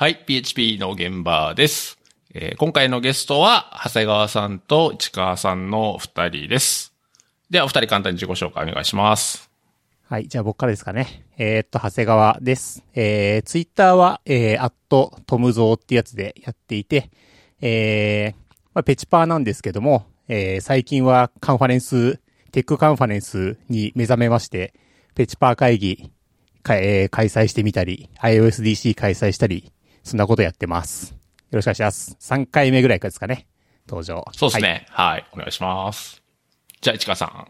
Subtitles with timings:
[0.00, 1.98] はい、PHP の現場です。
[2.32, 6.94] えー今回のゲストは、長谷川さんと市川さんの二人です。
[7.50, 9.50] では、お二人簡単に自己紹介お願いします。
[10.08, 10.26] はい。
[10.26, 11.26] じゃあ僕からですかね。
[11.36, 12.82] えーっと、長谷川です。
[12.94, 17.10] えー、ツイッターは、えー、@tomzoh ってやつでやっていて、
[17.60, 22.18] えー、まあ、ペチパーなんですけども、えー、最近はカンファレンス、
[22.52, 24.72] テックカンファレンスに目覚めまして、
[25.14, 26.10] ペチパー会議、
[26.70, 29.70] えー開催してみたり、iOSDC 開催したり、
[30.02, 31.12] そんなことやってます。
[31.12, 31.16] よ
[31.52, 32.16] ろしくお願いします。
[32.20, 33.46] 3回目ぐらいですかね。
[33.88, 34.24] 登場。
[34.32, 34.86] そうですね。
[34.90, 36.22] はい、お願いします。
[36.80, 37.48] じゃあ、市川さん。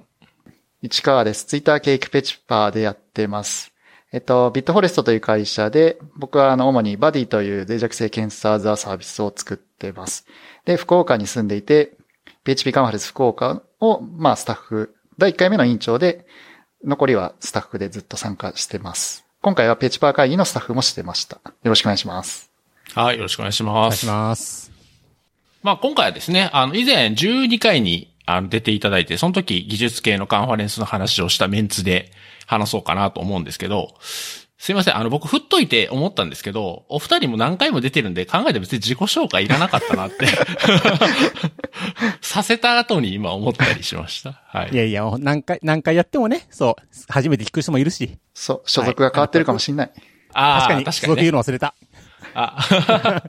[0.82, 1.44] 市川です。
[1.44, 3.72] ツイッターケーキペチパーでやってます。
[4.12, 10.26] えっと、ビットフォレストという会社で、僕はあの、主にバディという脆弱性検査ザサービスを作ってます。
[10.64, 11.96] で、福岡に住んでいて、
[12.44, 16.26] PHP カンファレンス福岡を、まあ、スタッフ、第1回目の委員長で、
[16.82, 19.26] 残りはスタッフでずっと参加してます。
[19.42, 21.36] 今回はペチパー会議のスタッフもしてました。
[21.36, 22.50] よろしくお願いします。
[22.94, 23.94] はい、よろしくお願いしお願ます。
[23.94, 24.70] いします。
[25.62, 32.12] まあ、今回はですね、あの、以前12回にあの出ていただいて、その時技術系のカンファレンスの話をしたメンツで
[32.46, 33.94] 話そうかなと思うんですけど、
[34.60, 40.26] すいません、あの、僕振っといて思ったんですけど、お二人も何回も出てるんで考えて別に自己紹介いらなかったなって、
[42.20, 44.42] させた後に今思ったりしました。
[44.48, 44.76] はいい。
[44.76, 49.90] やいや、何回、何回やってもね、そう、初めて聞く人もいるし、そう、所属が変わってるかもしんない。
[50.34, 51.32] ああ、確かに、すごく言う確かにね。
[51.32, 51.74] の忘れた。
[52.34, 53.22] あ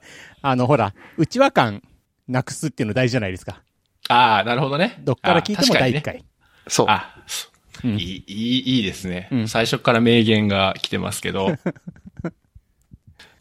[0.43, 1.81] あの、ほら、内輪感
[2.27, 3.61] なくすっていうの大事じゃないですか。
[4.09, 4.97] あー、なるほどね。
[4.99, 6.25] どっから聞いても第一あー確かにね回。
[6.67, 6.87] そう。
[6.89, 7.50] あ、そ
[7.83, 11.55] うんいい、いい、ですね、うん最初から名言が来てますけど。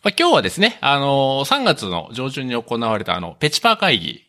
[0.02, 4.24] まあ、今日はですね、あのー3月の上旬に行われたあの、ペチパー会議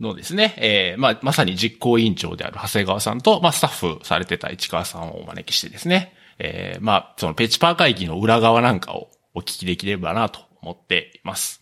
[0.00, 11.60] のですね、えーまあ、まさに実行委員長である長谷川さんと、まあ、スタッフされてた市川さんをお招きしてですね、えーまあ、そのペチパー会議の裏側なんかをお聞きできればなと思っています。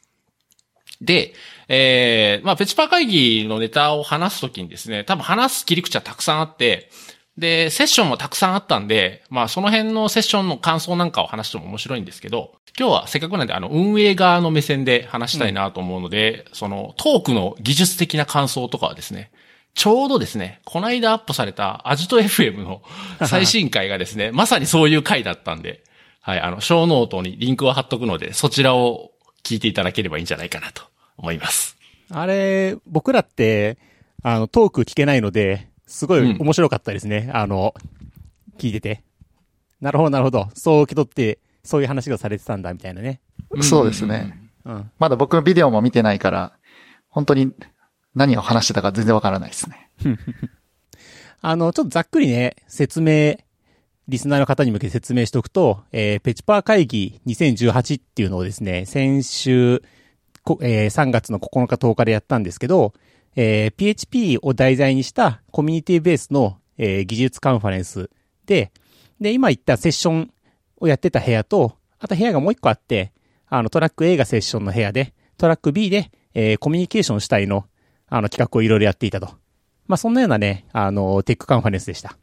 [1.01, 1.35] で、
[1.69, 6.91] えー、まあ、ペチパー会議のネタを話すときにですね、多分話す切り口はたくさんあって、
[7.39, 19.31] で、セッションもたくさんあったんで、まあ、その辺のセッションの感想なんかを話しても面白いんですけど、今日はせっかくなんで、あの、運営側の目線で話したいなと思うので、その、トークの技術的な感想とかはですね、
[19.75, 22.83] ちょうどですね、この間アップされたアジト FM の
[23.27, 25.85] 最新回がですね、まさにそういう回だったんで、
[26.23, 29.13] はい、あの、ショーノートにリンクを貼っとくので、そちらを
[29.45, 30.83] 聞いていただければいいんじゃないかなと
[31.19, 31.77] 思います。
[32.11, 33.77] あれ、僕らって、
[34.23, 37.31] あの、トーク聞けないので、すごい面白かったですね。
[37.33, 37.75] あの、
[38.59, 39.03] 聞いてて。
[39.81, 40.49] なるほど、なるほど。
[40.55, 43.21] そう受け取って、そういう話がされてたんだ、みたいなね。
[43.61, 44.51] そうですね。
[44.65, 44.91] うん。
[44.99, 46.53] まだ僕のビデオも見てないから、
[47.09, 47.53] 本当に
[48.15, 49.91] 何を話してたか全然わからないですね。
[51.41, 53.37] あの、ちょっとざっくりね、説明、
[54.09, 59.83] リスナーの方に向けて説明しておくと、えー、ペチパー会議2018っていうのをですね、先週、
[60.43, 62.95] こえー3月の9日10日でやったんですけど、
[63.37, 68.11] えー PHP を題材にしたコミュニティベースの、えー技術カンファレンス
[68.47, 68.73] で、
[69.21, 70.31] で、今言ったセッション
[70.79, 73.13] をやってた部屋と、あと部屋がもう一個あって、
[73.49, 77.67] あの、トラック A がセッションの部屋で、トラック B で、えーコミュニケーション主体の、
[78.09, 79.29] あの、企画をいろいろやっていたと。
[79.87, 82.17] まあ、そんなようなね、あの、テックカンファレンスでした。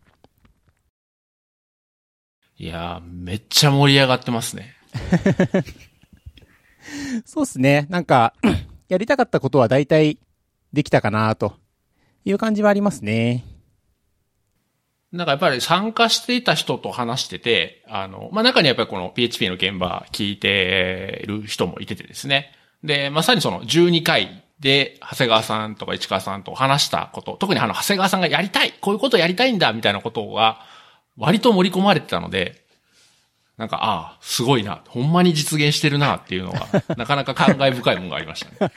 [2.57, 4.73] いやー、めっちゃ盛り上がってますね。
[7.25, 7.87] そうですね。
[7.89, 8.33] なんか、
[8.89, 10.17] やりたかったことは大体
[10.73, 11.53] できたかなと
[12.25, 13.45] いう感じはありますね。
[15.11, 22.51] なんかやっぱり参加していた人と話してて、あの、まあ、中にやっぱりこの PHP の現場聞いてる人もいててですね。
[22.83, 30.61] で、まさにその12回で、長谷川さんとか市川さんと話したこと、特にあの、長谷川さんがやりたいこういうことやりたいんだみたいなことが、
[31.15, 32.63] 割と盛り込まれてたので、
[33.57, 34.81] なんか、ああ、すごいな。
[34.87, 36.67] ほんまに実現してるなっていうのが、
[36.97, 38.73] なかなか感慨深いものがありましたね。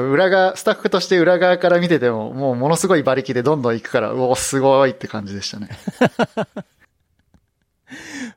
[0.00, 5.68] 裏側、スタッフとして裏側から見てても、もうものすごい馬力でどんどん行くから、うお、すごいって感じでしたね。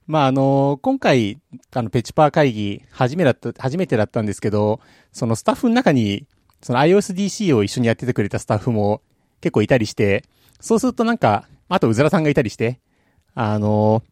[0.06, 1.40] まあ、あの、今回、
[1.74, 4.82] あの、ペチパー会議、初めだった、初めてだったんですけど、
[5.14, 6.28] そのスタッフの中に、
[6.62, 9.02] その iOSDC を一緒にやっててくれたスタッフも
[9.40, 10.26] 結構いたりして、
[10.60, 12.82] そうするとなんか、あとうずらさんがいたりして、
[13.34, 14.04] あの、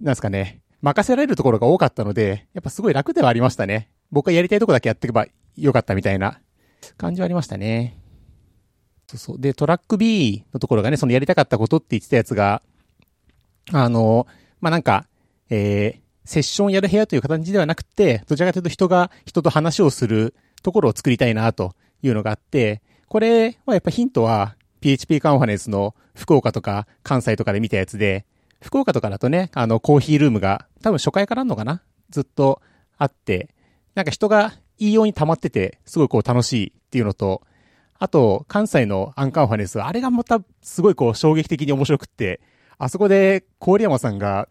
[0.00, 3.90] なんですかね、任せられるところが多かったので、やっぱすごい楽ではありましたね。
[4.10, 5.26] 僕がやりたいとこだけやっていけば
[5.56, 6.40] よかったみたいな
[6.96, 8.00] 感じはありましたね。
[9.06, 9.40] そうそう。
[9.40, 12.62] で、トラック B のところがね、そのやりたかったことって言ってたやつが、
[13.72, 14.26] あの、
[14.60, 15.06] まあ、なんか、
[15.50, 28.26] えー、セッションやる部屋という形ではなくて、どちらかというと人が人と話をするところを作りたいなというのがあって、これはやっぱヒントは PHP カンファレンスの福岡とか関西とかで見たやつで、
[28.60, 31.82] 福岡とかだとね、あのコーヒールームが多分初回からあるのかな？
[32.10, 32.60] ずっと
[32.98, 33.48] あって、
[33.94, 37.42] なんか人がいいように溜まってて、すごいこう楽しいっていうのと、
[37.98, 42.40] あと、関西のアンカンファレンス、あれがまたすごいこう衝撃的に面白くって、
[42.78, 44.48] あそこで郡山さんが、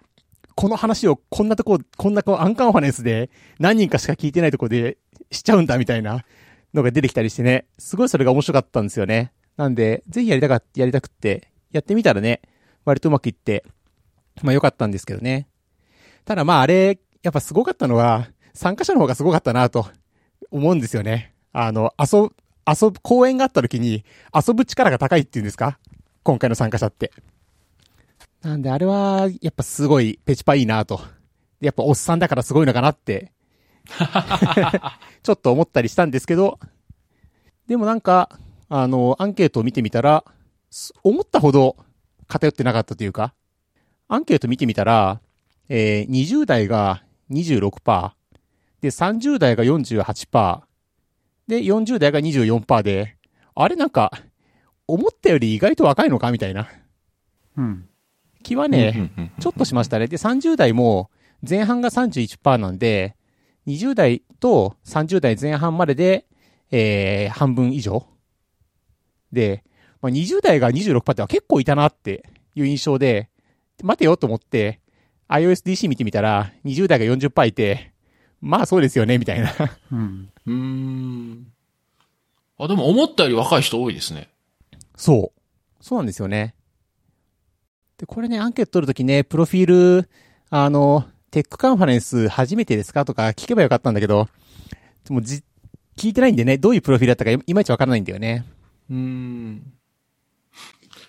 [0.56, 3.30] この話をこんなとこ、こんなこうアンカンファレンスで
[3.60, 4.98] 何人かしか聞いてないとこで
[5.32, 6.26] しちゃうんだみたいな
[6.74, 9.32] のが出てきたりしてね、すごいそれが面白かったんですよね。
[9.56, 12.42] なんで、ぜひやりたか、やりたくって、やってみたらね、
[12.84, 13.64] 割とうまくいって、
[14.44, 15.48] まあ良かったんですけどね。
[16.26, 19.88] ただまああれ、やっぱすごかったのは、参加者の方がすごかったなと
[20.52, 21.34] 思うんですよね。
[21.54, 22.30] あの、遊、
[22.68, 24.04] 遊ぶ、公演があった時に
[24.34, 25.80] 遊ぶ力が高いっていうんですか？
[26.24, 27.12] 今回の参加者って。
[28.42, 31.02] なんであれは、やっぱすごいペチパいいなと。
[31.60, 33.32] やっぱおっさんだからすごいのかなって
[35.24, 36.60] ちょっと思ったりしたんですけど、
[37.68, 38.30] でもなんか、
[38.70, 40.24] あの、アンケートを見てみたら、
[41.04, 41.78] 思ったほど
[42.28, 43.34] 偏ってなかったというか、
[44.08, 45.20] アンケート見てみたら、
[45.70, 48.12] えー、20代が26%、
[48.82, 50.62] で、30代が48%、
[51.48, 53.18] で、40代が24%で、
[53.56, 54.12] あれなんか、
[54.88, 56.70] 思ったより意外と若いのかみたいな。
[57.58, 57.90] うん。
[58.44, 60.08] 気はね、ちょっとしましたね。
[60.08, 61.10] で、30代も
[61.48, 63.16] 前半が31%なんで、
[63.68, 66.26] 20代と30代前半までで、
[66.72, 68.06] えー、半分以上。
[69.32, 69.64] で、
[70.02, 73.30] まあ、20代が26%っては結構いたなっていう印象で、
[73.84, 74.80] 待てよと思って、
[75.30, 77.92] iOSDC 見てみたら、20代が40%いて、
[78.42, 79.54] まあそうですよね、みたいな。
[79.92, 80.30] うん。
[80.46, 81.48] うん。
[82.60, 84.30] あ、でも思ったより若い人多いですね。
[84.96, 85.84] そう。
[85.84, 86.56] そうなんですよね。
[87.98, 89.66] で、これね、アンケート取るときね、プロフィー
[90.02, 90.10] ル、
[90.50, 94.28] あの、テックカンファレンス初めてですかとか聞けばよかったんだけど、
[95.08, 95.44] でもじ、
[95.96, 98.46] 聞いてないんでね、どういうプロフィールだったかいまいちわからないんだよね。
[98.90, 99.74] うん。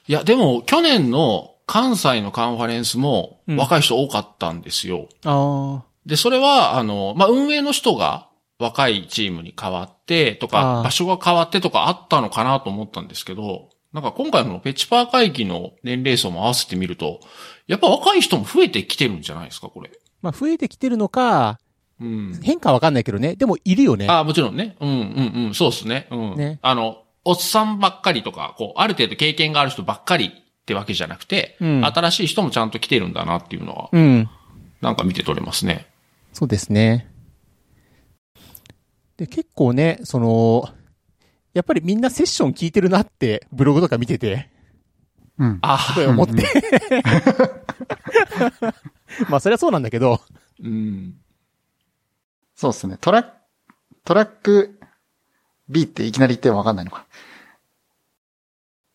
[0.06, 5.08] いや、でも、去年の関西のカンファレンスも若い人多かったんですよ。
[5.24, 5.87] うん、ああ。
[6.08, 8.28] で、それは、あの、まあ、運営の人が
[8.58, 17.20] 若いチームに変わってとか、場所が変わってとかあったのかなと思ったんですけど、なんか今回のペチパー会議の年齢層も合わせてみると、
[17.66, 19.90] やっぱ若い人も増えてきてるんじゃないですか、これ。
[20.22, 21.60] まあ、増えてきてるのか、
[22.00, 22.40] うん。
[22.42, 23.34] 変化はわかんないけどね。
[23.34, 24.06] でも、いるよね。
[24.08, 24.76] ああ、もちろんね。
[24.80, 25.54] うん、うん、うん。
[25.54, 26.06] そうですね。
[26.10, 26.36] うん。
[26.36, 26.58] ね。
[26.62, 34.30] あの、おっさんばっかりとか、こう、ある程度経験がある人ばっかりってわけじゃなくて、うん、新しい人もちゃんと来てるんだなっていうのは、うん。
[34.80, 35.86] なんか見て取れますね。
[36.38, 37.10] そうですね。
[39.16, 40.68] で、結構ね、その、
[41.52, 44.48] やっぱりみんなセッション聞いてるなってブログとか見てて、
[45.36, 45.58] うん。
[45.62, 46.44] あすごい思って
[49.28, 50.20] まあそりゃそうなんだけど。
[50.62, 51.16] うん。
[52.54, 52.98] そうですね。
[53.00, 53.32] トラック、
[54.04, 54.78] トラック
[55.68, 57.04] B っていきなり言ってもわかんないのか。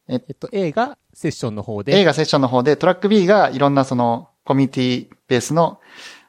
[0.07, 1.99] えっと、A がセッションの方で。
[1.99, 5.81] A がセッションの方で、トラック B がいろんなそのコミュニティベースの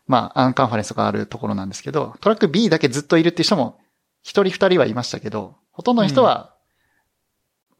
[0.07, 3.81] まあ、アンカンファレンスがあるところなんですけど、トラック B だけずっといるっていう人も、
[4.23, 6.55] 一人二人はいましたけど、ほとんどの人は、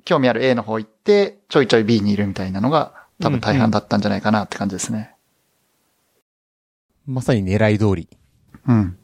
[0.05, 5.15] 興味ある A の方行って、ちょいちょい B にいるみたいなのが、多分大半だったんじゃないかなって感じですね。
[7.07, 8.09] まさに狙い通り。
[8.67, 8.99] うん。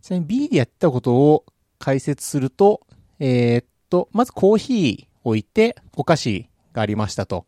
[0.00, 1.44] ちなみに B でやったことを
[1.78, 2.86] 解説すると、
[3.18, 7.46] えー、っと、まずコーヒー置いて、お菓子がありましたと。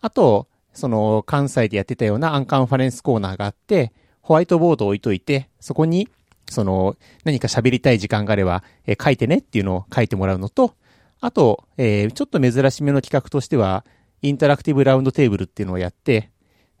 [0.00, 0.48] あと、
[0.78, 3.92] その関西でやってたようなアンカンファレンスコーナーがあって、
[4.22, 6.08] ホワイトボードを置いといて、そこに、
[6.48, 10.74] その、何か喋りたい時間があれば、えー、書いてねっていうのを書いてもらうのと、
[11.20, 13.84] あと、えー、ちょっと珍しめの企画としては、
[14.22, 16.30] インタラクティブラウンドテーブルっていうのをやって、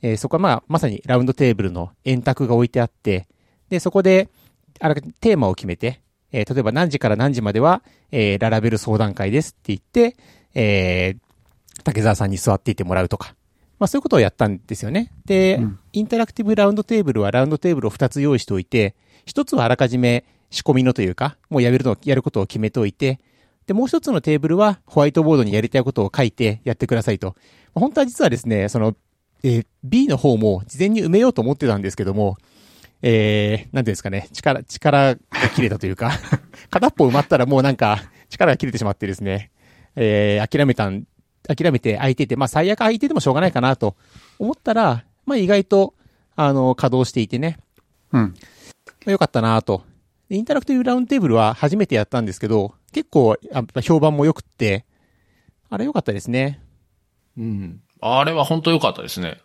[0.00, 3.26] えー、そこはまあ、まさにラウンドテーブルの円卓が置いてあって、
[3.68, 4.28] で、そこで、
[4.78, 10.16] あらテーマを決めて、えー、例えば何時から何時までは、えー、ララベル相談会ですって言って、
[10.54, 13.34] えー、竹澤さんに座っていてもらうとか、
[13.78, 15.12] まあそういうことをやったんですよね。
[15.24, 18.94] で、うん、インタラクティブラウンドテーブルはラウンドテーブルを2つ用意しておいて、
[19.26, 23.20] 1つはあらかじめ仕込みのというか、もうやめるの、やることを決めておいて、
[23.66, 27.36] で、もう一つのテーブルはホワイトボードにやりたいことを書いてやってくださいと。
[27.74, 28.96] 本当は実はですね、その、
[29.44, 32.38] えー、B の方も事前に埋めようと思ってたんですけども、
[33.02, 35.20] えー、なんていうんですかね、力、力が
[35.54, 36.12] 切れたというか、
[36.70, 39.50] 片っぽ埋まったらもうなんか力が切れてしまってですね、
[39.96, 41.04] えー、諦めたん
[41.48, 43.96] 諦めて空いてて、まあ最悪空いててもしょうがないかなと
[44.38, 45.94] 思ったら、まあ意外と、
[46.36, 47.58] あの、稼働していてね。
[48.12, 48.20] うん。
[48.20, 48.28] ま
[49.08, 49.82] あ、よかったなと。
[50.30, 53.36] インタラクティブラウンドテーブルは初めてやったんですけど、結構、
[53.82, 54.84] 評判も良くって、
[55.70, 56.60] あれ良かったですね。
[57.36, 57.80] うん。
[58.00, 59.40] あれは本当良かったですね。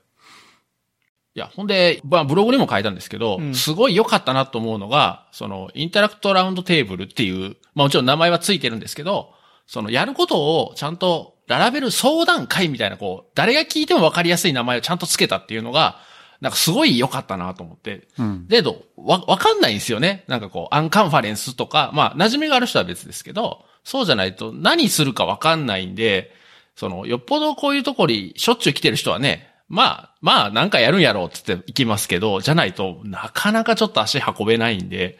[1.35, 9.33] いや、ほんで、まあ、ブログにも書いたんですけど、うん、すごい良かったなと思うのが、その、インタラクトラウンドテーブルっていう、まあもちろん名前はついてるんですけど、
[9.65, 15.99] その、やることをちゃんと Laravel 相談会みたいな、こう、誰が聞いても分かりやすい名前をちゃんとつけたっていうのが、
[16.41, 18.07] なんかすごい良かったなと思って。
[18.19, 18.47] うん。
[18.47, 20.25] だけど、わ、わかんないんですよね。
[20.27, 26.33] なんかこう、アンカンファレンスとか、まあ、馴染みがある人は別ですけど、そうじゃないと何するかわかんないんで、
[26.75, 35.17] その、よっぽどこういうとこにしょっちゅう来てる人はね、まあ、まあ、なんかやるんやろうって言って行きますけど、じゃないとなかなかちょっと足運べないんで、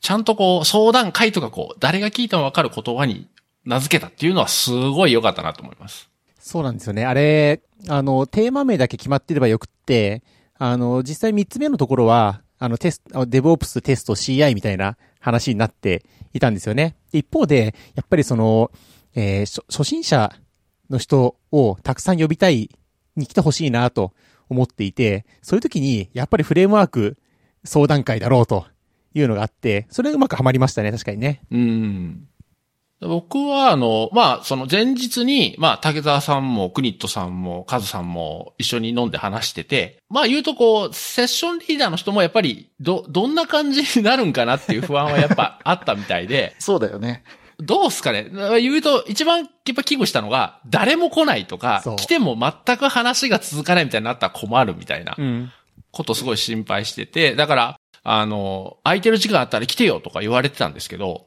[0.00, 3.28] ちゃんとこう、相談会とかこう、誰が聞いてもわかる言葉に
[3.66, 6.08] 名付けたっていうのはすごい良かったなと思います。
[6.38, 7.04] そうなんですよね。
[7.04, 10.22] あれ、あの、テーマ名だけ決まってればよくって、
[10.56, 16.96] あの、実際3つ目のところは、あの、テスト、デブオプステスト CI みたいな話になっていたんですよね。
[17.12, 18.70] 一方で、やっぱりその、
[19.14, 20.32] えー初初心者
[20.88, 22.70] の人をたくさん呼びたい
[23.16, 24.12] に来てほしいなと
[24.48, 27.16] 思っていて、そういう時に、やっぱりフレームワーク
[27.64, 28.66] 相談会だろうと
[29.14, 31.42] いうのがあって、それうまくはまりましたね、確かにね。
[31.50, 32.28] うん。
[33.00, 47.22] 僕は、あの、まあ、その前日に、まあ、竹澤さんも、クニットさんも、カズさんも一緒に飲んで話してて、まあ、言うとこう、セッションリーダーの人もやっぱり、ど、どんな感じになるんかなっていう不安はやっぱあったみたいで、 そうだよね。
[47.58, 48.30] どうすかね？
[48.60, 52.36] 言うと、一番やっぱ危惧したのが、誰も来ないとか来ても
[52.66, 55.52] 全く話が続かないみたいになったら困るみたいなうん。
[55.90, 61.26] ことすごい心配してて、だから、あの、空いてる時間あったら来てよとか言われてたんですけど、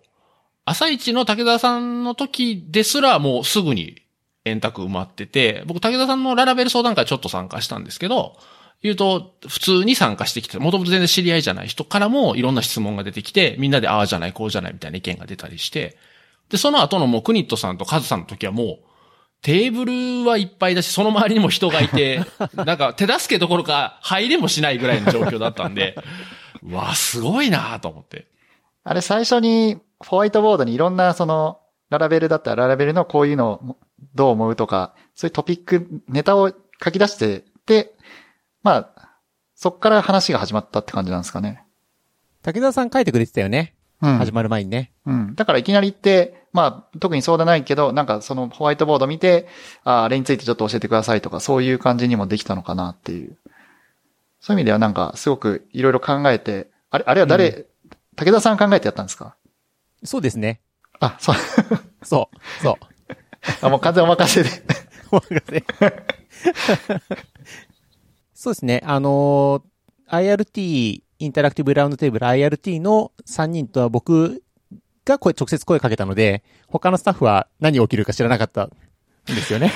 [0.70, 4.04] 朝一の武田さんの時ですらもうすぐに
[4.46, 8.38] 円卓埋まってて、僕武田さんのララベル相談会ちょっと参加したんですけど、
[8.84, 15.98] 言うと、普通に参加してきて、もともと全然知り合いじゃない人からもいろんな質問が出てきて、みんなでああじゃない、こうじゃないみたいな意見が出たりして、
[16.50, 18.78] で、その後のもうクニットさんとカズさんの時はもう、
[19.42, 22.22] テーブルはいっぱいだし、その周りにも人がいて、
[22.54, 25.96] なんか手助けどころか入れもしないぐらいの状況だったんで、
[26.62, 28.28] うわ、すごいなと思って。
[28.84, 33.78] あれ最初にホワイトボードにいろんなその、ララベルだったらララベルのこういうのを
[34.16, 36.52] どう思うとか、そういうトピック、ネタを
[36.84, 37.94] 書き出して、で、
[38.64, 39.10] まあ、
[39.56, 41.64] そっから話が始まったって感じなんですかね。
[42.44, 43.76] 竹澤さん書いてくれてたよね。
[44.02, 44.18] うん。
[44.18, 44.94] 始まる前にね。
[45.06, 45.36] うん。
[45.36, 49.48] だからいきなり行って、まあ、特にそうでないけど、なんかそのホワイトボード見て、
[49.84, 53.38] ああれについてちょっと教えてくださいとか、そういう感じにもできたのかなっていう。
[54.40, 57.66] そういう意味ではなんか、すごくいろいろ考えて、あれ、あれは誰、
[58.16, 59.36] 武田さん考えてやったんですか？
[60.04, 60.62] そうですね。
[61.00, 61.36] あ、そう。
[62.04, 62.64] そう。
[62.64, 62.76] そう。
[63.66, 64.50] あ、もう完全お任せで。
[65.12, 65.64] お任せ
[68.34, 68.82] そうですね。
[68.86, 69.70] あのー
[70.12, 74.42] IRT、インタラクティブラウンドテーブル IRT の3人とは僕
[75.06, 78.72] が声、直接声かけたので、他のスタッフは何起きるか知らなかったん
[79.28, 79.72] ですよね。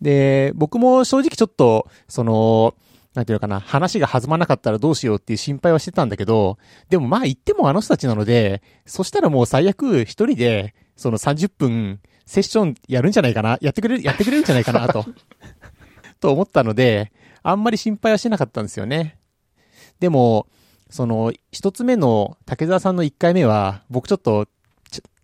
[0.00, 2.74] で、僕も正直ちょっと、その、
[3.14, 15.04] なんていうのかな、話が弾まなかったらどうしようっていう心配はしてたんだけど、でもまあ言ってもあの人たちなので、そしたらもう最悪一人で、その30分セッションやるんじゃないかな、やってくれる、やってくれるんじゃないかなと、
[16.20, 19.18] と思ったので、あんまり心配はしてなかったんですよね。
[20.00, 20.46] でも、
[20.88, 24.46] その、一つ目の竹澤さんの一回目は、僕ちょっと、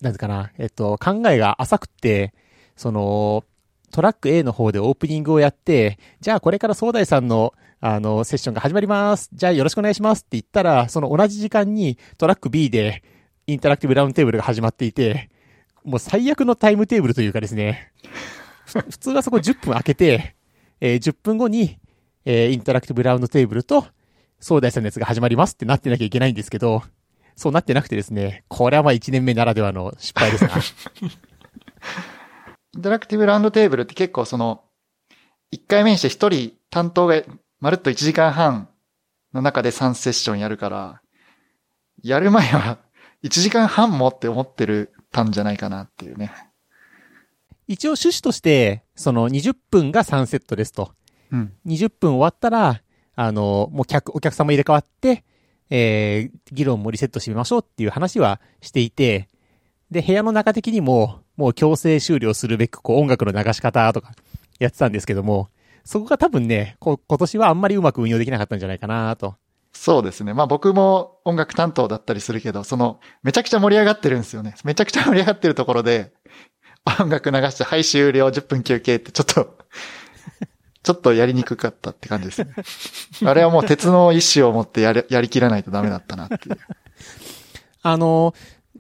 [0.01, 2.35] なんていうかな、えっと、考えが浅くって、
[2.77, 3.45] その、
[3.91, 9.31] トラック A の方でオープニングをやって、じゃあこれから総大さんの、あの、セッションが始まります。
[9.33, 13.03] じゃあよろしくお願いしますって言ったら、その同じ時間にトラック B で
[13.47, 15.31] インタラクティブラウンドテーブルが始まっていて、
[15.85, 17.93] もう最悪のタイムテーブルというかですね、
[18.67, 20.35] 普通はそこ10分空けて、
[20.81, 21.79] えー10分後に、
[22.25, 23.87] えーインタラクティブラウンドテーブルと、
[24.41, 26.83] そーだいさんのやつが始まりますってなってなきゃいけないんですけど、
[27.37, 30.51] そうなってなくてですね、これはまあ1年目ならではの失敗ですな。
[32.75, 34.65] インタラクティブラウンドテーブルって結構その、
[35.51, 37.23] 一回目にして一人担当が
[37.61, 38.69] まるっと1時間半
[39.33, 41.03] の中で3セッションやるから、
[42.03, 42.79] やる前は
[43.25, 46.33] 1時間半もって思ってるたんじゃないかなっていうね。
[47.67, 50.93] 一応趣旨として、その20分が3セットですと。
[51.31, 51.53] うん。
[51.67, 52.83] 20分終わったら、
[53.15, 55.25] あの、もう客、お客様入れ替わって、
[55.71, 59.29] えー、議論もリセットしてみましょうっていう話はしていて、
[59.91, 64.13] で、部屋の中的にも、もう強制終了するべく、こう、音楽の流し方とか、
[64.59, 65.49] やってたんですけども、
[65.85, 69.37] そこが多分ね、こ今年はあんまりうまく運用できなかったんじゃないかなと。
[69.73, 70.35] そうですね。
[70.35, 74.55] まあ僕も音楽担当だったりするけど、その、めちゃくちゃ盛り上がってるんですよね。
[74.65, 76.13] めちゃくちゃ盛り上がってるところで、
[77.01, 79.57] 音楽流して、はい終了、10分休憩ってちょっと、
[80.83, 82.53] ちょっとやりにくかったって感じですね。
[83.25, 86.59] あれはもう鉄の意志を持ってやり、やりきらないとダメだったなっていう。
[87.83, 88.35] あの、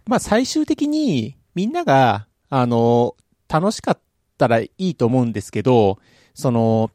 [0.09, 3.15] まあ、最終的にみんなが、あの、
[3.47, 4.00] 楽しかっ
[4.38, 5.99] たらいいと思うんですけど、
[6.33, 6.91] その、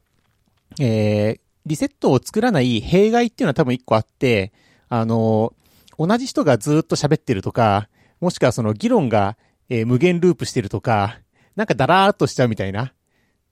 [0.80, 4.52] えー、リセットを作らない弊害っていうのは多分一個あって、
[4.88, 5.52] あの、
[5.96, 7.88] 同じ人がずっと喋ってるとか、
[8.20, 9.36] もしくはその議論が、
[9.68, 11.20] えー無限ループしてるとか、
[11.54, 12.94] なんかだらーっとしちゃうみたいな、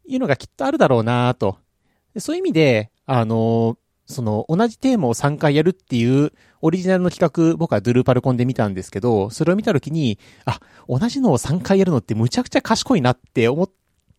[0.08, 1.58] いうのがきっとあるだろうなと。
[2.18, 13.70] そういう意味で、あの、その、同じテーマを3回やるっていうオリジナルの企画、僕はドゥルーパルコンで見たんですけど、それを見たときに、あ、同じのを3回やるのってむちゃくちゃ賢いなって思っ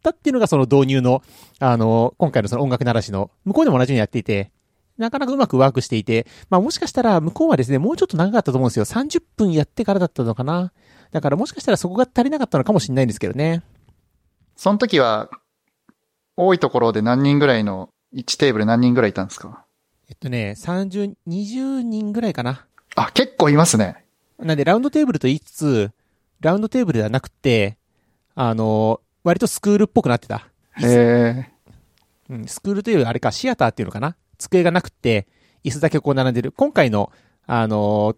[0.01, 1.21] たっていうのがその導入の、
[1.59, 4.51] あの、今回のその音楽ならしの、向こうでも同じようにやっていて、
[4.97, 8.85] なかなかうまくワークしていて、まあもしかしたら向こうはですね、もうちょっと長かったと思うんですよ。
[8.85, 10.71] 30分やってからだったのかな。
[11.11, 13.63] だからもしかしたらそこが足りなかったのかもしれないんですけどね。
[14.55, 15.29] その時は、
[16.37, 19.62] 多いところで何人ぐらいの、1テーブル何人ぐらいいたんですか？
[20.13, 22.67] えっとね、30、20人ぐらいかな。
[22.95, 24.05] あ、結構いますね。
[24.37, 25.91] なんでラウンドテーブルと言いつつ、
[26.39, 27.79] ラウンドテーブルではなくて、
[28.35, 30.51] あの、割とスクールっぽくなってた。
[30.77, 31.49] へえ。
[32.29, 35.27] うん、スクールというよりあれか、シアターっていうのかな机がなくて、
[35.63, 36.51] 椅子だけこう並んでる。
[36.51, 37.11] 今回の、
[37.47, 38.13] あの、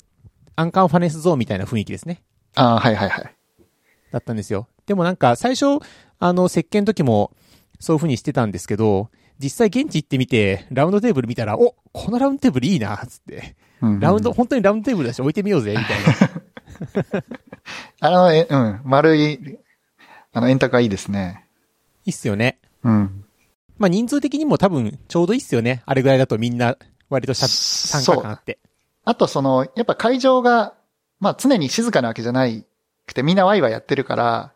[0.58, 2.24] アンカンファネスゾーンみたいな雰囲気ですね。
[2.56, 3.36] あはいはいはい。
[4.12, 4.68] だったんですよ。
[4.86, 5.80] でもなんか、最初、
[6.20, 7.32] あの、設計の時も、
[7.80, 13.56] そういう風にしてたんですけど、実際現地行ってみて、ラウンドテーブル見たら、おこのラウンドテーブルいいな、つって。
[13.82, 17.24] うんうんラウンド、本当にラウンドテーブルだし置いてみようぜ、みたいな。
[18.00, 19.60] あの、え、うん、丸い、
[20.34, 21.46] あの、円卓がいいですね。
[22.06, 22.60] いいっすよね。
[22.84, 23.26] うん。
[23.78, 25.84] まあ人数的にも多分ちょうどいいっすよね。
[25.86, 26.78] あれぐらいだとみんな
[27.10, 28.60] 割としゃ参加感あって。
[29.04, 30.74] あとその、やっぱ会場が、
[31.20, 32.66] まあ常に静かなわけじゃない
[33.06, 34.54] くて、みんなワイワイやってるから、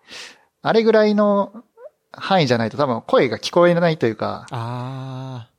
[0.61, 1.63] あれぐらいの
[2.11, 5.49] 範囲じゃないと多分声が聞こえないというか、あ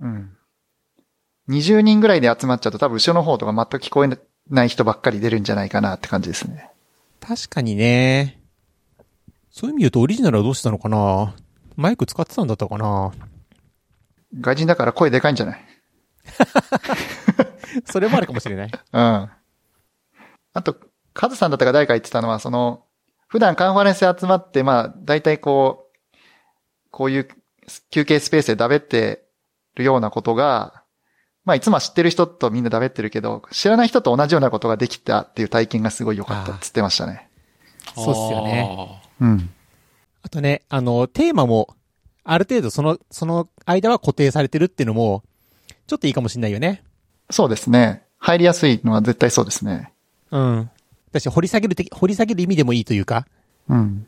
[0.00, 0.36] うん。
[1.48, 4.08] 20人ぐらいで集まっちゃうと多分後ろの方とか全く聞こえ
[4.48, 6.70] ない人ばっかり出るんじゃないかなって感じですね。
[7.20, 8.40] ー、確かにね。
[9.50, 11.34] そういう意味で言うとオリジナルはどうしたのかな？
[11.76, 13.10] マイク使ってたんだったかな？
[14.40, 15.60] 外人だから声でかいんじゃない？
[17.86, 18.70] それもあるかもしれない。
[18.70, 19.30] うん。
[20.52, 20.76] あと、
[21.14, 22.84] カズさんだったか誰か言ってたのは、その、
[23.30, 26.10] 普段カンファレンスで集まって、まあ、大体こう、
[26.90, 27.28] こういう
[27.90, 29.22] 休憩スペースでだべって
[29.76, 30.82] るようなことが、
[31.44, 37.28] まあ、いつもは知ってる人とみんなだべってるけど、知らない人と同じようなことができたっていう体験がすごい良かったって言ってましたね。
[37.94, 39.50] そうっすよねうん。
[40.22, 41.76] あとね、あの、テーマも、
[42.24, 45.22] ある程度その、その間は固定されてるっていうのも、
[45.86, 46.82] ちょっといいかもしれないよね。
[47.30, 48.02] そうですね。
[48.18, 49.92] 入りやすいのは絶対そうですね。
[50.32, 50.70] うん。
[51.12, 53.26] だし、掘り下げる的、掘り下げる意味でもいいというか、
[53.68, 54.06] うん。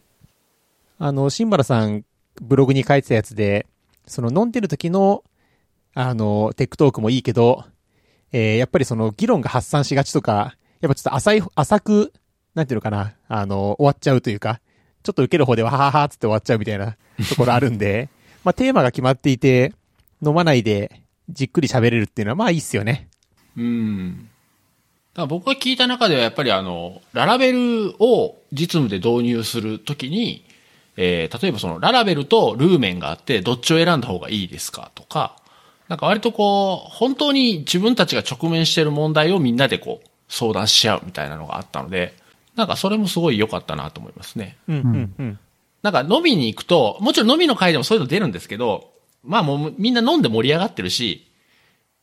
[0.98, 2.04] あの、シンバラさん、
[2.40, 3.66] ブログに書いてたやつで、
[4.06, 5.24] その飲んでる時の、
[5.94, 7.64] あの、 tech talk もいいけど、
[8.32, 12.12] えー、やっぱりその議論が発散しがちとか、やっぱちょっと浅い、浅く、
[12.54, 14.60] なんていうのかな、あの、終わっちゃうというか、
[15.02, 16.96] ちょっと受ける方でははははつって終わっちゃうみたいな
[17.28, 18.08] ところあるんで、
[18.44, 19.72] まあテーマが決まっていて、
[20.24, 23.08] 飲まないでじっくり喋れるっていうのはまあいいっすよね。
[23.56, 24.28] うん。
[25.14, 30.44] だから僕が聞いた中ではやっぱりあの、ララベルを実務で導入するときに、
[30.96, 35.36] えー、例えばそのララベルとルーメンがあってどっちを選んだ方がいいですかとか、
[35.88, 42.14] なんか割とこう、本当に自分たちが直面している問題をみんなでこう、相談し合うみたいなのがあったので、
[42.56, 44.56] なんかそれもすごい良かったなと思いますね。
[44.68, 45.38] うん、うん、うん。
[45.82, 51.30] なんか飲みに行くと、もちろん飲みの会でもそういうの出るんですけど、まあもうみんな飲んで盛り上がってるし、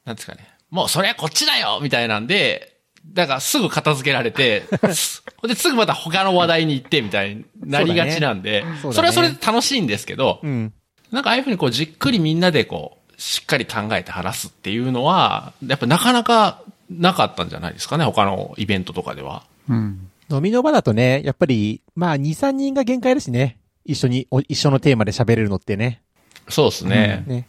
[0.06, 0.48] なんですかね。
[0.70, 2.79] もうそれはこっちだよみたいなんで、
[3.14, 10.74] だからすぐ片付けられて、す ですぐまた他の話題に行ってみたいになりがちなんで、そうだねそれはそれで楽しいんですけど、うん。
[11.12, 19.44] なんかああいうふうにこうじっくりみんなでこう、しっかり考えて話すっていうのは、やっぱなかなかなかったんじゃないですかね、他のイベントとかでは。
[19.68, 20.10] うん。
[20.32, 23.58] 飲みの場だとね、やっぱり、まあ2、3人が限界だしね。
[23.86, 26.02] 一緒に、お一緒のテーマで喋れるのってね。
[26.48, 27.24] そうですね。
[27.28, 27.48] ね。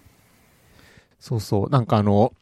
[1.18, 1.70] そうそう。
[1.70, 2.33] なんかあの、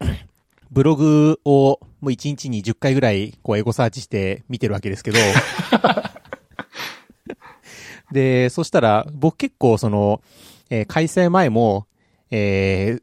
[0.71, 5.19] ブログをもう1日に10回ぐらいこうエゴサーチして見てるわけですけど。
[8.13, 10.23] で、そしたら僕結構その、
[10.71, 11.87] えー開催前も、
[12.31, 13.03] えー、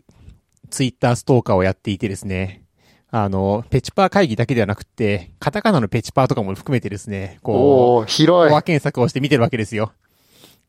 [0.69, 2.63] ツイッターストーカーをやっていてですね。
[3.11, 8.61] あの、ペチパー会議だけではなくって、カタカナのペチパーとかも含めてですね、こう、広いコア。
[8.61, 9.93] 検索をして見てるわけですよ。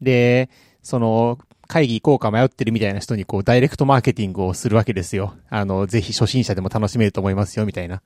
[0.01, 0.49] で、
[0.83, 5.35] その、会議行こうか迷ってるみたいな人にこう、ダイレクトマーケティングをするわけですよ。
[5.49, 8.03] あの、ぜひ初心者でも楽しめると思いますよ、みたいな。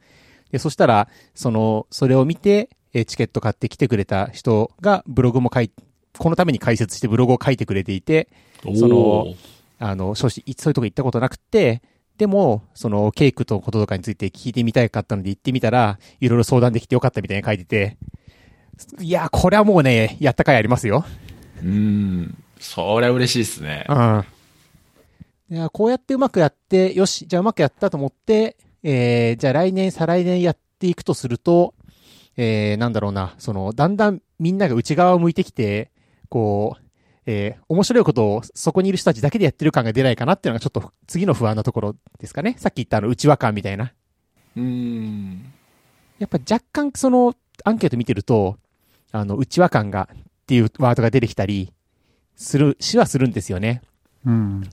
[0.50, 5.70] で、そしたら、その、それを見て、えチケット買ってきてくれた人がブログも書い、
[6.18, 8.28] このために解説してブログを書いてくれていて、
[8.74, 9.26] その
[9.78, 11.82] あの、そういうとこ行ったことなくて、
[12.18, 17.96] でも、その、ケイクのこととかについて聞いてみたかったので行ってみたら、いろいろ相談できてよかったみたいに書いてて、
[19.00, 21.04] いや、これはもうね、やった回ありますよ。
[21.62, 22.36] うん。
[22.60, 23.86] それは嬉しいですね。
[23.88, 24.24] うん。
[25.50, 31.74] いや、こうやってうまくやって、よし、じゃあうまくやったと思って、えー、じゃあ来年、再来年やっていくとすると、
[32.36, 35.90] えー、なんだろうな、その、だんだんみんなが内側を向いてきて、
[36.28, 36.84] こう、
[37.26, 42.56] えー面白いことをそこにいる人たちだけでやってる感が出ないかなっていうのがちょっと次の不安なところですかね。
[42.58, 43.92] さっき言ったあの内輪感みたいな。
[44.56, 45.52] うーん。
[46.18, 48.56] やっぱ若干そのアンケート見てると、
[49.12, 51.72] あの、内輪感がっていうワードが出てきたり、
[52.40, 53.82] する、しはするんですよね。
[54.24, 54.68] うん。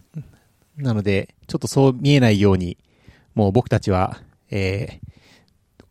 [0.78, 2.78] なので、ちょっとそう見えないように、
[3.36, 4.18] もう僕たちは、
[4.50, 5.02] え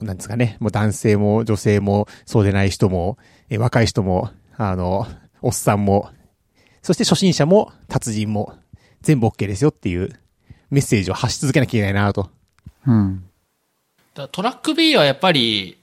[0.01, 3.19] ー、なんですかね、もう男性も女性も、そうでない人も、
[3.51, 5.07] えー若い人も、あの、
[5.43, 6.11] おっさんも、
[6.81, 8.55] そして初心者も達人も、
[9.03, 10.19] 全部 OK ですよっていう
[10.71, 12.31] メッセージを発し続けなきゃいけないなと。
[12.87, 13.25] うん。
[14.33, 15.77] トラック B はやっぱり、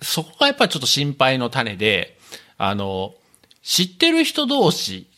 [0.00, 2.16] そこがやっぱりちょっと心配の種で、
[2.56, 3.14] あの、
[3.62, 5.08] 知ってる人同士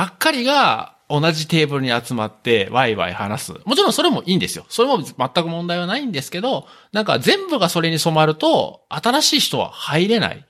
[0.00, 3.52] ばっかりが同じテーブルに集まってワイワイ話す。
[3.66, 4.64] もちろんそれもいいんですよ。
[4.70, 10.46] それも全く問題はないんですけど、なんか全部がそれに染まると、新しい人は入れない。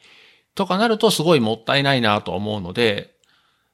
[0.55, 3.17] とかなるとすごいもったいないなと思うので、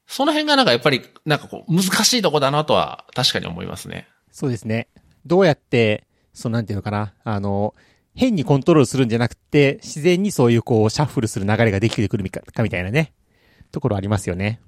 [0.06, 4.08] その辺がなんかやっぱり、なんかこう、難しいとこだなとは確かに思いますね。
[4.32, 4.88] そうですね。
[5.26, 7.74] どうやって、そうなんていうのかな、あの、
[8.14, 13.12] 変にコントロールするんじゃなくて、自然にそういうこう、シャッフルする流れができてくるかみたいなね、
[13.70, 14.60] ところありますよね。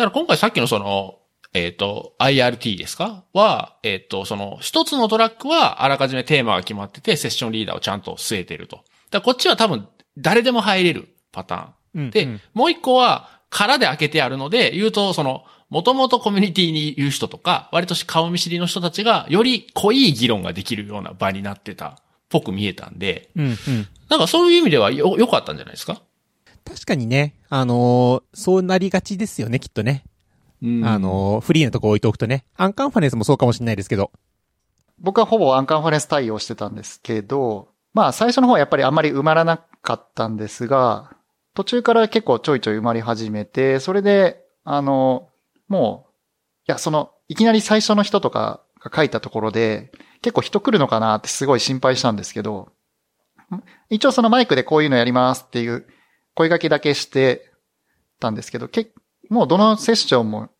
[0.00, 1.18] だから今回さっきのその、
[1.52, 3.22] えっ、と、IRT ですか？
[3.34, 8.76] は、えっ、と、その、一つのトラックはあらかじめテーマが決まってて、セッションリーダーをちゃんと据えてると。
[8.76, 8.86] だか
[9.18, 9.86] らこっちは多分、
[10.16, 12.02] 誰でも入れるパターン。
[12.02, 21.98] うんで、うんもう一個は、空で開けてあるので、言うと、その、もともとコミュニティにいる人とか、割と顔見知りの人たちが、より濃い議論ができるような場になってた、
[22.30, 23.56] ぽく見えたんで、うん、うん。
[24.08, 26.00] なんかそういう意味ではよ、良かったんじゃないですか？
[26.64, 30.04] 確かにね、あのーそうなりがちですよね、きっとね。
[30.62, 32.44] うんあのーフリーなとこ置いておくとね。
[32.56, 34.10] アンカンファレンスもそうかもしれないですけど。
[34.98, 41.16] 僕はほぼアンカンファレンス対応してたんですけど、まあ最初の方はやっぱりあんまり埋まらなかったんですが、
[41.54, 45.28] 途中から結構ちょいちょい埋まり始めて、それで、あの、
[45.68, 46.10] もう、
[46.68, 49.90] いや、その、いきなり最初の人とかが書いたところで、
[50.22, 52.68] 結構人来るのかなってすごい心配したんですけど、
[53.52, 55.86] ん一応そのマイクでこういうのやりますっていう
[56.34, 57.52] 声掛けだけして
[58.18, 58.92] たんですけど、け
[59.28, 60.50] もうどのセッションも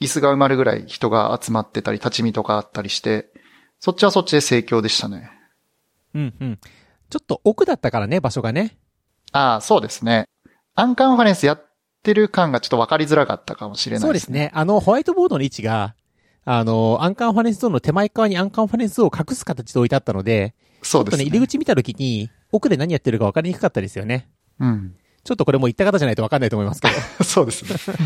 [0.00, 3.32] 椅子が埋まるぐらい人が集まってたり、立ち見とかあったりして、
[3.80, 5.30] そっちはそっちで盛況でしたね。
[6.14, 6.58] うん、うん。
[7.10, 8.76] ちょっと奥だったからね、場所がね。
[9.32, 10.26] ああ、そうですね。
[10.74, 11.66] アンカンファレンスやっ
[12.02, 14.30] てる感がちょっと分かりづらかったかもしれないそうです。
[14.30, 14.50] ね。
[14.54, 15.94] あの、ホワイトボードの位置が、
[16.44, 21.24] あの、アンカンファレンスゾーンの手前側にアンカンファレンスを隠す形で置いてあったので、ちょっとね、そうですね。
[21.24, 24.28] 入り口見たときに、奥で何やってるか分かりにくかったですよね。
[24.58, 24.96] うん。
[25.24, 26.94] ちょっとこれもう言った方じゃないと分かんないと思いますけど。
[27.24, 27.96] そうですね。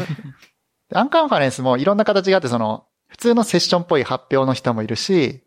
[0.91, 5.43] でアンカンファレンスもいろんな形があって、その、普通のセッションっぽい発表の人もいるし、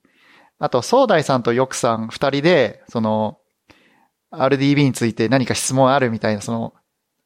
[0.58, 3.38] あと、総大さんとヨクさん二人で、その、
[4.32, 6.74] RDB について何か質問あるみたいな、その、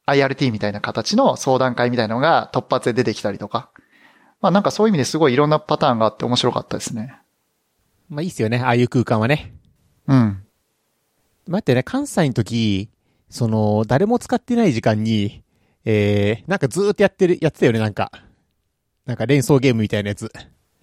[0.06, 3.70] IRT みたいな形の相談会みたいなのが突発で出てきたりとか。
[4.40, 7.16] まあなんかそういう意味ですごいいろんなパターンがあって面白かったですね。
[8.10, 9.54] まあいいっすよね、ああいう空間はね。
[10.06, 10.44] うん。
[11.48, 12.90] 待ってね、関西の時、
[13.34, 15.42] その、誰も使ってない時間に、
[15.84, 18.12] えー、なんかずーっとやってる、やってたよね、なんか。
[19.06, 20.30] なんか連想ゲームみたいなやつ。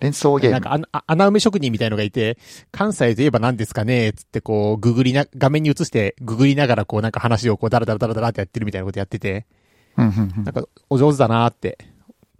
[0.01, 0.59] 連想ゲーム。
[0.59, 2.37] なんか穴埋め職人みたいのがいて、
[2.73, 9.45] 関西といえば何ですかねつってこう、ググりな、画面に映して、ググりながらこうなんか話をこうダラダラダラダラってやってるみたいなことやってて、
[9.95, 11.77] うんうんうんなんかお上手だなって。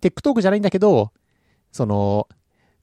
[0.02, 1.14] tech talk じゃないんだけど、
[1.72, 2.28] その、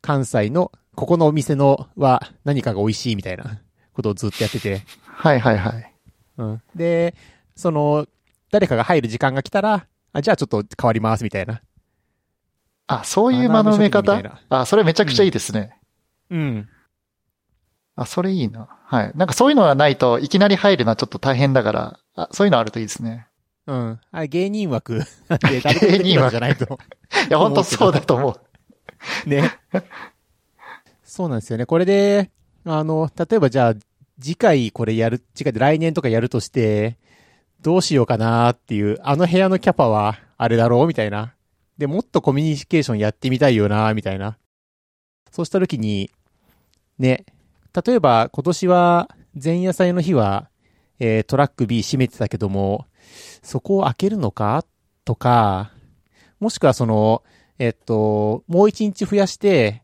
[0.00, 3.60] 関西の、ここのお店のは何かが美味しいみたいな
[3.92, 5.97] ことをずっとやってて、はいはいはい。
[6.38, 6.62] うん。
[6.74, 7.14] で、
[7.54, 8.06] その、
[8.50, 11.60] 誰かが入る時間が来たら、あ、じゃあちょっと変わりますみたいな。
[12.86, 14.40] あ、そういう間の埋め方？
[14.48, 15.76] あ、それめちゃくちゃいいですね。
[16.30, 16.68] うん。
[17.96, 18.68] あ、それいいな。
[18.84, 19.12] はい。
[19.14, 23.26] なんかそういうのがないといきなり入るのはちょっと大変だから、あ、そういうのあるといいですね。
[23.66, 24.00] うん。
[24.10, 26.78] あれ芸人枠な んで、誰でもできるわけじゃないと。
[27.28, 28.38] いや、本当そうだと思
[29.26, 29.28] う。
[29.28, 29.52] ね。
[31.04, 31.66] そうなんですよね。
[31.66, 32.30] これで、
[32.64, 33.74] あの、例えばじゃあ、
[34.20, 36.98] 次回これやる、次回で来年とかやるとして、
[37.60, 41.34] どうしようかなっていう、あの部屋のキャパはあれだろうみたいな。
[41.76, 44.38] で、もっとコミュニケーションやってみたいよなみたいな。
[45.30, 46.10] そうした時に、
[46.98, 47.24] ね、
[47.86, 49.08] 例えば今年は
[49.40, 50.50] 前夜祭の日は、
[50.98, 52.86] えートラック B 閉めてたけども、
[53.42, 54.64] そこを開けるのか
[55.04, 55.72] とか、
[56.40, 57.22] もしくはその、
[57.58, 59.82] えっと、もう一日増やして、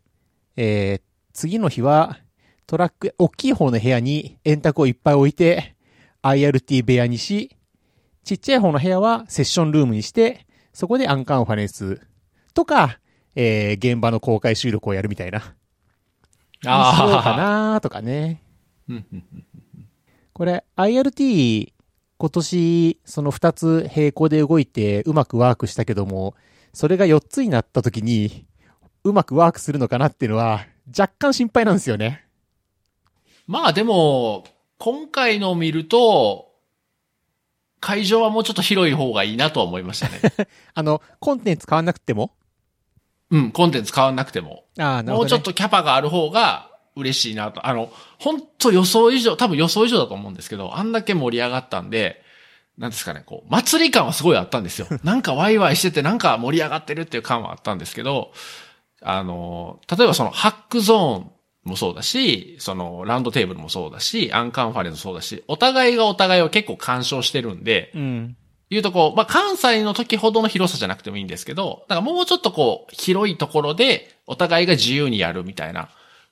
[0.57, 2.20] えー次の日は、
[2.66, 5.74] トラック、大きい方の部屋に円卓をいっぱい置いて、
[6.22, 7.57] IRT 部屋にし、
[8.24, 12.00] ちっちゃい方の部屋はセッションルームにして、そこでアンカンファレンス
[12.55, 12.98] とか、
[13.37, 15.55] えー現場の公開収録をやるみたいな。
[16.66, 17.37] あそうかあ。
[17.37, 18.42] なとかね。
[20.33, 21.72] これ、IRT、
[22.16, 26.35] 今年、その二つ並行で動いてうまくワークしたけども、
[26.72, 28.46] それが4つになった時に、
[29.05, 32.23] うまくワークするのかなっていうのは、若干心配なんですよね。
[33.46, 34.44] まあでも、
[34.78, 36.52] 今回のを見ると、
[37.80, 40.20] 会場はもうちょっと広い方がいいなとは思いましたね。
[40.72, 42.33] あの、コンテンツ変わんなくても？
[43.30, 44.64] うん、コンテンツ変わんなくても。
[44.78, 45.18] ああ、なるほど、ね。
[45.18, 47.66] もうちょっとキャパがある方が嬉しいなと。
[47.66, 52.22] あの、本当予想以上、多分予想以上だと思うんですけど、あんだけ盛り上がったんで、
[52.78, 54.87] なんですかね、こう、祭り感はすごいあったんですよ。
[55.04, 58.33] なんかワイワイしてて、なんか盛り上がってるっていう感はあったんですけど、
[59.02, 61.30] あの、例えばそのハックゾーン
[61.64, 68.37] もそうだし、そのラウンドテーブルもそうだし、アンカンファレンスもそうだし、お互いがお互いを結構干渉してるんで、うん。
[68.70, 75.90] いうとこう、まあ、関西の時ほどの広さじゃなくてもいいんですけど、なんかもうちょっとこう、広いところで、お互いが自由にやるみたいな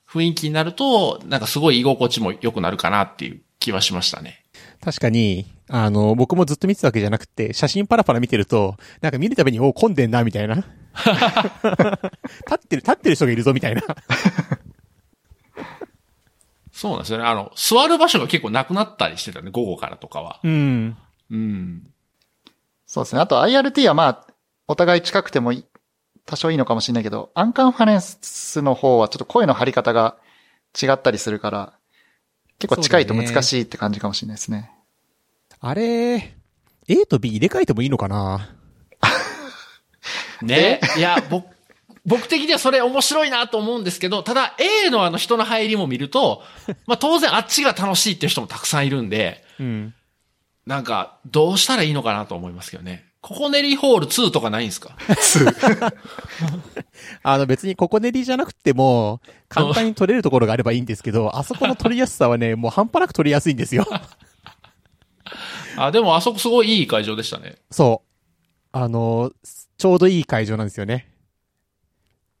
[0.09, 4.43] 雰囲気になると、なんかすごい居心地も良くなるかなっていう気はしましたね。
[4.83, 10.55] 確かに、あの、僕もずっと見てたわけじゃなくて、写真パラパラ見てると、なんか見るたびに、お混んでんな、みたいな。
[10.93, 11.05] 立
[12.55, 13.81] ってる、立ってる人がいるぞ、みたいな。
[16.83, 17.23] そうなんですよね。
[17.23, 20.41] あの、座る場所が結構なくなったりしてたね、午後からとかは。
[20.43, 20.97] うん。
[21.31, 21.87] うん。
[22.85, 23.21] そうですね。
[23.21, 24.27] あと IRT はまあ、
[24.67, 25.65] お互い近くてもい
[26.25, 30.17] 多少いいのかもしれないけど、アンカンファレンスの方はちょっと声の張り方が
[30.81, 31.73] 違ったりするから、
[32.59, 34.69] 結構近いと難しいって感じかもしれないですね。
[35.61, 36.35] あれ、
[36.89, 38.49] A と B 入れ替えてもいいのかな？
[40.41, 40.81] ね。
[40.97, 41.52] いや、僕、
[42.05, 46.43] 僕的にはそれ面白いなと思うんですけど、ただ A のあの人の入りも見ると、
[46.85, 49.93] まあ当然あっちが楽しいっていう人もたくさんいるんで、うん。
[50.65, 53.05] なんか、どうしたらいいのかなと思いますけどね。
[53.21, 54.95] ココネリホール2とかないんですか？
[57.23, 63.85] あの別にここ練りじゃなくても、簡単に取れるところがあればいいんですけど、 あそこの取りやすさはね、もう半端なく取りやすいんですよ。
[65.77, 67.55] あ、でもあそこすごいいい会場でしたね。
[67.71, 68.67] そう。
[68.73, 69.31] あの、
[69.77, 71.07] ちょうどいい会場なんですよね。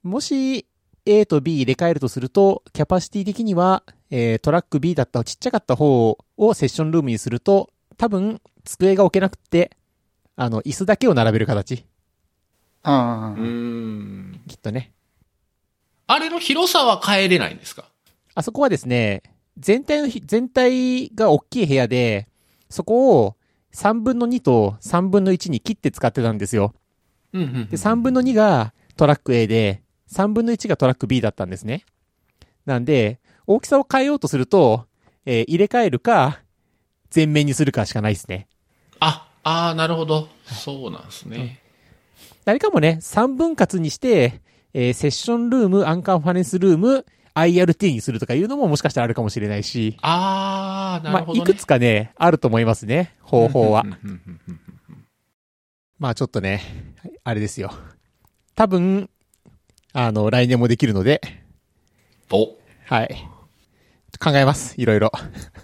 [0.03, 0.65] もし、
[1.05, 9.75] A と B 入れ替えるとすると、キャパシティ的には、えー、トラック B だったちっちゃかった方をセッションルームにすると、多分、机が置けなくって、
[10.35, 11.85] あの、椅子だけを並べる形。
[12.85, 13.33] うん。
[13.33, 14.41] うーん。
[14.47, 14.91] きっとね。
[16.07, 17.85] あれの広さは変えれないんですか？
[18.35, 19.23] あそこはですね、
[19.57, 22.27] 全体のひ、全体が大きい部屋で、
[22.69, 23.35] そこを
[23.73, 26.73] 3分の2と3分の1に切って使ってたんですよ。
[27.31, 29.82] うんうんうんで、3分の2がトラック A で、
[30.13, 31.83] 3分の1がトラック B だったんですね。
[32.65, 34.85] なんで、大きさを変えようとすると、
[35.25, 36.39] えー入れ替えるか、
[37.09, 38.47] 全面にするかしかないですね。
[38.99, 40.27] あ、ああ、なるほど。
[40.45, 41.59] そうなんですね。
[42.45, 44.41] 誰かもね、3分割にして、
[44.73, 51.51] えーセッションルーム、アンカンファレンスルーム、IRT にするとかいうのももしかしたらあるかもしれないし、ああ、なまあ、るほど、ね。
[51.51, 53.85] いくつかね、あると思いますね、方法は
[55.99, 56.61] まあちょっとね、
[57.23, 57.71] あれですよ。
[58.55, 59.09] 多分、
[59.93, 61.21] あの、来年もできるので、
[62.31, 62.55] お、
[62.87, 63.29] はい。
[64.19, 65.11] 考えます、いろいろ。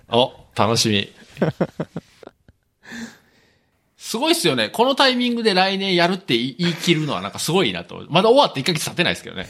[0.08, 1.12] お、楽しみ。
[3.98, 4.70] すごいっすよね。
[4.70, 8.06] このタイミングで来年やるって言い切るのはなんかすごいなと。
[8.10, 9.48] まだ終わって1ヶ月経ってないですけどね。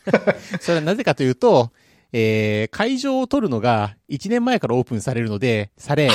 [0.60, 1.70] それはなぜかというと、
[2.12, 6.08] えー、会場を取るのが1年前からオープンされるので、され、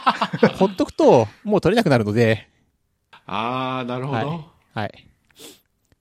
[0.58, 2.48] ほっとくともう取れなくなるので、
[3.26, 4.18] ああ、なるほど。
[4.26, 4.40] はい。
[4.72, 5.08] はい。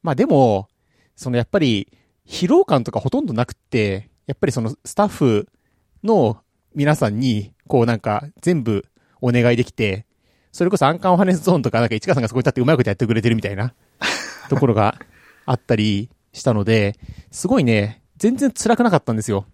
[0.02, 0.70] まあでも、
[1.18, 1.92] そのやっぱり、
[2.26, 5.50] 疲労感とかほとんどなくって、やっぱりそのスタッフ
[6.04, 6.38] の
[6.76, 8.86] 皆さんに、こうなんか全部
[9.20, 10.06] お願いできて、
[10.52, 13.74] それこそアンカンファレンスゾーンとかなんか市川さんがそこに立ってうまいことやってくれてるみたいな
[14.50, 14.96] ところが
[15.46, 16.96] あったりしたので、
[17.32, 19.46] すごいね、全然辛くなかったんですよ。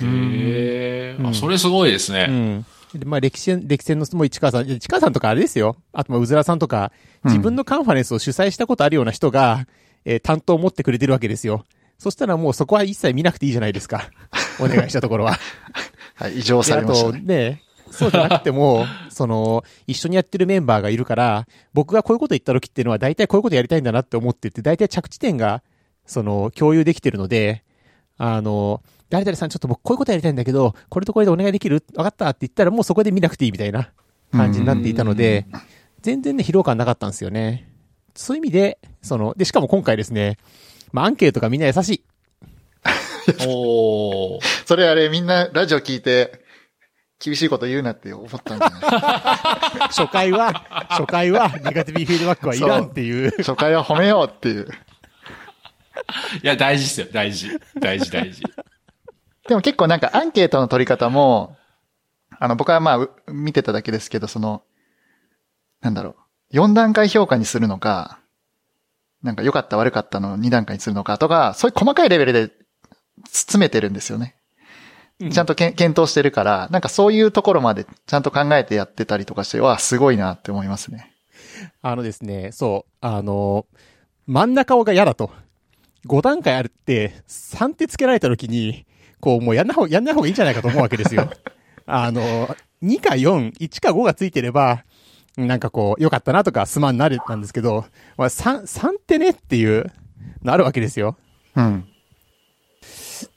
[0.00, 2.26] へえ、うんあ、それすごいですね。
[2.28, 2.66] うん。
[2.94, 5.76] で、まあ、歴戦、歴戦の、もう市川さん、市川さんとかあれですよ。
[5.92, 6.92] あと、まあ、うずらさんとか、
[7.24, 9.66] 自分のカンファレンスを主催したことあるような人が、
[10.04, 11.64] えー担当を持ってくれてるわけですよ。
[11.98, 14.10] そしたらもうそこは一切見なくていいじゃないですか。
[14.58, 15.38] お願いしたところは。
[16.14, 17.20] はい、異常されましたね。
[17.20, 25.62] ね、そうじゃなくても、 その、一緒にやってるメンバーがいるから、僕がこういうこと言った時っていうのは大体こういうことやりたいんだなって思ってて、大体着地点が、
[26.06, 27.64] その、共有できてるので、
[28.16, 31.84] あの、誰々さんちょっと僕こういうことやりたいんだけど、これとこれでお願いできる？
[31.96, 33.90] わかったって言ったらもうそこで見なくていいみたいな
[34.30, 35.46] 感じになっていたので、
[36.00, 37.69] 全然ね、疲労感なかったんですよね。
[38.14, 40.38] そういう意味で、その、で、しかも今回ですね、
[40.92, 42.02] まあ、アンケートがみんな優しい。
[43.46, 44.40] おー。
[44.66, 46.44] それあれみんなラジオ聞いて、
[47.22, 48.80] 厳しいこと言うなって思ったんじゃない？
[49.92, 50.52] 初回は、
[50.88, 53.30] 初回は、ネガティブフィードバックはいらんっていう。
[53.38, 54.68] 初回は褒めようっていう。
[56.42, 57.08] いや、大事っすよ。
[57.12, 57.50] 大事。
[57.78, 58.42] 大事、大事。
[59.48, 61.56] でも結構なんかアンケートの取り方も、
[62.38, 64.62] あの僕はまあう見てただけですけど、その、
[65.82, 66.16] なんだろう、
[66.52, 68.18] 4段階評価にするのか、
[69.22, 72.50] なんか良かった悪かったの2段階にするのかとか、そういう細かいレベルで
[73.26, 74.36] 詰めてるんですよね。
[75.30, 81.12] ちゃんとけん検討してるから、なんかそういうところまでちゃんと考えてやってたりとかして、わあ、すごいなって思いますね。
[81.82, 83.66] あのですね、そう、あの、
[84.26, 85.30] 真ん中が嫌だと。
[86.06, 88.86] 5段階あるって、3ってつけられた時に、
[89.20, 91.30] こう、もうやんない方、やんない方がいいんじゃないかと思うわけですよ。
[91.84, 94.84] あの、2か4、1か5がついてれば、
[95.36, 99.90] なんかこう、良かったなとか、すまんなるなんですけど、まあ、3、3ってねっていう、
[100.42, 101.16] のあるわけですよ。
[101.56, 101.86] うん。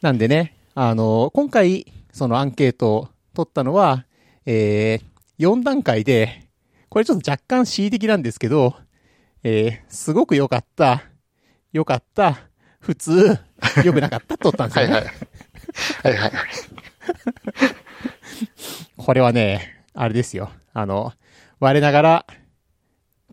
[0.01, 4.06] なんでね、あの、今回、そのアンケートを取ったのは、
[4.45, 6.47] えー、4段階で、
[6.89, 8.75] これちょっと若干恣意的なんですけど、
[9.43, 11.03] えー、すごく良かった、
[11.71, 12.39] 良かった、
[12.79, 13.39] 普通、
[13.84, 14.93] 良くなかった取ったんですよね。
[14.93, 15.13] はいはい。
[16.03, 16.32] はいはい。
[18.97, 20.51] これはね、あれですよ。
[20.73, 21.13] あの、
[21.63, 22.26] 我ながら、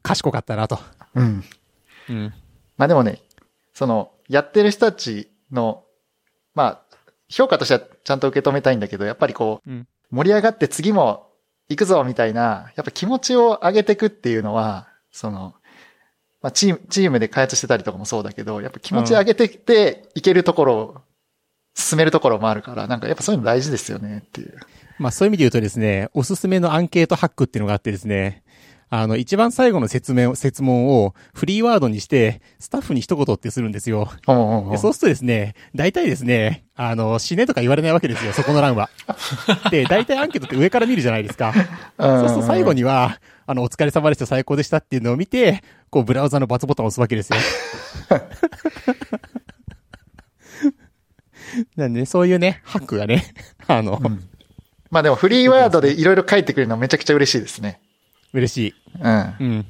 [0.02, 0.78] 賢かったなと。
[1.14, 1.44] うん。
[2.08, 2.34] うん。
[2.76, 3.20] まあでもね、
[3.74, 5.84] その、やってる人たちの、
[6.54, 6.96] まあ、
[7.28, 11.30] 評価としてはちゃんと受け止めたいんだけど、やっぱりこう、うん盛り上がって次も
[11.68, 15.54] 行くぞみたいな、やっぱ気持ちを上げていくっていうのは、その、
[16.42, 21.00] まあチーム、チームで開発してたりとかもそうだけど、やっぱ気持ち上げてきていけるところを、
[21.74, 24.58] 進めるところもあるから、なんかやっぱそういうの大事ですよねっていう。
[25.00, 28.44] まあそういう意味で言うとですね、おすすめのアンケートハックっていうのがあってですね、
[28.90, 34.10] あの、一番最後の説明を、説問をフリーワードにして、スタッフに一言ってするんですよ。
[34.26, 38.90] おうおうおうでそうするとですね、大体ですね、あの、死ねとか言われないわけですよ、そこの欄は。
[39.70, 41.54] で、大体アンケートって上から見るじゃないですか。
[41.96, 47.38] そうすると最後には、あの、お疲れ様でした、最高でしたっていうのを見て、こう、ブラウザのバツボタンを押すわけですよ。
[51.76, 53.24] なんでね、そういうね、ハックがね、
[53.66, 54.00] あの、
[54.90, 57.80] まあでもフリーワードでいろいろ書いてくれるのはめちゃくちゃ嬉しいですね。
[58.32, 58.74] 嬉しい。
[59.00, 59.34] うん。
[59.40, 59.66] うん。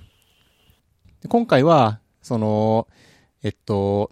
[1.22, 2.88] で今回は、その、
[3.42, 4.10] えっと、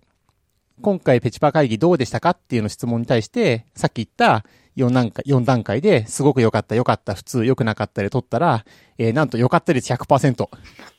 [0.80, 4.44] 今回ペチパー会議どうでしたかっていうの質問に対して、さっき言った
[4.76, 8.64] 4段階、4段階ですごく良かった、良かった、普通、良くなかったで取ったら、
[8.96, 10.48] えーなんと良かった率100%。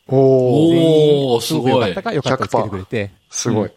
[0.07, 3.11] おおすごく良かったか、良かったをつけ100%てくれて。
[3.29, 3.71] すごい。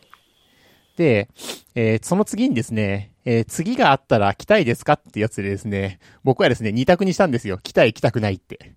[0.96, 1.28] で、
[1.74, 7.58] えーその次にですね、えー次があったら来たいですかってやつでですね、僕はですね、2択にしたんですよ。
[7.58, 8.72] 来たい、来たくないって。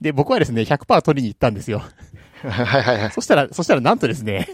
[0.00, 1.82] で、僕はですね、100%取りに行ったんですよ。
[2.42, 2.50] はい
[2.82, 3.10] はいはい。
[3.10, 4.48] そしたら、そしたらなんとですね、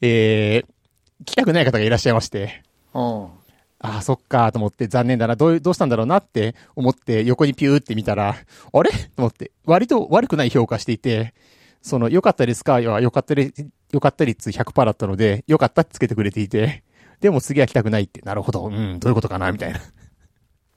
[0.00, 3.24] えー、来たくない方がいらっしゃいまして、うん。
[3.24, 8.90] ああ、そっか、と思って、残念だな、どうどうしたんだろうなって思って、横にピューって見たら、あれ？
[8.90, 11.34] と思って、割と悪くない評価していて、
[11.82, 12.80] その、良かったですか？
[12.80, 16.82] いや、良かった率、良かった率100%だったので、良かったってつけてくれていて、
[17.24, 19.80] でも次は来たくないって、なるほど、うん、どういうことかな、みたいな。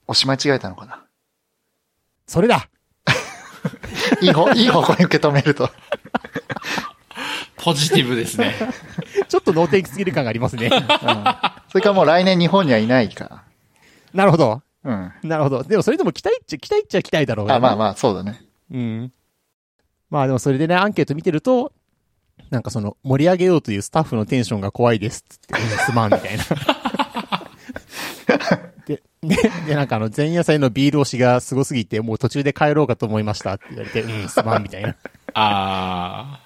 [0.07, 1.03] 押し間違えたのかな。
[2.25, 2.69] それだ
[4.21, 5.69] いい方、 いい方向に受け止めると。
[7.57, 8.55] ポジティブですね。
[9.27, 10.67] ちょっと脳天気すぎる感がありますね。
[10.67, 10.87] うん。
[11.67, 13.43] それからもう来年日本にはいないか。
[14.13, 14.61] なるほど。
[14.85, 15.11] うん。
[15.23, 15.63] なるほど。
[15.63, 18.41] でもそれでも期待っちゃ、期待っちゃ期待だろうがあ、まあまあ、そうだね。
[18.71, 19.11] うん。
[20.09, 21.73] まあでもそれでね、アンケート見てると、
[22.49, 26.43] なんかその、盛り上げようというスタッフのテンションが怖いですっつって、うんすまんみたいな。
[28.85, 29.35] で、で、
[29.67, 34.95] で、なんかあの、前夜祭のビール推しがすごすぎて、もう途中で帰ろうかと思いましたって言われて、うん、すまんみたいな。
[35.33, 36.39] あ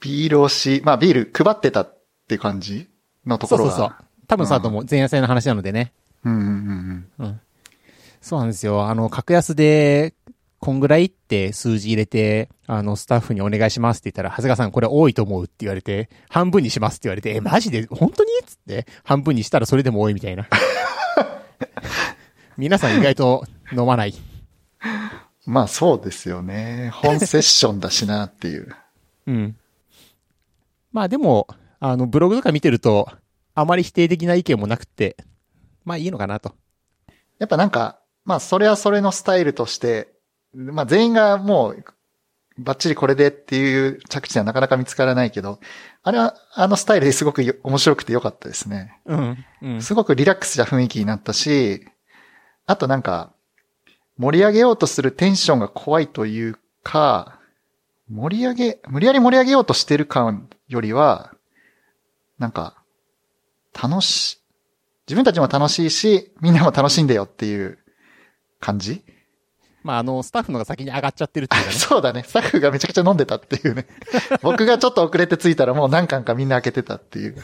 [0.00, 2.88] ビール推し、まあビール配ってたって感じ
[3.26, 3.70] のところが。
[3.70, 3.96] そうそうそう。
[4.26, 4.86] 多分そうだと思う。
[4.88, 5.92] 前夜祭の話なのでね。
[6.24, 7.40] うんうんうん
[8.22, 8.86] そうなんですよ。
[8.86, 10.14] あの、格安で、
[10.62, 17.84] こんぐらいって数字入れて、あの、スタッフにお願いしますって言ったら、長谷川さんこれ多いと思うって言われて、半分にしますって言われて、え、マジで？
[17.86, 18.30] 本当に？
[18.46, 20.46] つって、半分にしたらそれでも多いみたいな。
[22.56, 24.14] 皆さん意外と飲まない。
[24.14, 25.52] うん。
[25.52, 26.90] まあそうですよね。
[26.94, 28.72] 本セッションだしなっていう。
[29.26, 29.56] うん。
[30.92, 31.48] まあでも、
[31.80, 33.10] あの、ブログとか見てると、
[33.56, 35.16] あまり否定的な意見もなくて、
[35.84, 36.54] まあいいのかなと。
[37.40, 40.12] やっぱなんか、まあそれはそれのスタイルとして、
[40.54, 41.84] まあ全員がもう、
[42.58, 45.58] バッチリこれでっていう着地はなかなか見つからないけど、
[46.02, 49.00] あれはあのスタイルですごくよ面白くてよかったですね。
[49.06, 49.44] うん。
[49.62, 49.82] うん。
[49.82, 51.86] すごくリラックスした雰囲気になったし、
[52.66, 53.32] あとなんか、
[54.18, 57.40] 盛り上げようとするテンションが怖いというか、
[58.10, 61.32] 盛り上げ、無理やり盛り上げようとしてる感よりは、
[62.38, 62.76] なんか、
[63.80, 64.40] 楽し、
[65.06, 67.78] 自分たちも楽しいし、みんなも楽しんでよっていう
[68.60, 69.02] 感じ
[69.82, 71.74] まああの、スタッフのが先に上がっちゃってるっていうかね。
[71.74, 72.24] そうだね。
[72.26, 73.86] スタッフがめちゃくちゃ飲んでたっていうね。
[74.42, 77.36] 僕がちょっと遅れて着いたらもう何巻かみんな開けてたっていう。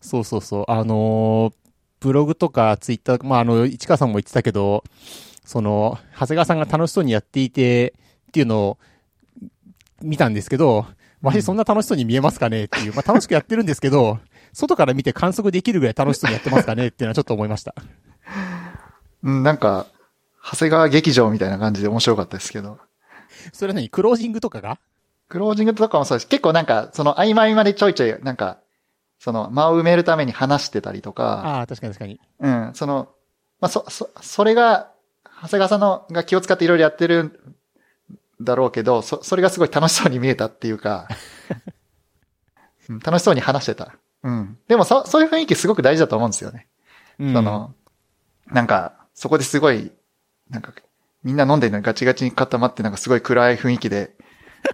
[0.00, 0.64] そうそうそう。
[0.68, 1.64] あのー
[2.04, 4.84] ブログとかツイッター、まあ、あの、市川さんも言ってたけど、
[5.46, 7.94] その、長谷川さんが楽しそうにやっていて、
[8.28, 8.78] っていうのを
[10.02, 10.86] 見たんですけど、
[11.22, 14.18] わしそんな楽しそうに見えますかねっていう、 まあ楽しくやってるんですけど、
[14.52, 17.74] 外から見て観測できるぐらい楽しそうにやってますかねっていうのはちょっと思いました。
[19.22, 19.86] うん、なんか、
[20.44, 22.78] 長谷川劇場みたいな感じで面白かったですけど。
[23.52, 23.88] それは何？
[23.88, 24.78] クロージングとかが？
[25.28, 26.28] クロージングとかもそうです。
[26.28, 28.58] 結構なんか、その合間合間でちょいちょい、なんか、
[29.18, 32.20] その間を埋めるために話してたりとか、ああ、確かに確かに。
[32.40, 33.08] うん、その、
[33.60, 34.90] まあ、そ、そ、それが、
[35.42, 37.32] 長谷川さんのが気を使っていろいろやってるん
[38.40, 41.08] だろうけど、そ、それがすごい楽しそうに見えたっていうか、
[42.88, 43.94] うん楽しそうに話してた。
[44.22, 44.58] うん。
[44.68, 46.68] でもそ、そういう雰囲気すごく大事だと思うんですよね。
[47.18, 47.74] うんその、
[48.46, 49.90] なんか、そこですごい、
[50.50, 50.72] なんか、
[51.22, 54.14] みんな飲んでるのにガチガチに固まって、なんかすごい暗い雰囲気で、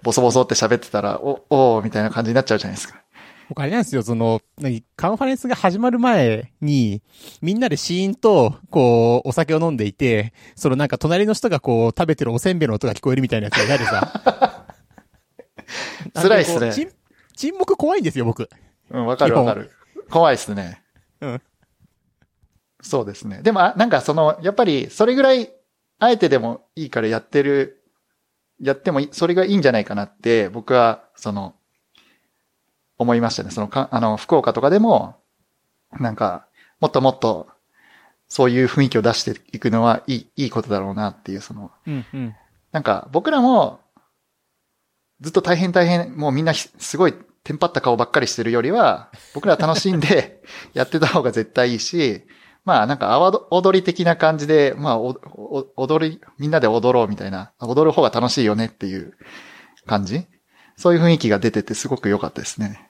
[0.03, 3.01] ボソボソって喋ってたら、 お、おーみたいな感じになっちゃうじゃないですか。
[3.49, 7.01] 僕あれなんですよ、その、何カンファレンスが始まる前に、
[7.41, 14.65] みんなでシーンと、こう、お酒を飲んでいて、そのなんか隣の人がこう、食べてるおせんべいの音が聞こえるみたいなやつが嫌でさ。
[16.13, 16.91] 辛いっすね沈
[17.35, 18.49] 沈黙怖いんですよ、僕。
[18.89, 19.71] うん、わかるわかる。
[20.09, 20.81] 怖いっすね。
[21.21, 21.41] うん。
[22.81, 23.41] そうですね。
[23.41, 25.51] でも、あなんかその、やっぱり、それぐらい、
[26.01, 27.83] あえてでもいいからやってる、
[28.59, 31.53] やってもいい、それがいいんじゃないかなって、僕は、その、
[32.97, 33.51] 思いましたね。
[33.51, 35.21] その、か、あの、福岡とかでも、
[35.99, 36.47] なんか、
[36.79, 37.49] もっともっと、
[38.27, 42.35] そういう雰囲気を出していくのはいい、いいことだろうなっていう、その、うん、うん。
[42.71, 43.79] なんか、僕らも、
[45.19, 50.41] ずっと大変大変、もうみんなひすごいテンパった顔ばっかりしてるよりは、僕ら楽しんで
[50.73, 52.25] やってた方が絶対いいし、
[52.63, 59.13] まあなんか、あわど踊り的な感じで、まあおお踊り、みんなで踊ろうみたいな、踊る方が楽しいよねっていう
[59.87, 60.27] 感じ？
[60.77, 62.87] そういう雰囲気が出ててすごく良かったですね。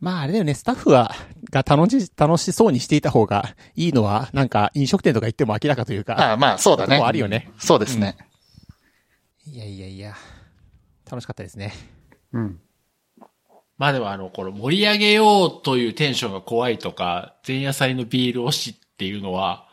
[0.00, 1.14] まああれだよね、スタッフは、
[1.50, 6.14] が楽し、楽しそうにしていた方がいいのは、なんか飲食店とか行っても明らかというか。
[6.14, 6.96] ああまあそうだね。
[6.96, 7.50] とこあるよね。
[7.58, 8.16] そうですね。
[9.46, 10.14] いやいやいや。
[11.10, 11.74] 楽しかったですね。
[12.32, 12.60] うん。
[13.80, 19.66] まあでもあの、この盛り上げようというテンションが怖いとか、前夜祭のビール推しっていうのは、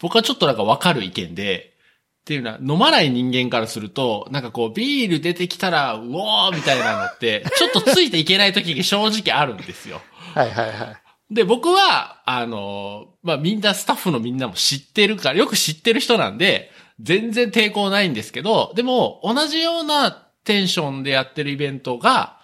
[0.00, 1.74] 僕はちょっとなんかわかる意見で、
[2.22, 10.00] っていうのは、飲まない人間からすると、なんかこう、ビール出てきたら、うおーみたいなのって、ちょっとついていけない時が正直あるんですよ。
[10.34, 10.96] はいはいは
[11.30, 11.34] い。
[11.34, 20.10] で、僕は、あの、まあ、みんな、スタッフのみんなも知ってるから、よく知ってる人なんで、全然抵抗ないんですけど、でも、同じような
[20.42, 22.41] テンションでやってるイベントが、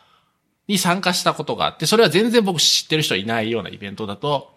[0.69, 4.55] に参加したことがあって、それは全然僕知ってる人いないようなイベントだと、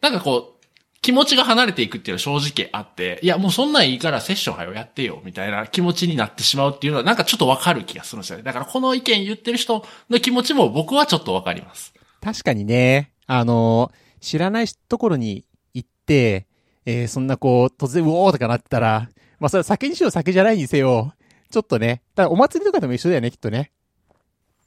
[0.00, 0.62] なんかこう、
[1.02, 8.44] 気持ちが離れていくっていうのは正直あって、いや、もうそんなんいいからセッションはよやってよ、みたいな気持ちになってしまうっていうのは、なんかちょっとわかる気がするんですよね。
[8.44, 11.92] だからこの意見言ってる人の気持ちも僕はちょっとわかります。
[12.20, 13.90] 確かにね、あの、
[14.20, 15.44] 知らないところに
[15.74, 16.46] 行って、
[16.86, 19.08] えーそんなこう、突然うおーとかなってたら、
[19.40, 21.12] まあそれは酒にしろ酒じゃないにせよ、
[21.50, 23.72] ちょっとね、だからお祭りとかでも一緒だよね、きっとね。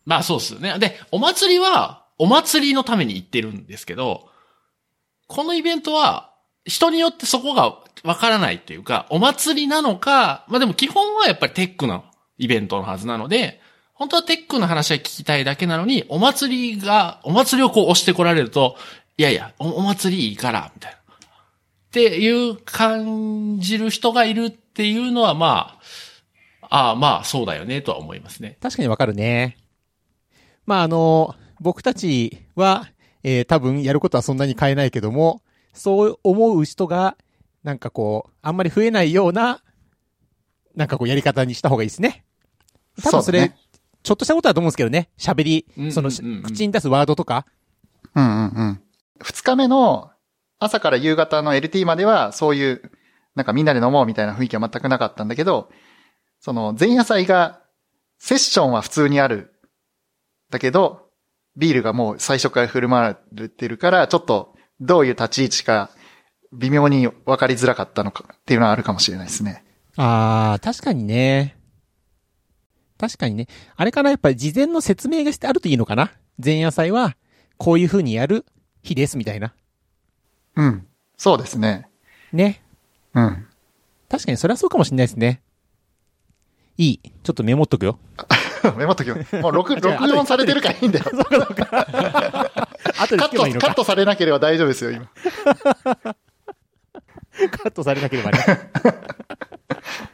[0.06, 0.78] まあそうっすよね。
[0.80, 4.30] で、お祭りは、お祭りのために行ってるんですけど、
[5.28, 6.32] このイベントは、
[6.66, 12.06] 人によってそこがわからないっていうか、お祭りなのか、まあでも基本はやっぱりテックの
[12.38, 13.62] イベントのはずなので、
[13.94, 18.76] 本当はテックの話は聞きたいだけなのに、お祭りが、お祭りをこう押してこられると、
[19.18, 20.98] いやいや、おお祭りいいから、みたいな。
[20.98, 21.02] っ
[21.92, 25.80] ていう感じる人がいるっていうのはま
[26.70, 28.58] あ、ああまあそうだよねとは思いますね。
[28.62, 29.58] 確かにわかるね。
[30.66, 32.88] まああの、僕たちは、
[33.24, 35.42] えー多分やることはそんなに変えないけども、
[35.74, 37.18] そう思う人が、
[37.64, 39.64] なんかこう、あんまり増えないような、
[40.76, 42.26] なんかこうやり方にした方がいいですね。
[43.04, 43.52] 多分それ、
[44.04, 45.10] ちょっとしたことだと思うんですけどね。
[45.18, 47.46] 喋りうんうんうんう、んその、口に出すワードとか。
[48.14, 48.82] うんうんうん。
[49.22, 50.12] 二日目の
[50.60, 52.92] 朝から夕方の LT まではそういう、
[53.36, 55.70] なんかみんなで飲もうみたいな雰囲気は全くなかったんだけど、
[56.40, 57.62] その前夜祭が、
[58.20, 59.55] セッションは普通にある。
[60.56, 61.10] だけど、
[61.58, 65.90] ビールがもう最初から振る舞われてるから、ちょっとどういう立ち位置か
[66.54, 69.66] 微妙に分かりづらかったのかっていうのはあるかもしれないですね。
[69.98, 71.58] あー、確かにね。
[72.98, 73.48] 確かにね。
[73.76, 76.12] あれかなやっぱり事前の説明がしてあるといいのかな？
[76.44, 77.18] 前夜祭は、
[77.58, 78.46] こういう風にやる
[78.82, 79.54] 日です、みたいな。
[80.56, 80.88] うん。
[81.18, 81.90] そうですね。
[82.32, 82.62] ね。
[83.14, 83.48] うん。
[84.10, 85.42] 確かにそれはそうかもしれないですね。
[86.78, 87.00] いい。
[87.24, 88.00] ちょっとメモっとくよ。
[88.78, 91.06] メモっときますもう録、録音されてるからいいんだよ。
[92.98, 93.68] 後でカット、聞けばいいのか。
[93.68, 95.08] カットされなければ大丈夫ですよ、今。
[97.52, 98.72] カットされなければね。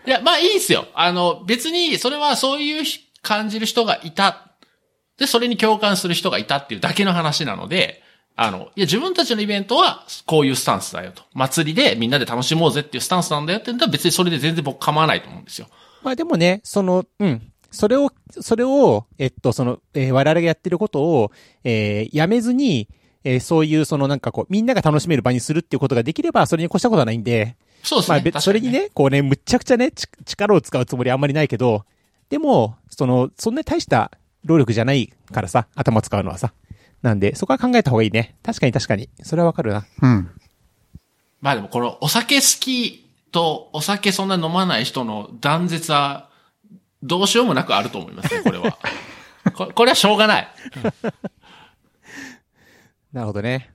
[0.05, 0.87] いや、まあいいですよ。
[0.93, 2.83] あの、別に、それはそういう
[3.21, 4.51] 感じる人がいた。
[5.17, 8.01] で、それに共感する人がいたっていうだけの話なので、
[8.35, 11.23] あの、いや、自分たちのイベントは、こういうスタンスだよと。
[11.33, 15.67] 祭りでみんなで楽しもうぜっていうスタンスなんだよって言ったら別にそれで全然僕構わないと思うんですよ。
[16.01, 17.50] まあでもね、その、うん。
[17.71, 21.31] それを、それを、えっと、その、えー我々がやってることを、
[21.63, 22.87] えーやめずに、
[23.23, 28.19] えーそういう、そのなんかこう、みんなが楽しめる場にするっていうことができれば、それに越したことはないんで、まあ、そうですね。
[28.21, 31.85] 別確かにそれにね、こうね、むっちゃくちゃね、ち力を使うつもりはあんまりないけど、
[32.29, 34.11] でも、その、そんなに大した
[34.45, 36.53] 労力じゃないからさ、頭使うのはさ。
[37.01, 38.35] なんで、そこは考えた方がいいね。
[38.43, 39.09] 確かに確かに。
[39.23, 39.85] それはわかるな。
[40.01, 40.29] うん。
[41.41, 46.29] まあでもこのお酒好きとお酒そんな飲まない人の断絶は
[47.03, 48.77] どうしようもなくあると思いますね、これは。
[49.55, 50.47] ここれはしょうがない。
[53.11, 53.71] なるほどね。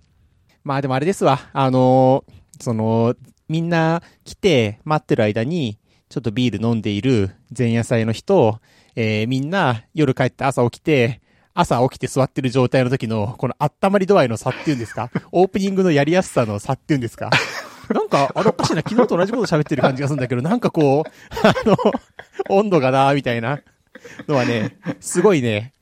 [0.65, 1.41] まあでもあれですわ。
[1.53, 3.15] あのーその、
[3.49, 8.61] みんな来て待ってる間に、ちょっとビール飲んでいる前夜祭の人、
[8.95, 11.21] えーみんな夜帰って朝起きて、
[11.53, 15.11] 朝起きて座ってる状態の時の、この温まり度合いの差っていうんですか？
[15.33, 17.31] オープニングのやりやすさの差っていうんですか？
[17.95, 21.77] なんか、あれおかしいな、昨日と同じこと喋ってる感じがするんだけど、なんかこう、あの、
[22.49, 23.61] 温度がな、みたいな
[24.29, 25.73] のはね、すごいね、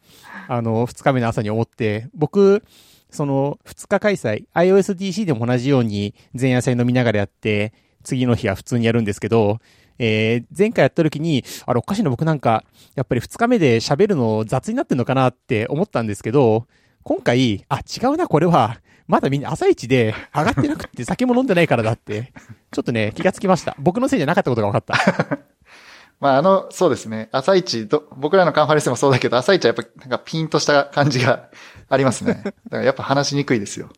[0.48, 2.62] あの、二日目の朝に思って、僕、
[3.10, 9.58] その、二日開催、iOSDC でも同じように前夜祭飲みながらやって、次の日は普通にやるんですけど、
[9.98, 16.66] えー、前回やった時に、あれおかしいな、僕なんか、やっぱり二日目で喋るの雑になってんのかなって思ったんですけど、
[17.02, 22.32] 今回、あ、違うな、これは、まだみんな朝一で上がってなくって酒も飲んでないからだって、
[22.72, 23.76] ちょっとね、気がつきました。
[23.78, 25.38] 僕のせいじゃなかったことが分かった。
[26.20, 27.28] まあ、あの、そうですね。
[27.32, 31.48] 朝一ど、僕らのカンファレンスでもそうだけど、朝一はやっぱ、なんかピンとした感じが
[31.88, 32.42] ありますね。
[32.44, 33.90] だからやっぱ話しにくいですよ。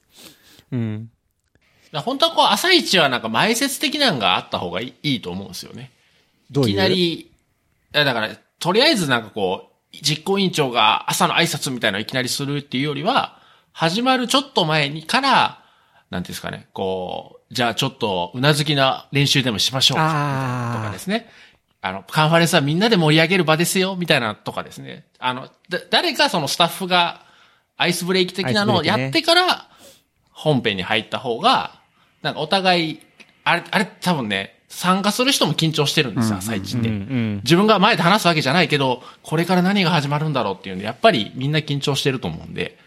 [0.73, 1.11] うん。
[1.93, 5.93] 本当はこう朝一はなんか前説的なのがあった方がいいいいと思うんですよね。
[6.51, 6.71] どういう？
[6.71, 7.31] いきなり、い
[7.93, 13.36] やだから、とりあえずなんかこう、実行委員長が朝の挨拶みたいなのをいきなりするっていうよりは、
[13.77, 15.63] 始まるちょっと前にから、
[16.09, 19.99] なんていうんですかね、こう、じゃあちょっとうなずきな練習でもしましょう。
[19.99, 21.29] とかですね。
[21.83, 25.05] あの、カンファレンスはみんなで盛り上げる場ですよ、みたいなとかですね。
[25.19, 27.21] あの、だ、誰かそのスタッフが
[27.77, 29.69] アイスブレイキ的なのをやってから、
[30.31, 31.79] 本編に入った方が、
[32.23, 33.01] なんかお互い、
[33.45, 36.89] あれ、あれ多分ね、参加する人も緊張してるんですよ、朝一って。
[36.89, 42.79] 自分が前で話すわけじゃないけど、これから何が始まるんだろうっていうんで、やっぱりみんな緊張してると思うんで、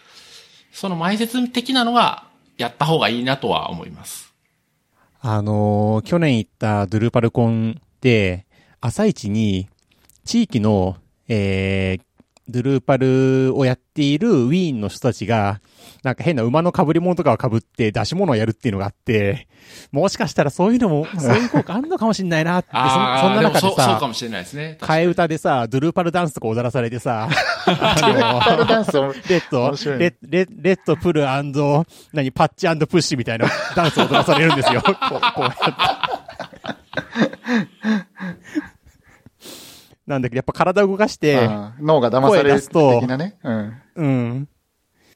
[0.80, 2.24] その前説的なのが
[2.58, 4.34] やった方がいいなとは思います。
[5.20, 8.46] あのー去年行ったドゥルパルコンで、
[8.80, 9.68] 朝一に、
[10.24, 10.96] 地域の、
[11.28, 12.02] えー、
[12.50, 15.62] ドゥルーパルをやっているウィーンの人たちが、
[16.04, 19.48] なんか変な馬の被り物とかを被って出し物をやるっていうのがあって、
[19.92, 24.78] もしかしたらそういうのも、 そういう効果あるのかもしんないなって、そんそんな中でもそうそうかさ、もしれないですね。
[24.82, 27.30] 替え歌でさ、ドゥルーパルダンスとか踊らされてさ、
[27.68, 27.74] レ
[29.38, 34.82] ッドレッレッレッドプル何、パッチプッシュみたいなダンスを踊らされるんですよ。
[34.82, 35.64] こう、こうやって。
[40.10, 41.48] なんだけど、やっぱ体を動かして、
[41.80, 43.38] 脳が騙される的なね。
[43.44, 43.82] うん。
[43.96, 44.50] うん。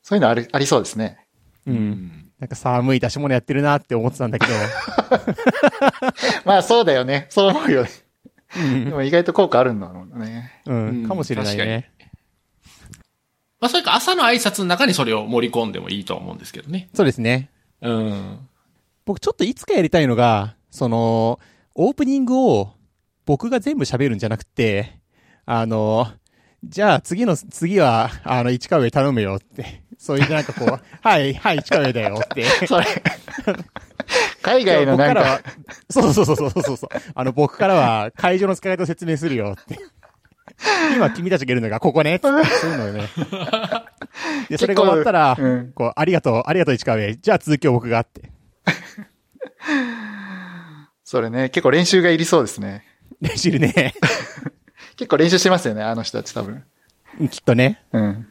[0.04, 1.18] そういうのあり、ありそうですね。
[1.66, 1.72] う。
[1.72, 2.32] うんん。
[2.40, 4.54] なんか寒い出し物やってるなって思ってたんだけど、
[6.46, 7.26] まあそうだよね。
[7.30, 7.90] そう思うよね。
[8.56, 10.62] うんでも意外と効果あるんだろうね。
[10.66, 11.90] うん、かもしれないね。
[13.60, 16.90] まあ、それか朝の挨拶の中にそれを盛り込んでもいいとは思うんですけどね。
[16.94, 17.50] そうですね。
[17.82, 18.50] うん。
[19.06, 21.40] 僕ちょっといつかやりたいのが、その、
[21.74, 22.74] オープニングを
[23.26, 25.00] 僕が全部喋るんじゃなくて、
[25.46, 26.08] あの、
[26.64, 29.84] じゃあ次の、次は、あの、市川上頼むよって。
[29.98, 30.68] そういうなんかこう、
[31.02, 32.44] はい、はい、市川上だよって。
[32.68, 32.86] それ。
[34.42, 35.42] 海外のなんか、、
[35.90, 36.90] そうそうそうそうそうそう。
[37.16, 39.78] あの、僕からは会場の使い方を説明するよって。
[40.96, 42.20] 今君たちがいるのがここね。
[42.22, 43.10] そういうのよね。
[44.50, 47.16] で、それが終わったら、うんこう、ありがとう、ありがとう市川上。
[47.16, 48.32] じゃあ続きを僕がって。
[51.04, 52.84] それね、結構練習がいりそうですね。
[53.24, 53.94] 練習ね。
[54.98, 56.64] 結構練習してますよね、あの人たち多分。
[57.32, 57.82] きっとね。
[57.94, 58.28] うん。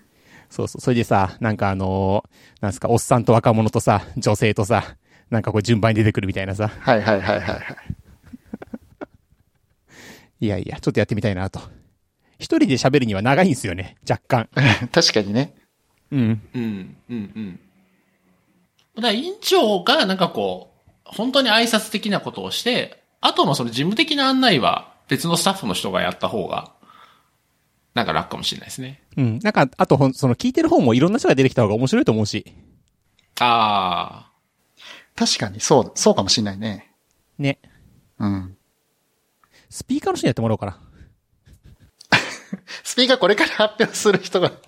[0.50, 0.80] そうそう。
[0.80, 4.96] それでさ、なんかあのーなんすか、おっさんと若者とさ、女性とさ、
[5.30, 6.68] なんかこう順番に出てくるみたいなさ。
[6.68, 7.64] はいはいはいはいはい。
[10.44, 11.60] いやいや、ちょっとやってみたいなと。
[12.38, 14.48] 一人で喋るには長いんですよね、若干。
[14.92, 15.54] 確かにね。
[16.10, 16.42] うん。
[16.54, 16.96] うん。
[17.08, 17.16] うん。
[17.34, 17.60] うん。
[18.96, 26.72] だから委員長がなんかこう、本当に挨拶的なことをして、後のその事務的な案内は別のスタッフの人がやった方が、
[27.94, 29.02] なんか楽かもしれないですね。
[29.16, 29.38] うん。
[29.42, 32.52] なんか、あとほん、その聞いてる方もいろんな人が出てきた方が面白いと思うし。
[33.40, 34.32] ああ。
[35.14, 36.92] 確かに、そう、そうかもしんないね。
[37.38, 37.58] ね。
[38.18, 38.56] うん。
[39.68, 40.80] スピーカーの人にやってもらおうかな。
[42.82, 44.50] スピーカーこれから発表する人が、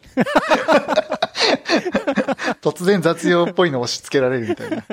[2.60, 4.84] 突然雑用っぽいの押し付けられるみたいな。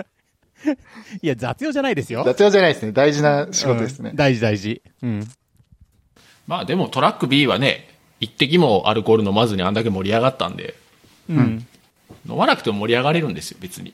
[1.21, 2.23] いや、雑用じゃないですよ。
[2.23, 2.91] 雑用じゃないですね。
[2.91, 4.15] 大事な仕事ですねうん。
[4.15, 4.81] 大事大事。
[5.01, 5.27] うん。
[6.47, 7.89] まあでもトラック B はね、
[8.19, 10.75] 一滴もアルコール飲まずにあんだけ盛り上がったんで、
[11.29, 11.65] うん。
[12.29, 13.93] 飲まなくても盛り上がれるんですよ、別に。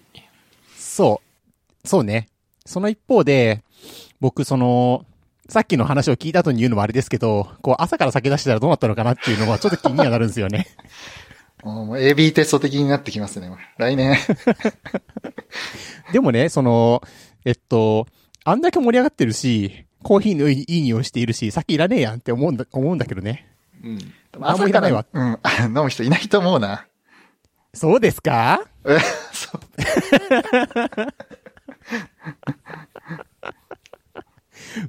[0.76, 1.22] そ
[1.84, 1.88] う。
[1.88, 2.28] そうね。
[2.66, 3.64] その一方で、
[4.20, 5.06] 僕、その、
[5.50, 10.68] さっきの話を聞いた後に言うのもあれですけど、こう、朝から酒出してたらどうなったのかなっていうのはちょっと気にはなるんですよね。
[11.64, 13.52] もう AB テスト的になってきますね。
[13.78, 14.16] 来年。
[16.14, 17.02] でもね、その、
[17.46, 18.08] えっと、
[18.44, 23.48] あんだけ盛り上がってるし、コーヒーのいい匂いしているし、酒いらねえやんって思うんだ、思うんだけどね。
[23.84, 24.00] うん。
[24.40, 25.40] 何もいらないわうん。
[25.44, 26.86] あ 飲む人いないと思うな。
[27.74, 28.62] そうですか？
[28.86, 28.98] え
[29.34, 29.62] そう。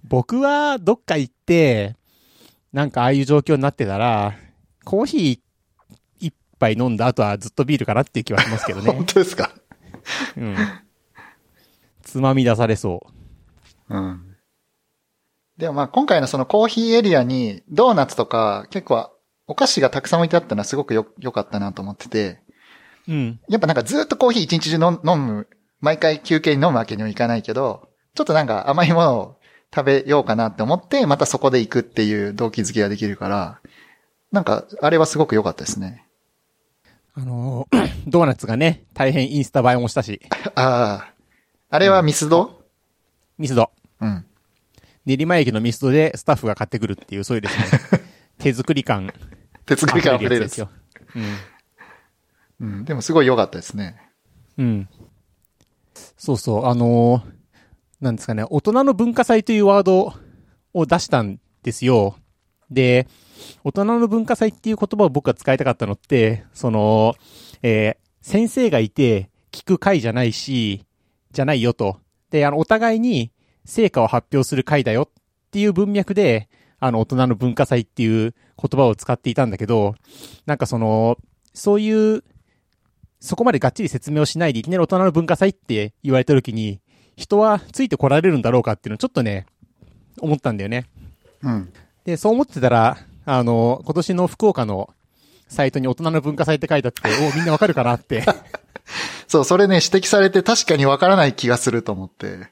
[0.04, 1.96] 僕はどっか行って、
[2.72, 4.34] なんかああいう状況になってたら、
[4.84, 5.40] コーヒー一
[6.58, 9.04] 杯飲んだ後はずっとビールかなっていう気はしますけど本ね。
[9.08, 9.50] 当ですか？
[10.36, 10.56] うん。
[12.02, 13.06] つまみ出されそ
[13.88, 14.36] うん。
[15.56, 19.10] でもまあ今回のそのコーヒーエリアにドーナツとか結構
[19.46, 22.40] お菓子がたくさん置いてあったのはすごくよ、良かったなと思ってて、
[23.08, 23.12] う。
[23.12, 23.40] うん。
[23.48, 25.48] やっぱなんかずっとコーヒー一日中飲飲む、
[25.80, 29.38] 毎回休憩に飲むわけにはいかないけど、ちょっとなんか甘いものを
[29.74, 33.60] 食べようかなって思って、またそこで行くっていう動機づけができるから、
[34.32, 36.04] なんかあれはすごく良かったですね。
[37.18, 40.20] あのー ドーナツがね、大変インスタ映えもしたし、
[40.54, 41.14] ああ、
[41.68, 42.62] あれはミスド？
[43.36, 43.72] ミスド。
[44.00, 44.24] うん。
[45.04, 48.02] 練馬駅のミスドでスタッフが買ってくるっていう、そういうですね、
[48.38, 49.12] 手作り感。
[49.66, 50.70] 手作り感溢れるですよ。
[52.60, 52.68] うん。
[52.68, 52.84] うん。
[52.84, 54.00] でもすごい良かったですね。
[54.56, 54.88] うん。
[56.16, 57.38] そうそう、あのー
[58.00, 60.14] なんですかね、大人の文化祭というワード
[60.72, 62.14] を出したんですよ。
[62.70, 63.08] で、
[63.64, 67.14] 大人の文化祭っていう言葉を僕が使いたかったのって、その、
[67.62, 70.84] えー先生がいて聞く会じゃないし、
[71.32, 71.98] じゃないよと。
[72.30, 73.32] で、あの、お互いに
[73.64, 79.94] 成果を発表する会だよっていう文脈で、あの、大人の文化祭っていう言葉を使っていたんだけど、
[80.44, 81.16] なんかその、
[81.54, 82.22] そういう
[83.20, 86.80] そこまでがっちり説明をしないでいきなり大人の文化祭って言われた時に、
[87.16, 89.46] 人はついてこられるんだろうかっていうのをちょっとね、
[90.20, 90.86] 思ったんだよね。
[91.42, 91.72] うん。
[92.04, 92.98] で、そう思ってたら、
[93.30, 94.88] あの、今年の福岡の
[95.48, 98.24] サイトに大人の文化祭って書いてあって、 おみんなわかるかなって。
[99.28, 102.48] そう、それね、指摘されて確かにわからない気がすると思って。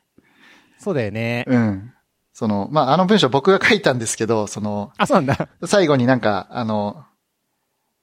[0.79, 1.45] そうだよね。
[1.47, 1.93] うん。
[2.35, 5.49] その、まあ、あの文章僕が書いたんですけど、その、あ、そうなんだ。
[5.65, 7.05] 最後になんか、あの、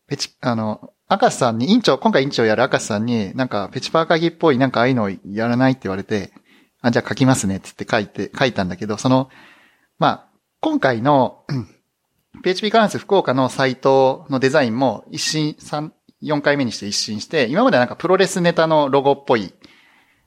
[0.07, 6.34] ペチ、あの、明石さんに、委員長、今回委員長やる明石さんに、なんか、ペチパー会議っぽい、なんかああいうのやらないって言われて、
[6.82, 9.30] あ、じゃあ書きますねって言って書いて、書いたんだけど、その、
[9.99, 10.28] まあ、
[10.59, 11.72] 今回の、うん
[12.42, 19.54] PHP カランス福岡のサイトのデザインも一新、三、4回目にして一新して、今まではなんかプロレスネタのロゴっぽい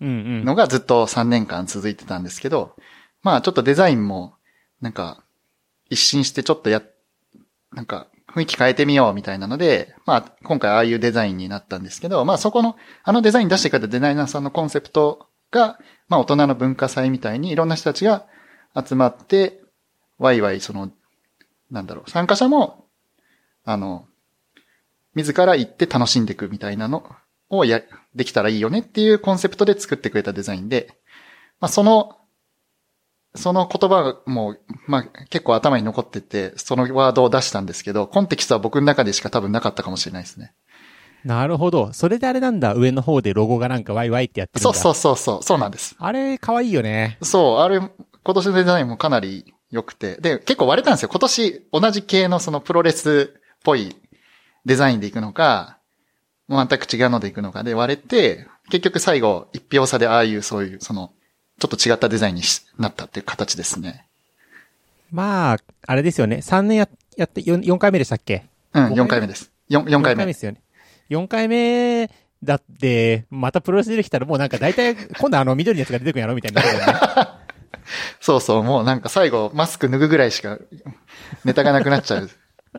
[0.00, 0.44] うんうん。
[0.44, 2.76] のがずっと3年間続いてたんですけど、
[3.22, 4.34] まあちょっとデザインも、
[4.80, 5.24] なんか、
[5.88, 6.82] 一新してちょっとや、
[7.72, 15.78] なんか雰囲気変えてみようみたいなので、まあ今回ああいうデザインになったんですけど、まあそこの、あのデザイン出してくれたデザイナーさんのコンセプトが、
[16.08, 18.26] まあ大人の文化祭みたいにいろんな人たちが
[18.74, 19.60] 集まって、
[20.18, 20.90] ワイワイその、
[21.70, 22.86] なんだろう、参加者も、
[23.64, 24.06] あの、
[25.14, 27.10] 自ら行って楽しんでいくみたいなの
[27.48, 27.82] をや、
[28.14, 30.88] できたらいいよねっていうコンセプトで作ってくれたデザインで、
[31.60, 32.16] まあ、その、
[33.34, 40.54] その言葉がもう、まあ、結構頭に残ってて、そのワードを出したんですけど、コンテキストは僕の中でしか多分なかったかもしれないですね。
[41.24, 41.92] なるほど。
[41.92, 42.74] それであれなんだ。
[42.74, 44.72] 上の方でロゴがなんかワイワイってやってるんだ。
[44.72, 45.96] そうそうそうそう、そうなんです。
[45.98, 47.18] あれ、可愛いよね。
[47.20, 47.90] そう、あれ、今
[48.34, 51.08] 年のデザインもかなり良くて、で、結構割れたんですよ。
[51.08, 53.94] 今年同じ系のそのプロレスっぽい
[54.64, 55.78] デザインでいくのか、
[56.48, 61.12] 全く違うのでいくのかで割れて、結局最後一票差でああいうそういう、その、
[61.60, 64.06] ちょっと違ったデザインにしなったっていう形ですね。
[65.10, 66.36] まあ、あれですよね。
[66.36, 68.44] 3年や、やって4、4回目でしたっけ？
[68.72, 69.08] うん、4五回目？
[69.08, 69.50] 回目です。
[69.70, 70.26] 4, 4回目。
[70.26, 70.60] ですよね。
[71.10, 72.10] 4回目
[72.42, 76.68] だって、またプロレス出てきたらもうなんか大体、今度あの緑のやつが出てくるんやろみたいな、ね。
[78.20, 80.58] そうそう、もうなんか最後マスク脱ぐぐらいしか
[81.44, 82.30] ネタがなくなっちゃう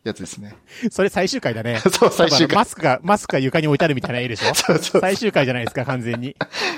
[0.03, 0.55] やつですね。
[0.91, 1.79] それ最終回だね。
[1.91, 2.55] そう、最終回。
[2.55, 4.53] マスクが、マスクが床に置いてあるみたいな絵でしょ？
[4.55, 6.35] そうそう最終回じゃないですか、完全に。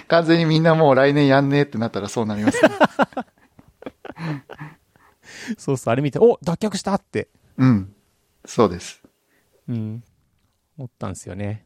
[0.07, 2.69] 完全にみんなもう来年やんねえってなったらそうなりますね。
[5.57, 7.27] そうそう、あれ見て、お脱却したって。
[7.57, 7.93] うん。
[8.45, 9.01] そうです。
[9.67, 10.03] うん。
[10.77, 11.63] 思ったんですよね。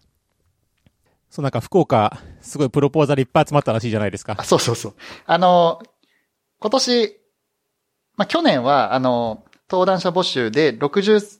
[1.30, 4.43] そう、なんか福岡、すごいプロポーザルいっぱい集まったらしいじゃないですかあ、。
[4.43, 4.93] そうそうそう。
[5.26, 5.82] あの、
[6.64, 7.20] 今年、
[8.16, 11.39] まあ、去年は、あの、登壇者募集で60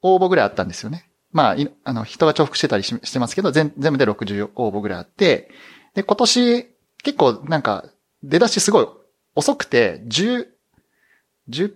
[0.00, 1.10] 応募ぐらいあったんですよね。
[1.32, 5.50] まあ、あの、人が重複してたりししてますけど、全全部で60応募ぐらいあって、
[5.94, 6.66] で、今年、
[7.02, 7.84] 結構なんか、
[8.22, 8.86] 出だしすごい
[9.34, 10.46] 遅くて、10、
[11.50, 11.74] 10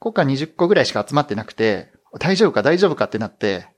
[0.00, 3.68] 個か20個ぐらいしか集まってなくて、大丈夫か大丈夫かってなって、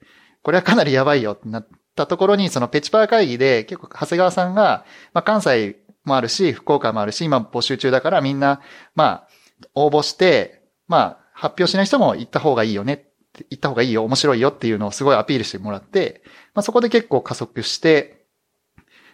[0.42, 5.76] これはかなりやばいよってなったところに、そのペチパー会議で結構長谷川さんが、まあ関西
[6.08, 8.60] もあるし、福岡もあるし、今募集中だからみんな、
[8.96, 9.28] まあ、
[9.74, 13.08] 応募して、まあ、発表しない人も行った方がいいよね、
[13.50, 16.22] 行った方がいいよ、面白いよっていうのをすごいアピールしてもらって、
[16.54, 18.26] まあそこで結構加速して、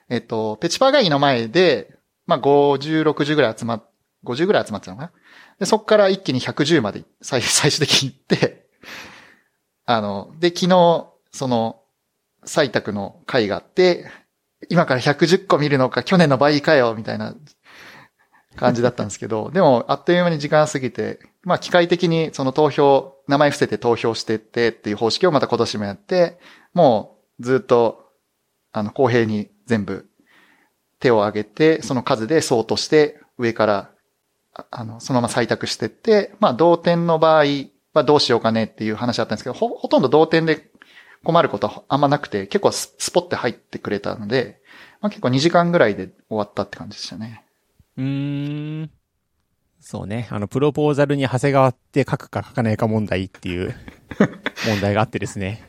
[0.09, 3.91] えっと、ペチパー会議の前で、まあ50、60ぐらい集まっ、
[4.25, 5.13] 50ぐらい集まってたのかな？
[5.59, 8.67] で、そこから一気に110まで最 最終的に行って、
[9.87, 11.83] あの、で、昨日、その、
[12.47, 14.07] 採択の会があって、
[14.69, 17.35] 今から110個見るのか、去年の倍かよ、みたいな
[18.57, 26.39] 感じだったんですけど、でも、あっという間に時間が過ぎて、まあ、機械的にその投票、名前伏せて投票してってっていう方式をまた今年もやって、
[26.73, 28.11] もう、ずっと、
[28.73, 30.07] あの、公平に全部
[31.01, 33.91] 手を挙げて、その数で相として、上から、
[34.71, 37.45] あの、そのまま採択してって、まあ、同点の場合
[37.93, 40.69] はどうしようかねっていう話だったんですけど、ほ、ほとんど同点で
[41.25, 44.61] 困ることはあんまなくて、結構ススポって入ってくれたので、
[45.01, 47.45] まあ、結構2時間ぐらいで終わったって感じでしたね。
[47.97, 48.91] うーん。
[49.81, 50.29] そうね。
[50.31, 53.75] あの、プロポーザルに長谷川って書くか書かないか問題っていう
[54.67, 55.69] 問題があってですね。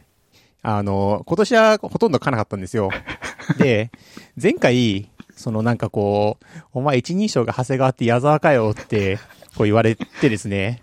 [0.62, 2.89] あの、今年はほとんど書かなかったんですよ。
[3.58, 3.91] で、
[4.41, 9.18] 前回、そのなんかこう、お前一人称が長谷川って矢沢かよって、
[9.58, 10.82] こう言われてですね。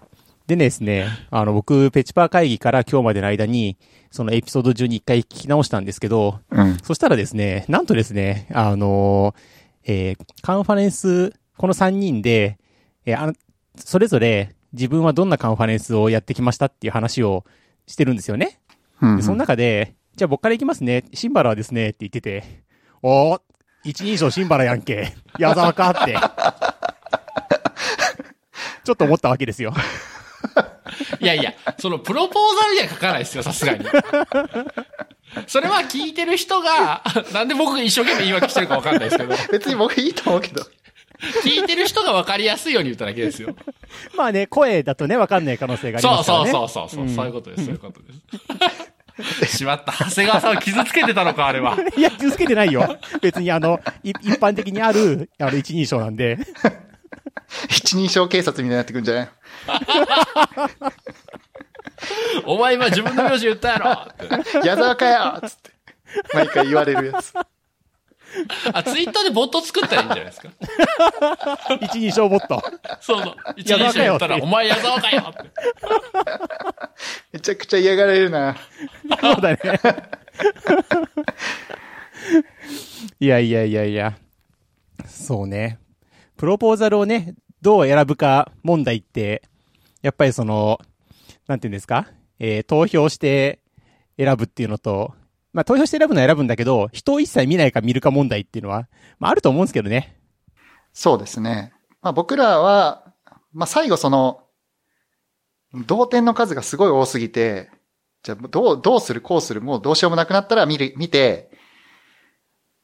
[0.57, 3.77] でですね、あの、僕、ペチパー会議から今日までの間に、
[4.11, 6.79] そのエピソード中に一回聞き直したんですけど、うん。
[6.83, 9.35] そしたらですね、なんとですね、あの
[9.85, 12.59] えーカンファレンス、この3人で、
[13.07, 13.35] えーあの、
[13.77, 17.45] それぞれ自分はどんなカンファレンスをやってきましたっていう話を
[17.87, 18.61] してるんですよね。
[19.01, 21.05] うん、で、その中で、じゃあ僕から行きますね。
[21.15, 22.45] シンバラはですね、って言ってて、
[23.03, 23.41] おー、
[23.85, 25.15] 一人称シンバラやんけ。
[25.39, 26.17] 矢沢かって。
[28.85, 29.73] ちょっと思ったわけですよ。
[31.21, 33.85] いやいや、そのプロポーザルには書かないですよ、さすがに。
[35.47, 40.63] それは聞いてる人が、なんで僕が一生懸命言い訳してるかわかんないですけど、別に僕いいと思うけど。
[41.45, 43.55] 聞いてる人がわかりやすいように言っただけですよ。
[44.17, 46.51] まあね、声だとね、わかんない可能性がありそうますからね。
[46.51, 49.59] そうそうそう、そうそういうことです、そういうことです。
[49.59, 51.77] しまった、長谷川さんを傷つけてたのか、あれは。
[51.97, 52.99] いや、傷つけてないよ。
[53.21, 56.39] 別にあの、い一般的にある、あの、一人称なんで。
[57.69, 59.29] 一人称警察みたいになってくんじゃない？
[62.47, 64.07] お前今自分の名字言ったやろっ
[64.63, 64.67] て。
[64.67, 65.71] 矢沢かよつって。
[66.35, 67.33] 毎回言われるやつ。
[68.73, 70.49] あ、ツイッターでボット作ったらいいんじゃないですか？
[71.83, 72.63] 一人称ボット。
[73.01, 73.37] そうそう。
[73.57, 75.51] 一人称言ったら、お前矢沢かよって。
[77.33, 78.57] めちゃくちゃ嫌がられるな。
[79.21, 79.59] そうだね。
[83.21, 84.15] いやいやいやいや。
[85.07, 85.79] そうね。
[86.43, 89.45] プロポーザルをね、どう選ぶか問題って、
[90.03, 90.81] やっぱりその、
[91.47, 92.09] なんていうんですか？
[92.41, 93.61] えー投票して
[94.19, 95.15] 選ぶっていうのと、
[95.53, 98.89] まあ投票して選ぶのは選ぶんだけど、人を一切見ないか見るか問題っていうのは、
[99.21, 100.19] まああると思うんですけどね。
[100.93, 101.73] そうですね。
[102.01, 103.15] まあ僕らは、
[103.53, 104.43] まあ最後その、
[105.87, 107.71] 同点の数がすごい多すぎて、
[108.25, 109.61] じゃあどう、どうするこうする？
[109.61, 111.53] もうどうしようもなくなったら見る、見て、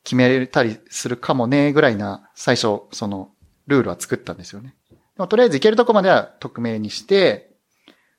[0.04, 3.32] 決めれたりするかもね、ぐらいな、最初、その、
[3.68, 4.74] ルールは作ったんですよね。
[4.90, 7.50] でもとりあえずいけるとこまでは匿名にして、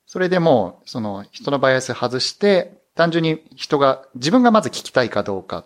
[0.05, 5.65] それでもう、その、人のバイアス外して、単純に人が、自分がまず聞きたいかどうか、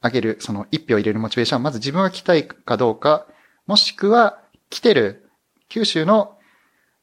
[0.00, 3.26] あげる、その一票入れるモチベーションは、まず自分が聞きたいかどうか、
[3.66, 4.40] もしくは、
[4.70, 5.28] 来てる、
[5.68, 6.38] 九州の、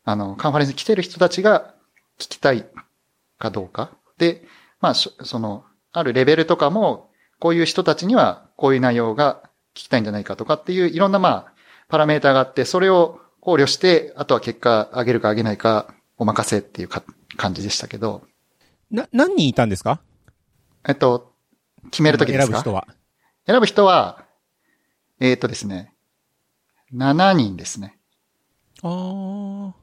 [0.04, 1.76] あの、カンファレンスに来てる人たちが
[2.18, 2.66] 聞きたい
[3.38, 3.92] かどうか。
[4.18, 4.44] で、
[4.82, 9.44] まあ、その、あるレベルとかも、こういう人たちには、こういう内容が
[9.76, 11.57] 聞きたいんじゃないかとかっていう、いろんな、まあ、
[11.88, 17.04] パラメーターがあって、それを考慮して、あとは結果上げるか上げないか、お任せっていうか
[17.38, 18.24] 感じでしたけど、
[18.92, 20.02] な、何人いたんですか？
[20.88, 21.34] えっと、
[21.92, 22.54] 決めるときですか？
[22.54, 22.88] 選ぶ人は。
[23.46, 24.26] 選ぶ人は、
[25.20, 25.94] えっ、とですね、
[26.94, 27.98] 7人ですね。
[28.84, 29.74] あ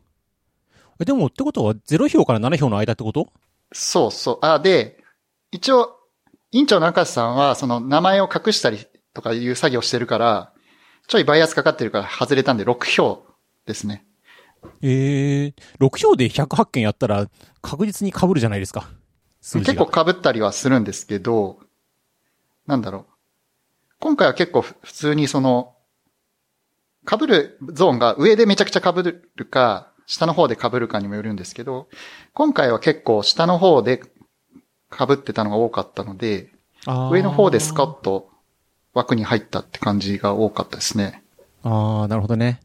[1.01, 1.05] あ。
[1.05, 3.29] でも、ってことは、0票から7票の間ってこと？
[3.73, 4.39] そうそう。
[4.43, 5.03] あ、で、
[5.51, 5.97] 一応、
[6.53, 10.54] 委員長の中瀬さんは、その名前を隠したりとかいう作業してるから、
[11.07, 13.27] ちょいバイアスかかってるから外れたんで6票
[13.67, 14.05] ですね。
[14.83, 17.29] ええ6票で108件やったら
[17.61, 18.89] 確実に被るじゃないですか。
[19.43, 21.59] 結構被ったりはするんですけど、
[22.67, 23.07] なんだろう。
[24.01, 25.75] 今回は結構ふ普通にその、
[27.07, 31.89] 被るゾーンが上でめちゃくちゃ被るか、下の方で被るかにもよるんですけど、
[32.33, 34.03] 今回は結構下の方で
[34.91, 36.51] 被ってたのが多かったので、
[36.87, 38.31] 上の方でスカッと
[38.95, 41.23] 枠に入ったって感じが多かったですね。
[41.63, 42.61] ああ、なるほどね。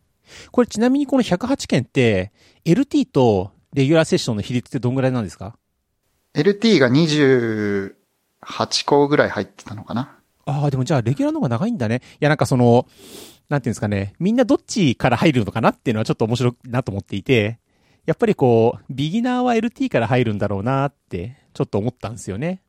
[0.52, 2.32] これちなみにこの108件って、
[2.66, 5.58] LT とレギュラーセッションの比率ってどんぐらいなんですか
[6.36, 10.16] ？LT が28個ぐらい入ってたのかな。
[10.46, 12.02] ああ、でもじゃあ、レギュラーの方が長いんだね。
[12.14, 12.88] いや、なんかその、
[13.50, 17.60] なんていうんですかね、みんなどっちから入るのかなっていうのはちょっと面白いなと思っていて、
[18.06, 22.62] やっぱりこう、ビギナーは LT から入るんだろうなって、ちょっと思ったんですよね。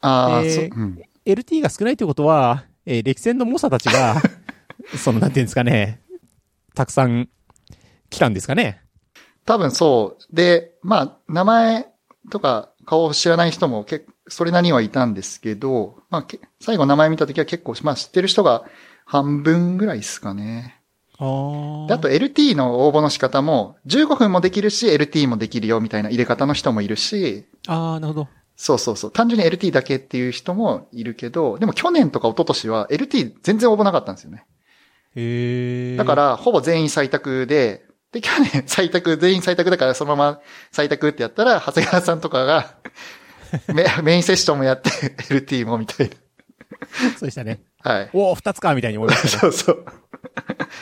[0.00, 1.02] ああ、えーそう、うん。
[1.26, 4.20] LT が少ないってことは、えー歴戦の猛者たちが、
[4.96, 6.00] その、なんていうんですかね、
[6.74, 7.28] たくさん
[8.10, 8.82] 来たんですかね。
[9.44, 10.34] 多分そう。
[10.34, 11.88] で、まあ、名前
[12.30, 18.64] とか顔を知らない人も結それなりにはいたんですけど、まあ、け最後名前見たときは結構、まあ知ってる人が
[19.04, 20.80] 半分ぐらいですかね。
[21.18, 28.28] あであと LT の応募の仕方も15分もできるし LT もできるよみたいな入れ方の人もいるし、ああ、なるほど。
[28.56, 29.12] そうそうそう。
[29.12, 34.46] 単純に LT だけっていう人もいるけど、でも去年とか一昨年は LT 全然応募なかったんですよね。
[35.16, 35.96] へえ。
[35.96, 40.40] だか、ら、ほぼ全員採択で、で、去年 採択、全員採択だからそのまま
[40.72, 42.76] 採択ってやったら、長谷川さんとかが、
[43.74, 46.10] メメインセッションもやって、LT もみたい
[47.18, 47.60] そうでしたね。
[47.82, 47.92] な。
[47.92, 48.10] はい。
[48.12, 49.40] おお、二つかみたいに思いましたね。
[49.40, 49.84] そうそう。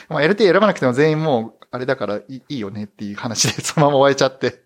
[0.09, 4.63] もう LT 選ばなくても全員もう、あれだからいいいいよねっていう話で、そのまま終えちゃって。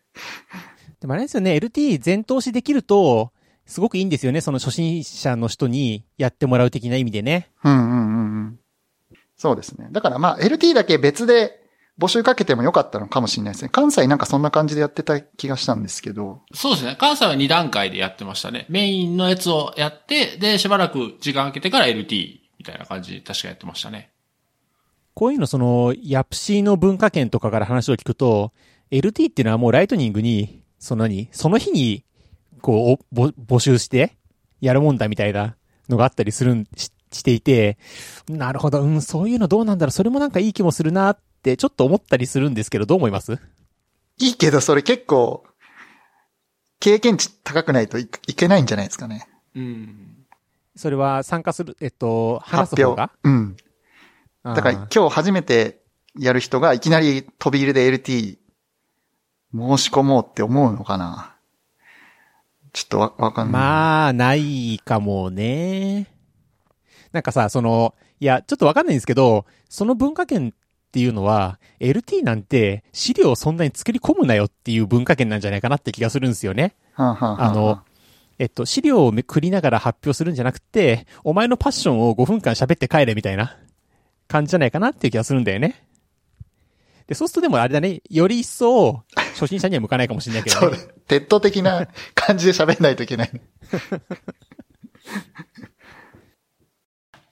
[0.99, 3.31] でもあれですよね、LT 全投資できると、
[3.65, 4.41] すごくいいんですよね。
[4.41, 7.49] その初心者の人にやってもらう的な意味でね。
[7.63, 8.59] うんうんうんうん。
[9.35, 9.89] そうですね。
[9.91, 11.61] だからまあ、LT だけ別で
[11.99, 13.69] 募集かけてもよかったのかもしれないですね。
[13.69, 16.41] 関西なんかそんな感じでやってた気がしたんですけど。
[16.53, 16.95] そうですね。
[16.97, 18.65] 関西は2段階でやってましたね。
[18.69, 24.11] メインのやつをやって、で、しばらく時間空けてから LT みたいな感じで確かやってましたね。
[25.13, 28.53] こういうのその、ヤプシーの文化圏とかから話を聞くと、
[28.91, 31.29] LT っていうのはもうライトニングに、その何？
[31.31, 32.05] その日に、
[32.61, 34.17] こう、募集して、
[34.61, 35.55] やるもんだみたいな
[35.89, 37.77] のがあったりするん、ししていて、
[38.27, 43.39] なるほど、うん、そういうのどうなんだろう、それもなんかいい気もするなって、ちょっと思ったりするんですけど、どう思います？
[44.19, 45.45] いいけど、それ結構、
[46.79, 49.27] 経験値高くないといいけないんじゃないですかね。
[49.55, 50.25] うん。
[50.75, 53.11] それは参加する、えっと、話す方が？
[53.23, 53.55] うん。
[54.43, 55.81] だだから今日初めて
[56.19, 58.37] やる人がいきなり飛び入れで LT
[59.57, 61.35] 申し込もうって思うのかな？
[62.73, 63.53] ちょっとわ、わかんない。
[63.53, 66.07] まあ、ないかもね。
[67.11, 76.75] なんかさ、その、いや、ちょっとわかんないんですけど、その文化圏っていうのは、LT なんて資料をそんなに作り込むなよっていう文化圏なんじゃないかなって気がするんですよね。
[76.93, 77.81] はあはあはああの、
[78.39, 83.57] えっと、資料をめくりながら発表するんじゃなくて、お前のパッションを5分間喋って帰れみたいな
[84.27, 85.83] 感じじゃないかなっていう気がするんだよね。
[87.07, 89.03] で、そうするとでもあれだね、より一層、
[89.39, 90.93] 初心者には向かないかもしれないけどねそうだ。。
[91.07, 93.31] 鉄塔的な 感じで喋んないといけない。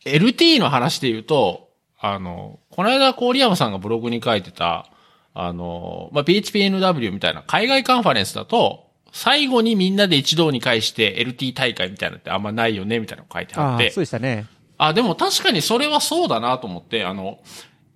[0.06, 4.88] LT の話で言うと、あの、この間、郡山さんがブログに書いてた、
[5.34, 14.04] あの、まあ、PHPNW みたいな海外カンファレンスだと、最後にみんなで一堂に会して LT 大会みたいなのってあんまないよね、みたいなの書いてあああ、ってそう。
[14.04, 14.46] でしたね。
[14.78, 17.40] あ、でも確かにそれはそうだなと思って、あの、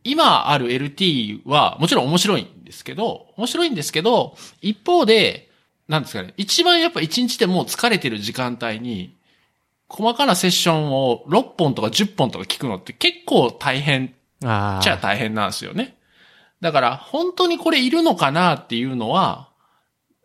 [0.04, 5.50] 今ある LT はもちろん面白いんですけど、面白いんですけど、一方で、
[5.88, 9.16] なんですかね、一番やっぱ一日でもう疲れてる時間帯に、
[9.88, 14.14] 細かなセッションを6本とか10本とか聞くのって結構大変。
[14.78, 15.98] っちゃ大変なんですよね。
[16.62, 19.50] だから、本当にこれいるのかなっていうのは、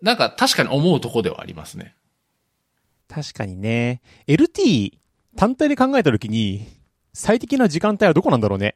[0.03, 1.95] なんか確かに思うとこではありますね。
[3.09, 4.03] 確かにね。
[4.27, 4.99] LT
[5.37, 6.67] 単体で考えたときに、
[7.13, 8.75] 最適な時間帯はどこなんだろうね。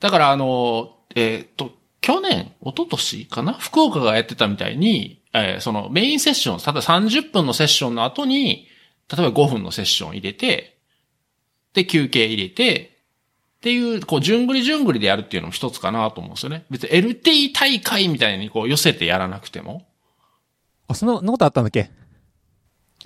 [0.00, 3.52] だからあの、えーっと、去年、一昨年かな？
[3.54, 8.68] 福岡がやってたみたいに、えーそのメインセッション、ただ30分のセッションの後に、
[9.14, 10.78] 例えば5分のセッション入れて、
[11.74, 12.98] で、休憩入れて、
[13.56, 16.64] っていう、こう、順繰り順繰りでやるっていうのも一つかなと思うんですよね。
[16.70, 19.86] 別に LT 大会みたいにこう寄せてやらなくても。
[20.86, 21.90] あ、そんな、ことあったんだっけ？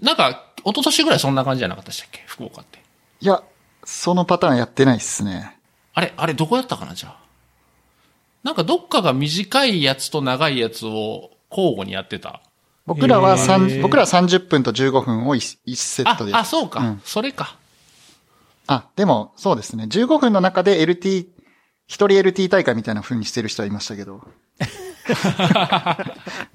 [0.01, 2.22] なんか、一昨年ぐらいそんな感じじゃなかったでしたっけ？
[2.26, 2.80] 福岡って。
[3.20, 3.43] いや、
[3.84, 5.59] そのパターンやってないっすね。
[5.95, 7.16] あれ、あれ、どこやったかな、じゃあ？
[8.43, 12.40] なんかどっかが短いやつと長いやつを交互にやってた。
[12.86, 16.80] 僕らはへ三ー僕らは30分と15分を 1, セッあトで。、あ、そうか。
[16.80, 17.57] うんそれか。
[18.66, 19.84] あ、でも、そうですね。
[19.84, 21.26] 15分の中で LT、
[21.86, 24.22] 一人 LT 大会みたいな風にしてる人はいましたけど。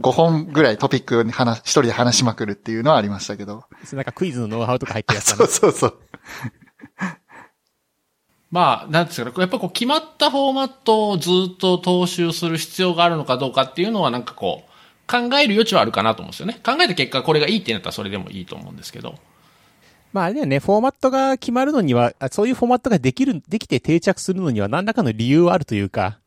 [0.02, 3.66] 5本ぐらいトピックに話、一人で話しまくるっていうのはありましたけど。
[3.94, 5.54] なんかクイズのノウハウとか入ってるやつだ そうね。
[5.54, 6.00] そうそう。
[8.50, 9.36] まあ、なんですかね。
[9.38, 14.72] やっぱこう決まったフォーマットをずっと踏襲する必要があるのかどうかっていうのはなんかこう、
[15.08, 16.60] 考える余地はあるかなと思うんですよね。
[16.66, 19.16] 考えた結果これがいいってなったらそれでもいいと思うんですけど。
[20.14, 26.20] まああれだよね、フォーマットが決まるのには、あそういうフォーマットができる、できて定着するのには何らかの理由はあるというか、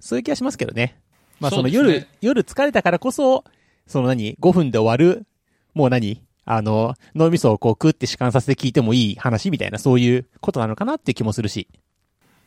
[0.00, 0.98] そういう気がしますけどね。
[1.40, 3.44] まあそのそうですね夜、夜疲れたからこそ、
[3.86, 5.26] その何 ?5 分で終わる、
[5.74, 6.22] もう何？
[6.44, 11.68] あの、脳みそをこう、クって弛緩させて聞いてもいい話みたいな、そういうことなのかなって気もするし。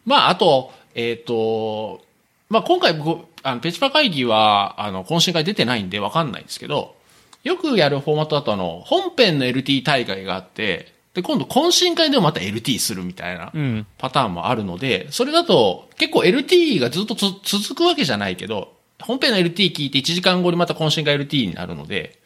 [0.05, 2.01] まあ、あと、えっ、と、
[2.49, 6.95] まあ、今回僕、あの、ペチパ会議は、あの、懇親会出てないんでわかんないんですけど、
[7.43, 13.87] よくやるフォーマットだとあの、本編の LT 大会があって、で、今度懇親会でもまた LT するみたいなうん。
[13.97, 22.19] パターンもあるので、それだと結構 LT がずっとつ続くわけじゃないけど、本編の LT 聞いて1時間後にまた懇親会 LT になるので、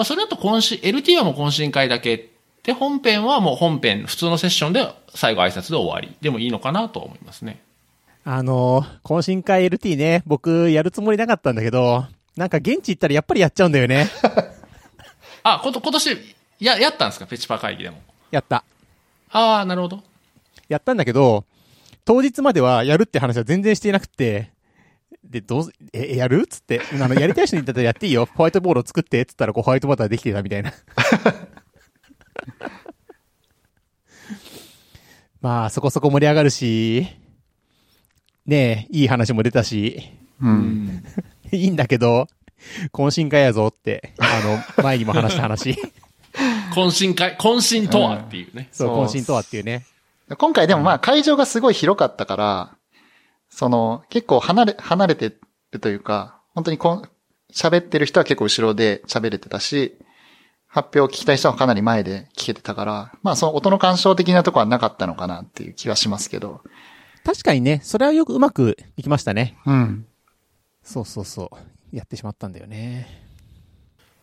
[0.00, 2.30] まあそれだと懇親、LT はもう懇親会だけ
[2.62, 7.60] で、本編はもう本編、普通のセッションで最後挨拶で終わりでもいいのかなと思いますね。
[8.24, 14.08] あの、懇親会 LT ね、僕やるつもりなかったんだけど、なんか現地行ったらやっぱりやっちゃうんだよね。
[15.42, 16.16] あ、こと、今年、
[16.60, 17.26] や、やったんですか？
[17.26, 17.98] ペチパ会議でも。
[18.30, 18.64] やった。
[19.32, 20.02] ああ、なるほど。
[20.70, 21.44] やったんだけど、
[22.06, 24.50] 当日まではやるって話は全然していなくて、
[25.24, 26.42] で、どうす、え、やる？
[26.42, 28.26] っつって、あの、やりたい人に言ったらやっていいよ。
[28.34, 30.72] ホワイトボードを作って、っつったらこうホワイトボードができてたみたいな。
[35.40, 37.06] まあ、そこそこ盛り上がるし、
[38.46, 40.02] ねえ、いい話も出たし、
[40.42, 41.04] うん。
[41.52, 42.26] いいんだけど、
[42.92, 44.40] 懇親会やぞって、あ
[44.76, 45.76] の、前にも話した話。
[46.74, 48.68] 懇親会、懇親とはっていうね。
[48.72, 49.84] そう、そう懇親とはっていうね。
[50.38, 52.76] 今回でもまあ会場がすごい広かったから、
[53.50, 55.36] その結構離れ、離れて
[55.72, 57.08] るというか、本当にこん
[57.52, 59.98] 喋ってる人は結構後ろで喋れてたし、
[60.66, 66.62] 発表を聞きたい人はかなり前で聞けてたから、まあその音の干渉的なとこはなかったのかなっていう気はしますけど。
[67.24, 69.58] 確かにね、それはよくうまくいきましたね。
[69.66, 70.06] うん。
[70.82, 71.96] そうそうそう。
[71.96, 73.08] やってしまったんだよね。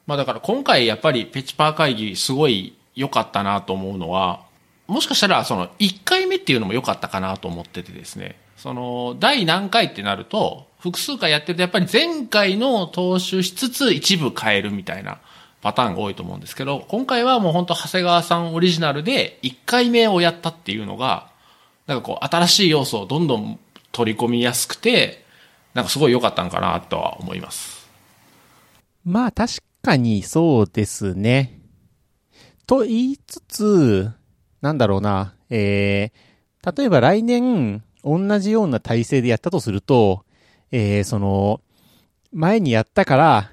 [0.06, 4.46] まあだから今回やっぱりペチパー会議すごい良かったなと思うのは、
[4.88, 15.20] もしかしたらその1回目っていうのも良かったかなと思っててですね、その第何回ってなると、複数回やってるとやっぱり前回の踏襲しつつ一部変えるみたいな
[15.62, 21.30] パターンが多いと思うんですけど、今回はもう本当長谷川さんオリジナルで1回目をやったっていうのが、
[21.86, 23.60] なんかこう新しい要素をどんどん
[23.92, 25.24] 取り込みやすくて、
[25.74, 27.88] なんかすごい良かったんかなとは思います。
[29.06, 31.60] まあ確かにそうですね。
[32.66, 34.12] と言いつつ、
[34.62, 40.24] なんだろうな、えー、例えば来年同じような体制でやったとすると、
[40.72, 41.62] えー、その、
[42.32, 43.52] 前にやったから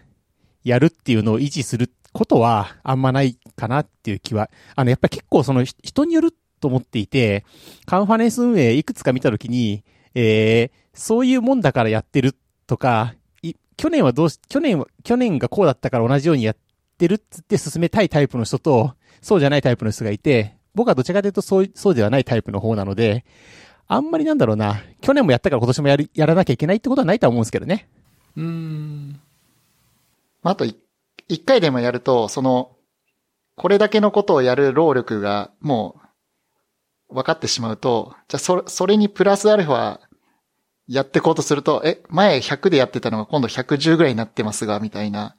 [0.64, 7.44] やるっていうのを維持することはあんまないかなっていう気は、あの、やっぱり結構その人によると思っていて、
[7.86, 9.84] カンファレンス運営いくつか見たときに、
[10.14, 12.36] えー、そういうもんだからやってる
[12.66, 16.56] とか、い去年はどうし、去年は、去年がこうだったから同じようにやっ
[16.98, 23.24] てるっつって進めたいタイプの人と、そうじゃないタイプの人がいて、僕はどちらかというとそう、そうではないタイプの方なので、
[23.86, 27.88] あんまりなんだろうな、去年もやったから今年もやる、やらなきゃいけないってことはないとは思うんですけどね。
[28.36, 29.20] うん。
[30.42, 30.64] まあと
[31.28, 32.76] 一回でもやると、その、
[33.56, 36.00] これだけのことをやる労力がも
[37.10, 40.00] う分かってしまうと、じゃあそれ、それにプラスアルファ
[40.88, 45.36] やっていこうとすると、え、前100でやってたのが今度110ぐらいになってますが、みたいな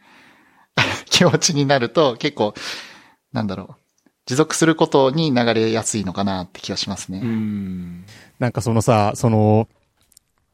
[1.05, 2.53] 気持ちになると結構、
[3.31, 3.84] なんだろう、
[4.25, 7.21] 持続することに流れやすいのかなって気がしますね。
[8.39, 9.67] なんかそのさ、その、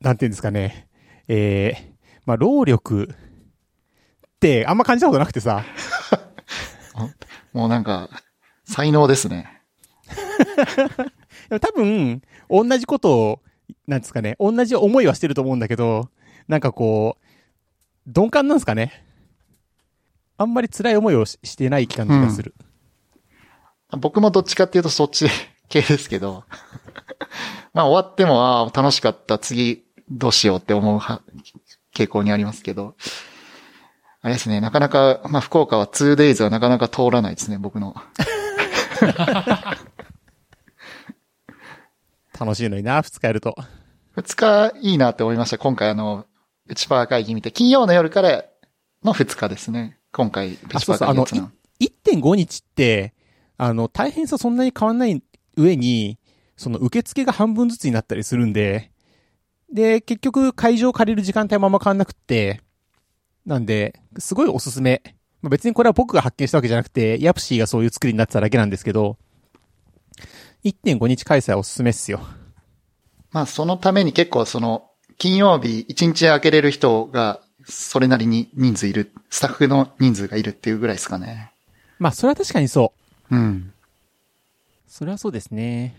[0.01, 0.87] なんていうんですかね、
[1.27, 1.91] えー、
[2.25, 5.63] まあ、労力ってあんま感じたことなくてさ、
[7.53, 8.09] もうなんか、
[8.65, 9.61] 才能ですね。
[11.49, 13.41] で も多分、同じことを、
[13.87, 16.09] なんですかね、同じ思いはしてると思うんだけど、
[16.47, 19.05] なんかこう、鈍感なんですかね。
[20.37, 22.55] あんまり辛い思いをししてない感じがする。
[23.97, 25.27] 僕もどっちかっていうとそっち
[25.69, 26.43] 系ですけど、
[27.73, 31.21] まあ終わっても、ああ、楽しかった、次どうしようって思うは
[31.95, 32.95] 傾向にありますけど、
[34.21, 37.95] あれですね、なかなか、まあ福岡は 2days はなかなか通らないですね、僕の。
[42.39, 43.55] 楽しいのにな、二日やると。
[44.15, 45.57] 二日いいなって思いました。
[45.57, 46.25] 今回あの、
[46.67, 48.45] ペチパー会議見て、金曜の夜から
[49.03, 49.99] の二日ですね。
[50.11, 51.51] 今回、ペチパー会議やつの。
[51.79, 53.13] 1.5日って、
[53.63, 55.21] あの、大変さそんなに変わんない
[55.55, 56.17] 上に、
[56.57, 58.89] その受付が半分ずつになったりするんで、
[59.71, 62.61] で、結局会場を借りる時間帯もあんま変わんなくって、
[63.45, 65.03] なんで、すごいおすすめ。
[65.43, 69.19] まあ別にこれは僕が発見したわけじゃなくて、ヤプシーがそういう作りになってただけなんですけど、
[70.63, 72.19] 1.5日開催はおすすめっすよ。
[73.29, 74.89] まあそのために結構その、
[75.19, 81.51] 金曜日一日開けれる人が、それなりに人数いる、スタッフの人数がいるっていうぐらいですかね。
[81.99, 82.93] まあ、それは確かにそ
[83.31, 83.35] う。
[83.35, 83.73] うん。
[84.87, 85.95] それはそうですね。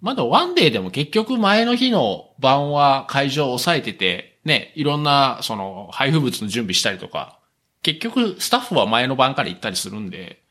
[0.00, 7.38] まだワンデーでも結局前の日の晩は会場を抑えてて、ね、いろんな、その、配布物の準備したりとか、
[7.82, 10.42] 結局、スタッフは前の晩から行ったりするんで、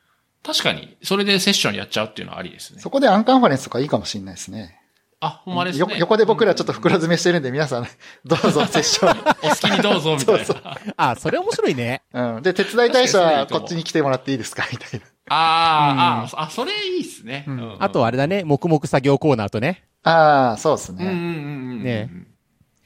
[0.44, 2.82] 確かに、それでセッションやっちゃうっていうのはありですね。
[2.82, 4.80] そこでアンカンファレンスとかいいかもしれないですね。
[5.20, 5.80] あ、ほんまですね。
[5.80, 7.88] よ横で僕らちょっと袋詰めしてるんで、皆さん、
[8.26, 9.36] どうぞセッション。
[9.44, 10.46] お好きにどうぞ、みたいな。
[10.46, 10.62] そう
[10.98, 12.02] あ、それ面白いね。
[12.12, 12.42] うん。
[12.42, 15.06] で、手伝いたい人はこっちに来てもらっていいですかみたいな。
[15.30, 17.46] あー、あー、あ、それいいっすね。
[17.48, 19.84] うんうんあとはあれだね、黙々作業コーナーとね。
[20.04, 21.06] ああ、そうですね。
[21.06, 21.84] うんうんうんうん。
[21.84, 22.10] ね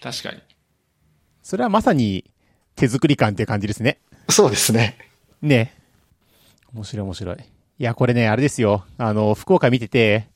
[0.01, 0.41] 確かに。
[1.41, 2.29] それはまさに
[2.75, 3.99] 手作り感っていう感じですね。
[4.29, 4.97] そうですね。
[5.41, 5.73] ね。
[6.73, 7.38] 面白い面白い。
[7.38, 8.85] いや、これね、あれですよ。
[8.97, 10.27] あの、福岡見てて、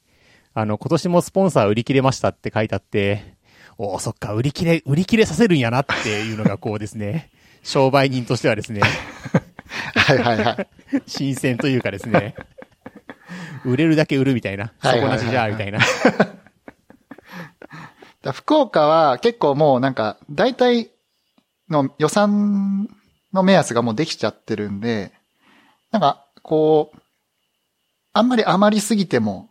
[0.54, 3.36] あの、今年もスポンサー売り切れましたって書いてあって、
[3.78, 7.30] おーそっか、売り切れ、売り切れさせるんやなっていうのがこうですね、
[7.64, 8.82] 商売人としてはですね、
[9.95, 10.67] はいはいはい。
[11.07, 12.36] 新鮮というかですね、
[13.65, 15.80] 売れるだけ売るみたいな、底なしじゃあみたいな。
[18.22, 20.91] だ福岡は結構もうなんか、大体
[21.69, 22.88] の予算
[23.34, 25.11] の目安がもうできちゃってるんで、
[25.91, 26.97] なんか、こう、
[28.13, 29.49] あんまり余りすぎても、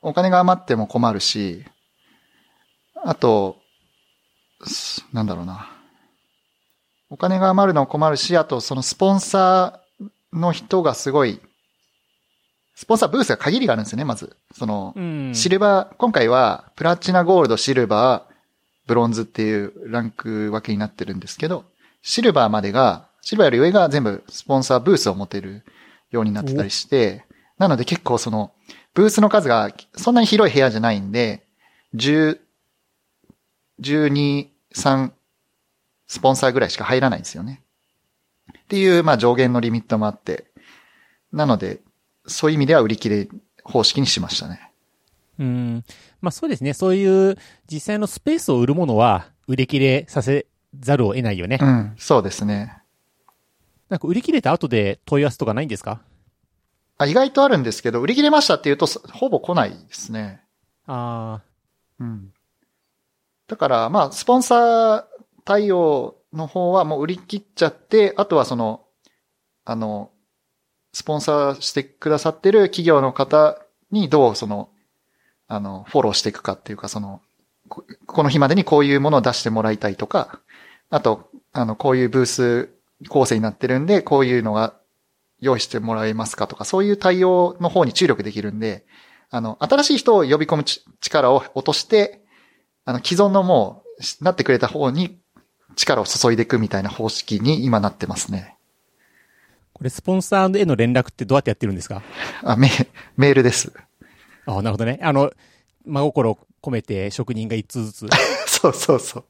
[0.00, 1.64] お金が余っても困るし、
[3.04, 3.56] あと、
[4.64, 5.73] すなんだろうな。
[7.14, 11.40] お金が余るのも困るし、あとそのスポンサーの人がすごい、
[12.74, 14.36] スポンサーブースが限りがあるんですよね、まず。
[14.52, 15.32] その、うん。
[15.32, 18.34] シルバー、今回はプラチナゴールド、シルバー、
[18.88, 21.64] ブロンズっていうランク分けになってるんですけど、
[22.02, 25.62] シルバーまでが、シルバーより上が全部スポンサーブースを持てる
[26.10, 27.24] ようになってたりして、
[27.58, 28.50] なので結構その、
[28.92, 31.46] ブースの数がそんなに広い部屋じゃないんで、
[31.94, 32.40] 10、
[33.80, 35.12] 12、3
[36.14, 37.60] スポンサーぐらいしか入らないんですよね。
[38.56, 40.46] っていう、まあ上限のリミットもあって、
[41.32, 41.80] なので、
[42.26, 43.28] そういう意味では売り切れ
[43.64, 44.70] 方式にしましたね。
[45.40, 45.84] うん。
[46.20, 46.72] まあそうですね。
[46.72, 47.36] そういう
[47.66, 50.46] 実際のスペースを売るものは売り切れさせ
[50.78, 51.58] ざるを得ないよね。
[51.60, 52.78] うん、そうですね。
[53.88, 56.00] なんか売り切れた後で問い合わせとかないんですか？
[56.96, 60.40] あ意外とあるんですけど、売り切れましたって言うと、そほぼ来ないですね。
[60.86, 61.40] あ
[61.98, 62.32] うん。
[63.46, 65.04] だから、まあ、スポンサー
[65.44, 68.84] 対応の方はもう売り切っちゃって、あとはその、
[69.64, 70.10] あの、
[70.92, 73.58] スポンサーしてくださってる企業の方
[73.90, 74.70] にどうその、
[75.46, 77.20] あの、フォローしていくかっていうか、その、
[77.68, 80.40] この日までにこういうものを出してもらいたいとか、
[80.90, 82.70] あと、あの、こういうブース
[83.08, 84.74] 構成になってるんで、こういうのが
[85.40, 88.86] 用意してもらえますかとか、そういう対応の方に注力できるんで、
[89.30, 90.64] あの、新しい人を呼び込む
[91.00, 92.24] 力を落として、
[92.84, 93.82] あの、既存のも
[94.20, 95.18] う、なってくれた方に
[95.76, 98.56] 力を注いでいくみたいな方式に今なってますね。
[99.72, 102.02] これスポンサーへの連絡ってどうやってやってるんですか？
[102.42, 102.70] あ、メ、
[103.16, 103.72] メールです。
[104.46, 105.00] あなるほどね。
[105.02, 105.32] あの、
[105.84, 108.06] 真心込めて職人が一通ずつ。
[108.46, 109.20] そうそうそ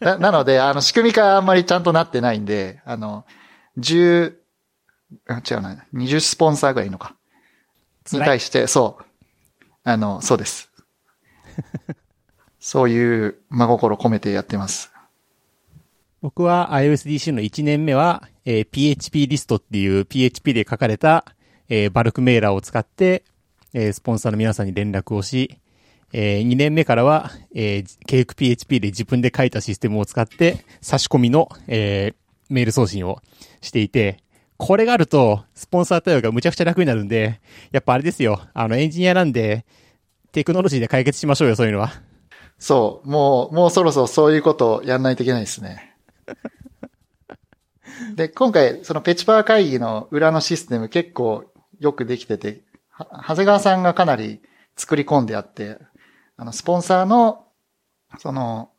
[0.00, 0.04] う。
[0.04, 3.24] な、なので、あの、仕組み化あんまりちゃんとなってないんで、あの、
[3.78, 4.34] 10、
[5.28, 7.16] あ違うな、20スポンサーぐらいのか。
[8.12, 9.04] に対して、そう。
[9.84, 10.70] あの、そうです。
[12.60, 14.91] そういう真心込めてやってます。
[16.22, 21.24] 僕は iOSDC の1年目は、えー PHP リストっていう PHP で書かれた、
[21.68, 23.24] えーバルクメーラーを使って、
[23.74, 25.58] えースポンサーの皆さんに連絡をし、
[26.12, 32.14] え2年目からは、えー、ケーク PHP で自分で書いたシステムを使って、差し込みの、えー
[32.52, 33.20] メール送信を
[33.60, 34.18] していて、
[34.58, 37.40] これがあると、スポンサー対応がむちゃくちゃ楽になるんで、
[37.72, 38.40] やっぱあれですよ。
[38.54, 39.64] あの、エンジニアなんで、
[40.30, 41.92] テクノロジーで解決しましょうよ、そういうのは。
[42.58, 43.10] そう。
[43.10, 45.91] もう、もうそろそろそういうことをやんないといけないですね。
[48.14, 51.44] で、今回、そのペチパー会議の裏のシステム結構
[51.78, 52.62] よくできてて、
[52.98, 54.40] 長谷川さんがかなり
[54.76, 55.78] 作り込んであって、
[56.36, 57.46] あの、スポンサーの、
[58.18, 58.70] その、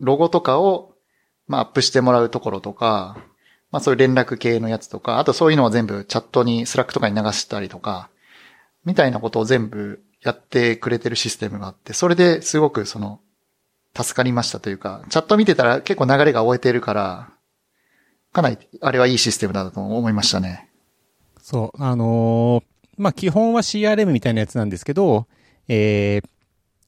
[0.00, 0.94] ロゴとかを、
[1.46, 3.16] まあ、アップしてもらうところとか、
[3.70, 8.10] まあ、そういう連絡系のやつとか、あとそういうのを全部チャットに、 Slack とかに流したりとか、
[8.84, 13.20] みたいなことを全部やってくれてるシステムがあって、それですごくその、
[13.96, 17.32] 助かりましたというか、チャット見てたら結構流れが追えてるから、
[18.32, 20.70] かなり、あれはいいシステムだと思いましたね。
[21.40, 25.26] そう、あのーまあ、基本は CRM みたいなやつなんですけど、
[25.68, 26.28] えー、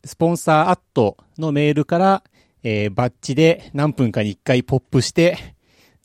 [0.04, 2.22] スポンサーアットのメールから、
[2.62, 5.54] えー、バッチで何分かに一回 POP して、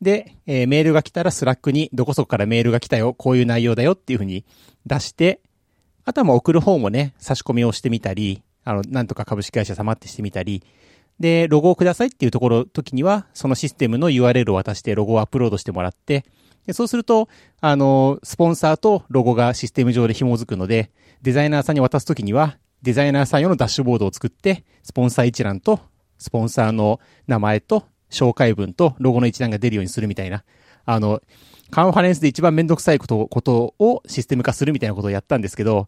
[0.01, 4.45] で、えーメールが来たら Slack にどこそこからメールが来たよ、こういう内容だよっていうふうに
[4.85, 5.41] 出して、
[6.05, 10.63] あとはまあ送る方もね、差し込みをしてみたり、あの、なんとか株式会社様ってしてみたり、
[11.19, 16.25] で、ロゴをくださいっていうところ、時には、そのシステムの URL を渡してロゴをアップロードしてもらって、
[16.65, 17.29] でそうすると、
[17.61, 25.79] あの、スポンサーとロゴがシステム上で紐づくので、デザイナーさんに渡すときには、デザイナーさん用のダッシュボードを作って、スポンサー一覧と、
[26.17, 30.43] スポンサーの名前と、紹介文とロゴの一覧が出るようにするみたいな。
[30.85, 31.21] あの、
[31.71, 35.87] カンファレンスで一番めんどくさいこと、ことをシステム化するみたいなことをやったんですけど、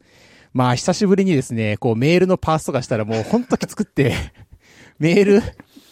[0.53, 4.13] まあ、久しぶりにですね、こう、メールのパースとかしたらもうほんときつくって、
[4.99, 5.41] メール、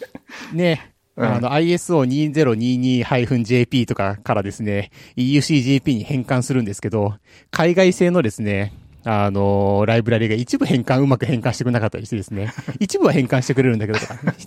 [0.53, 7.15] ね、うんあの、ISO2022-JP とかからですね、EUCJP に変換するんですけど、
[7.52, 8.73] 海外製のですね、
[9.07, 12.52] あのライブラリが一部変換、うまく変換してくれなかったりしてですね、
[12.82, 13.99] 一部は変換してくれるんだけど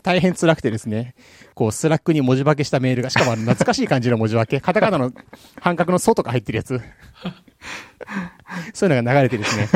[0.02, 1.14] 大変辛くてですね、
[1.54, 5.12] こう、 Slack に文字化けしたメールが、しかも懐かしい感じの文字化け、 カタカナの
[5.60, 6.80] 半角の「ソ」とか入ってるやつ。
[8.74, 9.68] そういうのが流れてですね。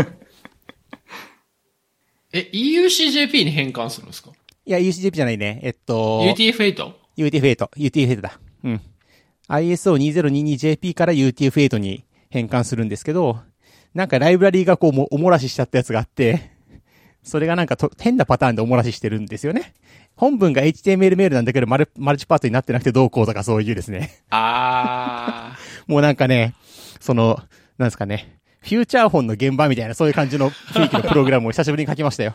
[2.33, 4.31] え、EUCJP に変換するんですか？
[4.65, 5.61] いや、 EUCJP じゃないね。
[5.63, 6.93] えっと、 UTF-8?
[7.17, 8.39] UTF-8、UTF-8 だ。
[8.65, 8.81] うん。
[9.49, 13.41] ISO2022JP から UTF-8 に変換するんですけど、
[13.95, 16.53] なんかライブラリーがこうもおもらししちゃったやつがあって、
[17.23, 19.75] それがなんかと変なパターンでおもらししてるんですよね。
[20.17, 24.23] 本文が HTML メールなんだけどマル、マルチパートになってなくてどうこうとかそういうですね。
[24.31, 25.57] あ
[25.87, 26.55] もうなんかね、
[27.01, 27.41] その、
[27.79, 32.35] なんですかね、フューチャーフォンの現場みたいなそういう感じの雰囲気のプログラムを久しぶりに書きましたよ。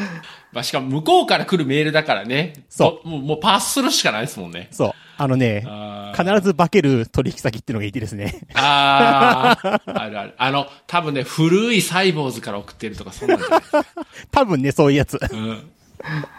[0.00, 0.22] ー。
[0.52, 2.64] まあ、しかも向こうから来るメールだからね。
[2.68, 4.68] そうもう、もうパスするしかないですもんね。
[4.70, 4.92] そう。
[5.16, 8.40] あのね、あ必ず化ける取引先っていうのがいてですね。
[8.54, 10.34] あー あるある。
[10.38, 13.84] あの、多分ね、古いサイボーズから送ってるとか、そんなんじゃないですか。
[14.32, 15.18] 多分ね、そういうやつ。
[15.30, 15.70] うん。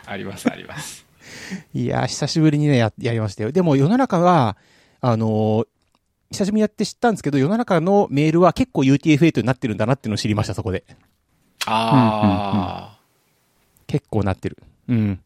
[0.06, 1.06] あります、あります。
[1.74, 3.52] いやー、久しぶりにね、や、やりましたよ。
[3.52, 4.58] でも世の中は、
[5.00, 5.68] あのー
[6.32, 10.86] 久しぶりにやって知ったんですけど、世の中のメールは結構 UTF-8 になってるんだなっていうのを知りました、そこで。
[11.66, 12.98] あ
[13.92, 14.58] 結構なってる。
[14.88, 15.20] うん。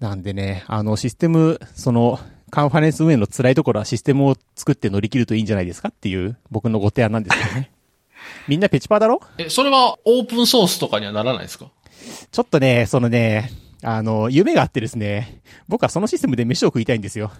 [0.00, 2.20] なんでね、あの、システム、その、
[2.50, 7.70] カンファレンス運営の辛いところはシステムを作って乗り切るといいんじゃないですかっていう、僕のご提案なんですけどね。
[8.48, 9.20] みんなペチパーだろ？
[9.38, 11.66] ーえ、それはオープンソースとかにはならないですか？
[12.30, 13.50] ちょっとね、そのね、
[13.82, 17.30] あの、夢があってですね、僕はそのシステムで飯を食いたいんですよ。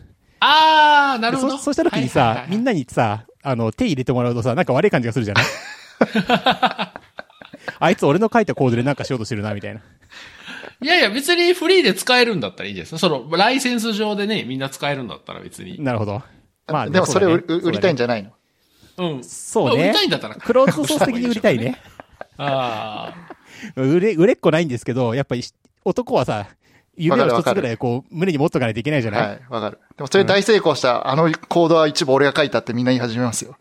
[0.41, 1.57] あー、なでるほど。
[1.59, 5.45] そそうした時にさ、みんな、なにさ、あの、手入れてもらうとさ、なんか悪い感じがするじゃない？
[7.81, 9.81] あいつ俺の書いたコードでなんかしようとしてるな、みたいな。
[10.82, 12.98] いやいや、別にフリーで使えるんだったらいいです。
[12.98, 15.82] その、ライセンス上でね、みんな使えるんだったら別に。
[15.82, 16.22] なるほど。
[16.66, 18.30] まあ、でもそれを売りたいんじじゃないの？
[18.98, 19.24] うん。
[19.24, 20.35] そうねまあ売りたいんだったら。
[20.36, 21.80] クローズドソース的に売りたいね。
[22.36, 23.14] あ
[23.76, 25.43] 売れ、売れっこないんですけど、やっぱり
[25.85, 26.47] 男はさ、
[26.97, 29.36] 夢を一つぐらいこう、胸に持っとかないといけないじゃはない？
[29.36, 29.78] い、わかる。
[29.97, 33.56] でもそれ大成功した、あのコードは一部俺が書いたってみんな言い始めますよ。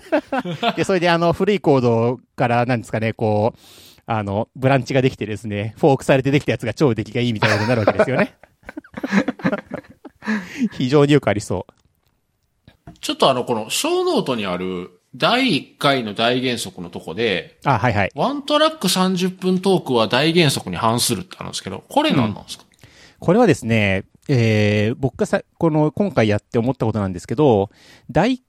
[0.76, 3.58] で、それであの、古いコードから、なんですかね、こう、
[4.12, 8.34] あの、ブランチができてですね、フォークされてできたやつが超出来がいいみたいなことになるわけですよね。
[10.76, 12.90] 非常によくありそう。
[12.90, 18.10] ーちょっとあの、この、 show note にある、第1回の大原則のとこで、あ、はいはい。
[18.16, 22.64] one track 30分トークは大原則に反するってあるんですけど、これ何なんですか、
[23.20, 27.70] これはですね、えー、僕がさ、この、今回やって思ったことなんですけど、
[28.10, 28.42] 大、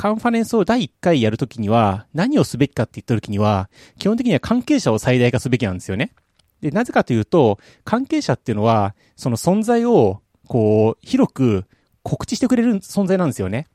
[0.00, 3.68] カンファレンスを第1回やるときには、何をすべきかって言ったときには、
[3.98, 6.14] 基本的には関係者を最大化すべきなんですよね。
[6.62, 11.66] で、なぜかというと、関係者っていうのは、その存在を、こう、広く
[12.02, 13.66] 告知してくれる存在なんですよね。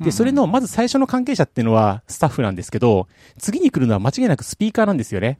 [0.00, 3.06] で、それの、まず最初の関係者っていうのはスタッフなんですけど、
[3.38, 5.38] 次に来るのは間違いなくスピーカーなんですよね。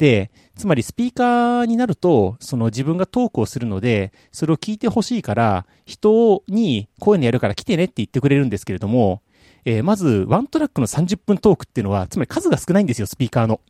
[0.00, 9.20] で、つまりスピーカーになると、その自分がトークをするので、それを聞いてほしいから、人にこういうのやるから来てねって言ってくれるんですけれども、
[9.66, 13.60] えーまず、ワントラックの30分トークっていうのは、つまり数が少ないんですよ、スピーカーの。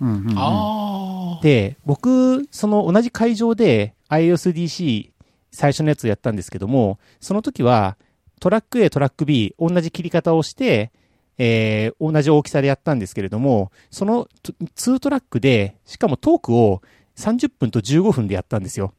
[0.00, 5.10] うんうんうんあで、僕、その同じ会場で iOSDC
[5.52, 7.96] 最初のやつをやったんですけども、その時は
[8.40, 10.90] トラック A、トラック B、同じ切り方をして、
[11.38, 14.28] えー同じ大きさでやったんですけれども、その
[14.76, 16.82] 2トラックで、しかもトークを
[17.16, 18.92] 30分と15分でやったんですよ。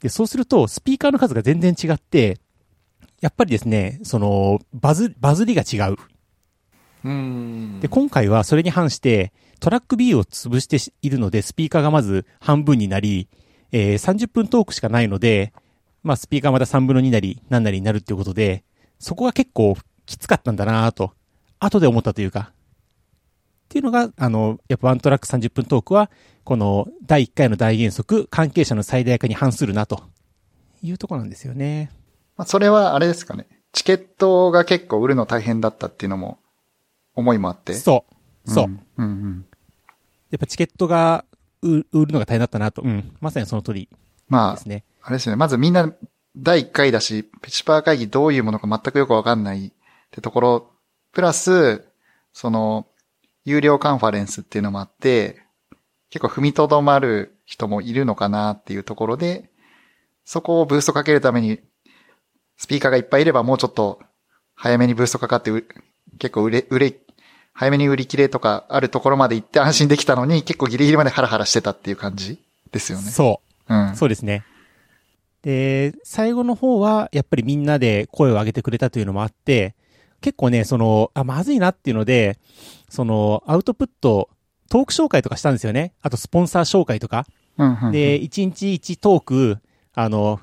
[0.00, 2.38] で、そうすると、スピーカーの数が全然違って、
[3.20, 5.94] やっぱりですね、その、バズ、バズりが違う。
[5.94, 5.96] ー。
[7.04, 7.80] うーん。
[7.80, 13.28] で、今回はそれに反して、トラック B を潰しているので、スピーカーがまず半分になり、
[13.70, 15.52] えー30分トークしかないので、
[16.02, 18.64] まあ、スピーカーまた3分の2なり、何なりになるっていうことで、
[18.98, 21.12] そこが結構きつかったんだなぁと、
[21.64, 22.54] 後で思ったというか、っ
[23.68, 26.10] ていうのが、あの、やっぱワントラック30分トークは、
[26.44, 30.02] この第1回の大原則、関係者の最大化に反するな、と
[30.82, 31.90] いうところなんですよね。
[32.36, 33.46] まあ、それはあれですかね。
[33.72, 36.38] チケットが結構売るの大変だったっていうのも、
[37.14, 37.74] 思いもあって。
[37.74, 38.04] そ
[38.46, 38.50] う。
[38.50, 38.66] そう。
[38.66, 39.46] んうんうん。
[40.30, 41.24] やっぱチケットが
[41.62, 42.82] 売売るのが大変だったなと。
[42.82, 43.14] うん。
[43.20, 43.88] まさにその通り
[44.28, 44.84] まあです、ね。
[45.02, 45.36] あれですよね。
[45.36, 45.92] まずみんな
[46.36, 49.70] 第1回だし、ペチパー会議どういうものか全くよくわかんないっ
[50.10, 50.71] てところ、
[51.12, 51.84] プラス、
[52.32, 52.86] その、
[53.44, 55.42] 有料カンファレンスっていうのもあって、
[56.10, 59.50] 結構踏みとどまる人もいるのかなっていうところで、
[60.24, 61.60] そこをブーストかけるために、
[62.56, 64.00] スピーカーがいっぱいいればもうちょっと
[64.54, 65.66] 早めにブーストかかってう
[66.18, 66.94] 結構売れ、売れ、
[67.52, 72.38] 早めに売り切れとかあるところまで行って安心できたのに結構ギリギリまでハラハラしてたっていう感じ
[72.70, 73.10] ですよね。
[73.10, 73.74] そう。
[73.74, 73.96] うん。
[73.96, 74.44] そうですね。
[75.42, 79.74] で、最後の方は、やっぱりみんなで声を上げてくれたというのもあって、
[80.22, 82.38] 結構ね、その、あ、まずいなっていうので、
[82.88, 84.30] その、アウトプット、
[84.70, 85.92] トーク紹介とかしたんですよね。
[86.00, 87.26] あと、スポンサー紹介とか。
[87.58, 89.58] うんうんで、1日1トーク、
[89.94, 90.40] あの、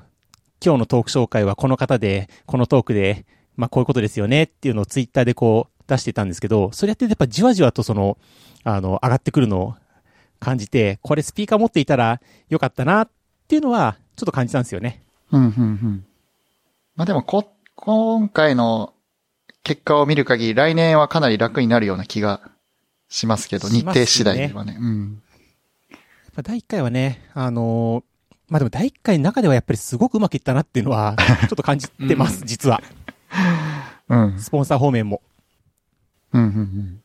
[0.64, 3.26] 今日のトーク紹介はこの方で、このトークで、
[3.56, 8.18] まあこういうことですよねっていうのをツイッターでこう出してたんですけど、それやってやっぱじわじわとその、
[8.62, 9.74] あの、上がってくるのを
[10.38, 13.10] 感じて、これスピーカー持っていたらよかったなっ
[13.48, 15.02] ていうのはちょっと感じたんですよね。
[15.32, 16.04] うん、うん、うん。
[16.94, 18.92] まあでも、こ、今回の
[19.62, 22.50] 結果を見る限り、来年はかなり楽になるような気が
[23.08, 24.76] しますけど、日程次第ではね。
[24.80, 25.22] うん。
[25.90, 26.00] やっ
[26.34, 28.04] ぱ第1回はね、あの
[28.48, 32.82] まあでも第1回の中ではやっぱりすごくうまくいったなっていうのは、 ちょっと感じてます、うん実は。
[34.08, 34.40] うん。
[34.40, 35.22] スポンサー方面も。
[36.32, 37.00] うん、うん、うん。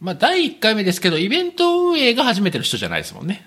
[0.00, 3.46] まあ、第1回目ですけど、イベント運営が初めての人じゃないですもんね。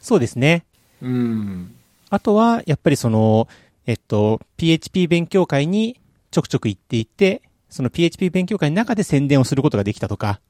[0.00, 0.64] そうですね。
[1.02, 1.74] うん。
[2.10, 3.48] あとは、やっぱりその、
[3.86, 6.00] えっと、PHP 勉強会に
[6.30, 10.40] ちょくちょく行っていて、その PHP 勉強会の中で宣伝をすることができたとか、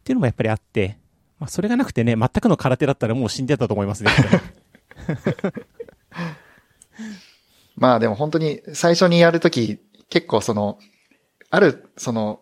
[0.00, 0.98] っていうのもやっぱりあって、
[1.38, 4.10] まあ、それがなくてね、全くの空手だったらもう死んでたと思いますね。
[7.76, 10.78] まあでも本当に最初にやるとき、結構その、
[11.50, 12.40] ある、その、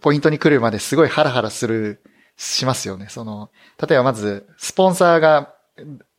[0.00, 2.02] ポイントに来るまですごいハラハラする、
[2.38, 3.08] しますよね。
[3.08, 3.50] その、
[3.84, 5.54] 例えばまず、スポンサーが、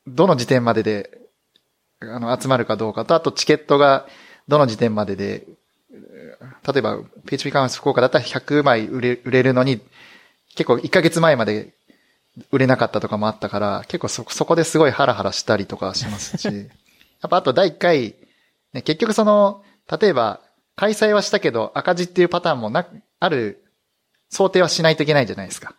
[0.05, 1.17] どの時点までで、
[2.01, 4.05] あの、集まるかどうかと、あとチケットが、
[4.49, 5.45] どの時点までで、
[6.67, 9.79] 例えば、PHP カンファレンス福岡だったら100枚売れ売れるのに、
[10.55, 11.73] 結構1ヶ月前まで
[12.51, 16.45] 売れなかったとかもあったから、結構そ、そこですごいハラハラしたりとかしますし、
[17.21, 18.15] やっぱあと第1回、
[18.73, 19.63] ね、結局その、
[19.99, 20.41] 例えば、
[20.75, 22.87] 開催はしたけど赤字っていうパターンもな、
[23.19, 23.63] ある、
[24.29, 25.75] 想定はしないといけないじゃないですか。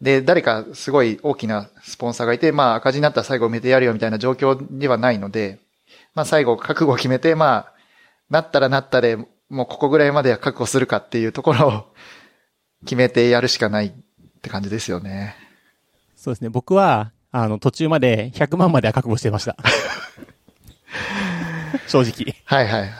[0.00, 5.58] で、誰かすごい大きなスポンサーがいて、まあ赤字になったら最後埋めてやるよみたいな状況ではないので、
[6.14, 7.75] まあ最後覚悟を決めて、まあ、
[8.30, 9.16] なったらなったで、
[9.48, 11.86] もうここぐらいまでは確保するかっていうところを
[12.84, 13.92] 決めてやるしかないっ
[14.42, 15.36] て感じですよね。
[16.16, 16.48] そうですね。
[16.48, 19.56] 僕は、あの、途中まで100万までは覚悟してました。
[21.86, 22.34] 正直。
[22.44, 22.90] はいはいはい。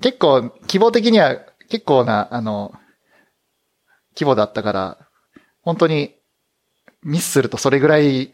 [0.00, 1.36] 結構、規模的には
[1.68, 2.72] 結構な、あの、
[4.14, 4.98] 規模だったから、
[5.62, 6.14] 本当に
[7.02, 8.32] ミスするとそれぐらいい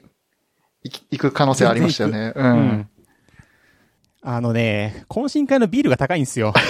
[1.10, 2.32] いく可能性ありましたよね。
[2.34, 2.42] う。
[2.42, 2.88] うんん。
[4.26, 6.54] あのね、懇親会のビールが高いんですよ。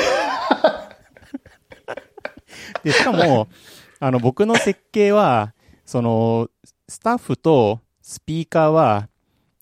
[2.82, 3.46] で、しかも、
[4.00, 5.54] あの、僕の設計は、
[5.86, 6.48] その、
[6.88, 9.08] スタッフとスピーカーは、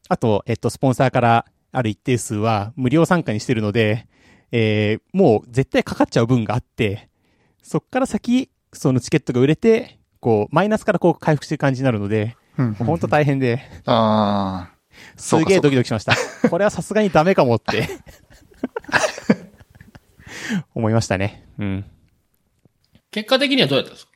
[0.09, 4.09] あと、えっと、スポンサーからある一定数は無料参加にしてるので、
[4.53, 7.11] えー、もう絶対かかっちゃう分があって、
[7.63, 14.72] そっから先、そのチケットが売れて、こう、マイナスからこう回復してる感じになるので、うんもう本当大変で、ああ。
[15.23, 16.17] すげえドキドキしました。
[16.51, 17.89] これはさすがにダメかもって。
[20.75, 21.47] 思いましたね。
[21.59, 21.85] うん。
[23.11, 24.13] 結果的にはどうやったんですか？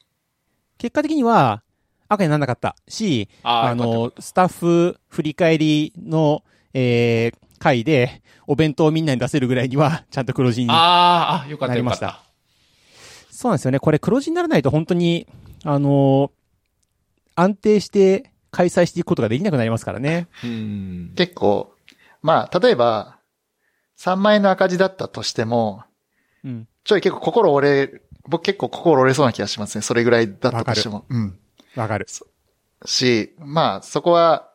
[0.79, 1.63] 結果的には、
[2.09, 6.43] 赤にならなかったし、あの、スタッフ振り返りの、
[6.75, 10.69] えー、回で、お弁当をみんなに出せるぐらいには、ちゃんと黒字に。
[10.71, 12.27] あーあ、よかったなりましたよかった。
[13.33, 13.79] そうなんですよね。
[13.81, 15.27] これ黒字にならないと本当に、
[15.65, 16.31] あの
[17.35, 20.29] 安定して開催していくことができなくなりますからね。
[20.45, 21.13] うん。
[21.17, 21.75] 結構、
[22.23, 23.19] まあ、例えば、
[23.99, 25.85] 3万円の赤字だったとしても、
[26.45, 26.69] うん。
[26.85, 29.83] ちょい結構心折れ、僕結構心折れそうな気がしますね。
[29.83, 31.05] それぐらいだったとしても。
[31.09, 31.39] うん。
[31.75, 32.07] わかる。
[32.85, 34.51] し、まあ、そこは、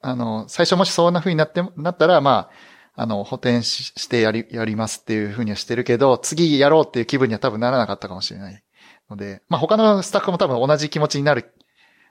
[0.00, 2.50] あの、最初もしそんな風になって、なったら、ま
[2.94, 8.62] あ、あの、補填ししてやり、やりますっていう風にはしてるけど、次やろうっていう気分には多分ならなかったかもしれない。
[9.10, 11.52] ので、まあ他のスタッフも多分同じ気持ちになる。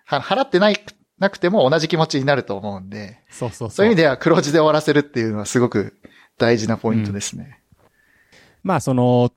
[0.06, 0.76] は払ってない、
[1.20, 3.72] なくても同じ気持ちになると思うんで、そうそうそう。
[3.72, 6.00] そういう意味では黒字で終わらせるっていうのはすごく
[6.38, 7.60] 大事なポイントですね。
[8.64, 9.32] まあその、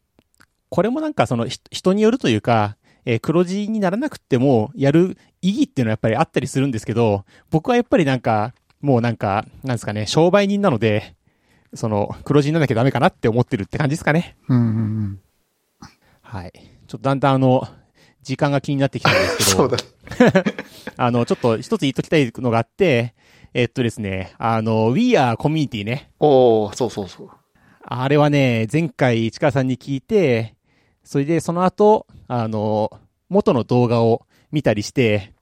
[0.69, 11.15] これもなんかそのひ人によるというか、えー黒字にならなくてもやる意義っていうのはやっぱりあったりするんですけど、僕はやっぱりなんか、もうなんか、なんですかね、商売人なので、
[11.75, 14.37] その、黒字にならなきゃダメかなって思ってるって感じですかね。
[14.49, 15.21] うんうんうん。
[16.21, 16.53] はい。
[16.87, 17.67] ちょっとだんだんあの、
[18.23, 19.79] 時間が気になってきたんですけど、 そうだ。
[20.97, 23.15] あの、ちょっと一つ言っときたいのがあって、
[23.55, 26.11] えっとですね、あの、We Are Community ね。
[26.21, 27.31] おー、そうそうそう。
[27.85, 30.55] あれはね、前回市川さんに聞いて、
[31.05, 32.91] それでその後、あの、
[33.29, 35.33] 元の動画を見たりして、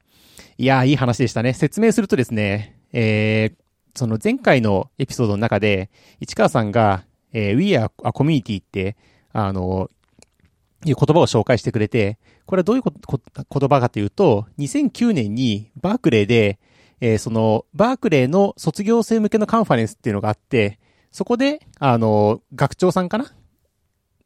[0.57, 1.53] いやー、いい話でしたね。
[1.53, 3.55] 説明するとですね、えー、
[3.95, 5.91] その前回のエピソードの中で、
[6.21, 8.97] 市川さんが、えー、We are a community って、
[9.33, 9.89] あの、
[10.86, 16.59] いう言葉を紹介してくれて、これはどういうここ言葉かというと、2009年にバークレーで、
[17.01, 20.78] えーその、バークレーの卒業生向けのカンファレンスっていうのがあって、
[21.12, 23.27] そこで、あの、学長さんかな？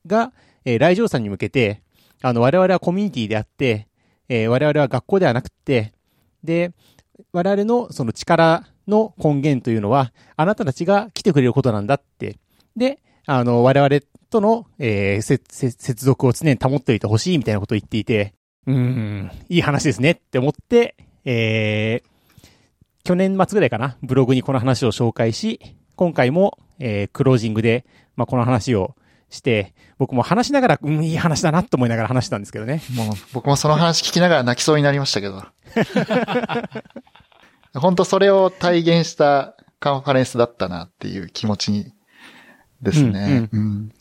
[0.07, 0.33] が、
[0.65, 1.83] えー来場者に向けて、
[2.23, 3.89] あの、我々はコミュニティであって、
[4.29, 5.93] えー我々は学校ではなくて、
[6.43, 6.73] で、
[7.33, 12.37] 我々のその力の根源というのは、あなたたちが来てくれることなんだって。
[12.77, 14.01] で、あの、我々
[14.35, 18.35] との、えー接続を常に保っておいてほしいみたいなことを言っていて、
[18.67, 22.09] うーん、いい話ですねって思って、えー
[23.05, 25.61] 去年末ぐらいかな、ブログにこの話を紹介し、
[25.95, 27.85] 今回も、えークロージングで、
[28.17, 28.97] まあ、この話を
[29.29, 32.83] して、僕も話しながら、うん、いい話だなと思いながら話したんですけどね。
[32.95, 35.45] もう、僕もその話聞きながら泣きそうになりましたけど。
[37.79, 41.93] 本当それを体現したカンファレンスだったなっていう気持ちに
[42.81, 43.49] ですね。
[43.53, 43.93] うん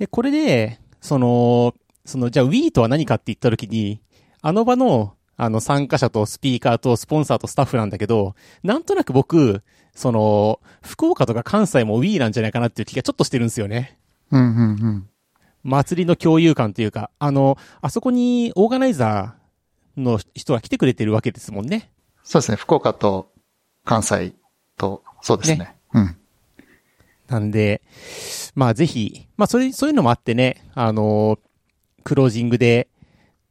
[0.00, 1.74] で、これで、その、
[2.06, 4.00] その、じゃあ Wii とは何かって言った時に、
[4.40, 9.62] あの場の、あの参加者とスピーカーとスポンサーとスタッフなんだけど、なんとなく僕、
[9.94, 13.98] その、福岡とか関西も Wii なんじゃないかなっていう気がちょっとしてるんですよね。
[14.30, 15.08] うんうんうん。
[15.64, 21.92] 祭りの共有感というか、あの、あそこにオーガナイザーの人が来てくれてるわけですもんね。
[22.22, 22.56] そうですね。
[22.56, 23.30] 福岡と
[23.84, 24.32] 関西
[24.78, 25.58] と、そうですね。
[25.58, 26.16] ねうん。
[27.30, 27.80] なんで、
[28.54, 31.38] まあぜひ、まあそれ、そういうのもあってね、あの、
[32.02, 32.88] クロージングで、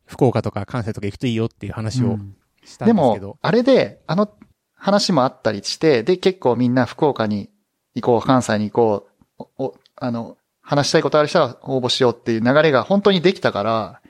[0.06, 2.35] 福岡とか関西とか行くといいよっていう話をうん
[2.65, 3.27] したんでですけど。
[3.27, 4.30] も、あれで、あの
[4.73, 7.49] 話もあったりして、で、結構みんな福岡に
[7.95, 9.07] 行こう、関西に行こ
[9.39, 14.01] う、お、おあの、話したいことある人は応募しようっていう流れが本当にできたから、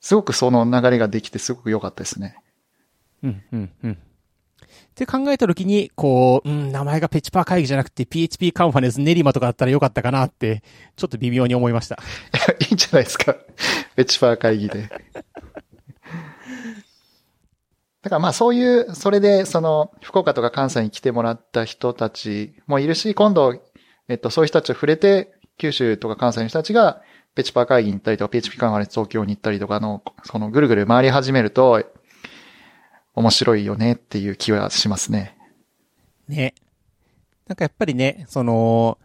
[0.00, 2.38] すごくその流れができてすごく良かったですね。
[3.22, 3.98] うん、うん、うん。
[4.96, 10.62] って考えたときに、こう、うん、名前がペチパー会議じゃなくて PHP カンファレンス練馬とかだったらよかったかなって、
[10.96, 11.98] ちょっと微妙に思いました。
[12.66, 13.36] いいんじゃないですか。
[13.94, 14.88] ベチファー会議で。
[18.00, 23.60] だからまあそういう、それでその福岡とか関西に来てもらった人たちもいるし、今度、
[24.08, 27.02] えっとそういう人たちを触れて、九州とか関西の人たちが
[27.34, 31.84] ペチパー会議に行ったりとか、PHP カンファレンス東京に行ったりとかの、そのぐるぐる回り始めると、
[33.16, 35.36] 面白いよねっていう気はしますね。
[36.28, 36.54] ね。
[37.48, 38.98] なんかやっぱりね、その、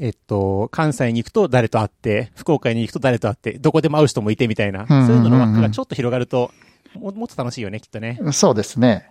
[0.00, 6.50] えっと、関西に行くと誰と会って、福岡に行くと誰と会って、どこでも会う人もいてみたいな、そういうのの枠がちょっと広がると、
[6.94, 8.18] ももっと楽しいよね、きっとね。
[8.32, 9.10] そうですね。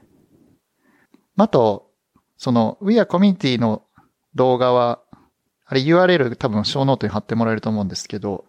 [1.37, 1.91] あと、
[2.37, 3.83] その We are Community の
[4.35, 5.01] 動画は、
[5.65, 8.45] あれ URL 多分 show note に貼ってもらえると思うんですけど、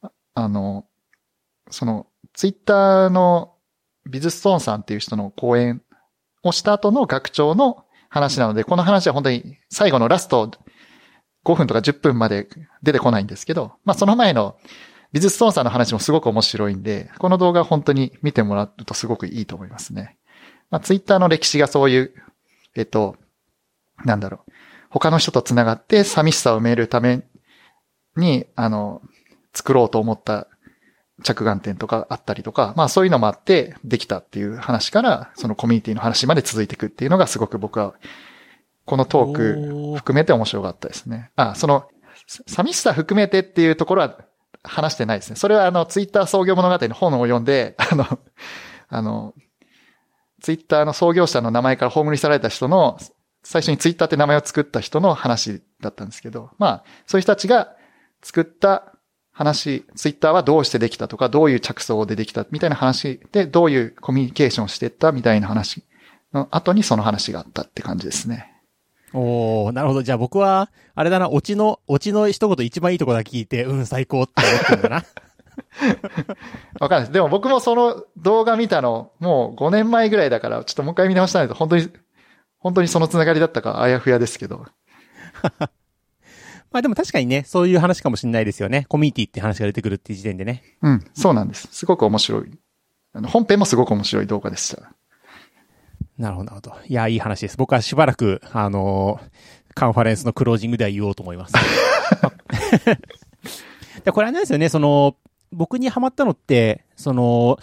[0.00, 0.86] ああの、
[1.70, 3.49] そのツイッターの
[4.10, 5.82] ビズストーンさんっていう人の講演
[6.42, 10.50] をした後の学長の話なので、この話は本当に最後のラスト
[11.44, 12.48] 5分とか10分まで
[12.82, 14.56] 出てこないんですけど、まあその前の
[15.12, 20.18] ビズストーンさんの話もすごく面白いんで、この動画本当に見てもらうとすごくいいと思いますね。
[20.70, 22.14] まあツイッターの歴史がそういう、
[22.76, 23.16] えっと、
[24.04, 24.52] なんだろう。
[24.90, 27.22] 他の人と繋がって寂しさを埋めるため
[28.16, 29.02] に、あの、
[29.54, 30.48] 作ろうと思った
[31.22, 37.94] 着眼点とかあったりとか、まあそういうのもあってできたっていう話から、そのコミュニティの話まで続いていくっていうのがすごく僕は、
[38.84, 41.30] このトーク含めて面白かったですね。
[41.36, 41.88] あ、その、
[42.26, 44.18] さ寂しさ含めてっていうところは
[44.62, 45.36] 話してないですね。
[45.36, 48.18] それはあの、ツイッター創業物語の本を読んで、あの、
[48.88, 49.34] あの、
[50.40, 52.98] ツイッターの創業者の名前から葬り去られた人の、
[53.42, 57.74] 最初にツイッターって名前を作った人の話だったんですけど、まあ、そういう人たちが
[58.22, 58.94] 作った
[59.32, 65.84] 話、ツイッターはどうしてできたとか、どういう着想でできたみたいな話で、どういうコミュニケーションをしていったみたいな話
[66.32, 68.52] の後にその話があったって感じですね。
[69.12, 70.02] おー、なるほど。
[70.02, 75.04] じゃあ僕は、あれだな、オチの、オチの一言一番いいとこだけ聞いて、うん、最高って思ってるんだな。
[76.80, 77.12] わかんないです。
[77.12, 81.90] でも僕もその動画見たの、もう5年前ぐらいだから、ちょっともう一回見直したないと、本当に、
[82.58, 84.66] 本当にそのつながりだったか、あやふやですけど。
[86.70, 88.86] まあでも確かにね、そういう話かもしれないですよね。
[88.88, 90.62] コミュニティって話が出てくるっていう時点でね。
[90.82, 91.68] うん、そうなんです。
[91.72, 92.58] すごく面白い。
[93.12, 94.92] あの本編もすごく面白い動画でした。
[96.16, 96.74] なるほど、なるほど。
[96.86, 97.56] いや、いい話です。
[97.56, 101.54] 僕はしばらく、あのーカンファレンスのクロージングでは言おうと思います。
[104.04, 105.16] でこれあれなんですよね、その、
[105.52, 107.58] 僕にハマったのって、その、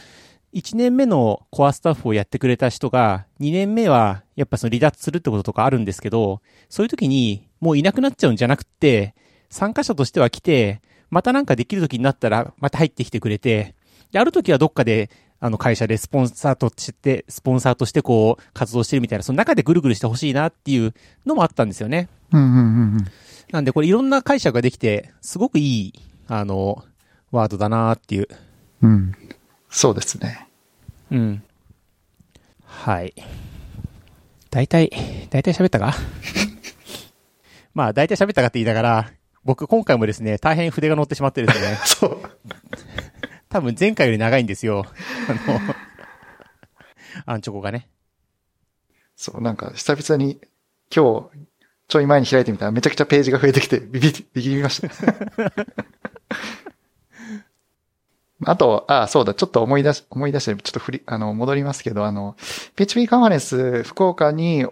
[0.53, 9.13] 1年目のコアスタッフをやってくれた人が、2年目は、やっぱその離脱するってこととかあるんですけど、そういう時に、もういなくなっちゃうんじゃなくって、
[9.49, 13.75] 参加者としては来て、またなんかできる時になったら、また入ってきてくれて、
[14.11, 15.09] で、ある時はどっかで、
[15.39, 20.93] あの会社でスポンサーとして、スポンサーとしてこう活動してるみたいな、その中でぐるぐるしてほしいなっていう
[21.25, 22.09] のもあったんですよね。
[22.31, 23.07] うんうんうんうん。
[23.51, 25.93] なんでこれいろんな解釈ができて、すごくいい、
[26.27, 26.83] あの、
[27.31, 28.27] ワードだなっていう。
[28.81, 29.13] うん。
[29.69, 30.47] そうですね。
[31.11, 31.43] うん。
[32.65, 33.13] はい。
[34.49, 34.89] 大体、
[35.29, 35.93] 大体喋ったか？
[37.77, 39.11] まあ、大体喋ったかって言いながら、
[39.43, 42.19] 僕今回もですね、大変筆が乗ってしまってですね、 そう。
[43.49, 44.83] 多分前回より長いんですよ。
[45.29, 45.59] あの、
[47.27, 47.87] アンチョコがね。
[49.15, 50.41] そう、なんか久々に
[50.91, 51.47] 今日、
[51.87, 54.89] ちょい前に開いてみたらめちゃくちゃページが増えてきてビビビビりました。
[58.43, 62.35] あと、あ、そうだ、ちょっと思い出し、思い出して、ちょっと振り、あの、戻りますけど、あの、
[62.75, 64.65] PHP カンファレンス福岡に、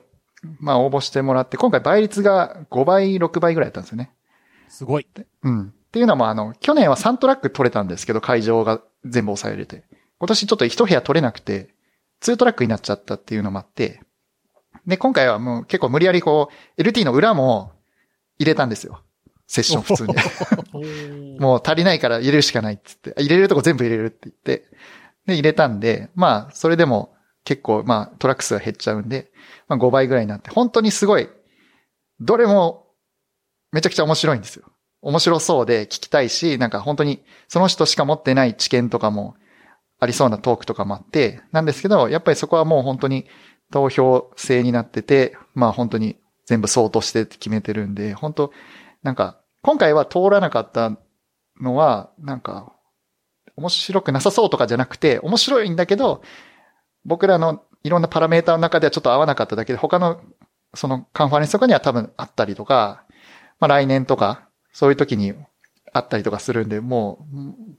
[0.59, 4.11] まあ応募してもらって、今回倍率が5倍、6倍ぐらいだったんですよね。
[4.69, 5.07] すごい。
[5.43, 5.67] うん。
[5.67, 9.83] っていうのも、あの、去年は3トラック取れたんですけど、会場が全部抑えれて。
[10.19, 11.69] 今年ちょっと1部屋取れなくて、
[12.21, 14.01] 2トラックになっちゃったっていうのもあって、
[14.87, 17.71] で、今回はもう結構無理やりこう、LT の裏も
[18.39, 19.01] 入れたんですよ。
[19.47, 20.15] セッション普通に。
[21.39, 24.65] もう足りないから入れるしかないって言って、入れるとこ全部入れるって言って、
[25.25, 27.14] で、入れたんで、まあ、それでも
[27.45, 29.31] 結構、まあ、トラック数が減っちゃうんで、
[29.67, 31.29] まあ5倍ぐらいになって、本当にすごい、
[32.19, 32.87] どれも
[33.71, 34.65] めちゃくちゃ面白いんですよ。
[35.01, 39.35] 面白そうで聞きたいし、なんか本当にその人しか持ってない知見とかも
[39.99, 43.25] ありそうなトークとかもあって、なんですけど、やっぱりそこはもう本当に
[43.71, 48.51] 投票制になってて、まあ本当に全部相当して決めてるんで、本当
[49.03, 50.97] なんか、今回は通らなかった
[51.61, 52.73] のは、なんか、
[53.55, 56.23] 面白くなさそうとかじゃなくて、面白いんだけど、
[57.05, 60.21] 僕らのいろんなパラメーターの中ではちょっと合わなかっただけで、他の
[60.73, 63.05] そのカンファレンスとかには多分あったりとか、
[63.59, 65.33] まあ来年とか、そういう時に
[65.93, 67.75] あったりとかするんで、もう、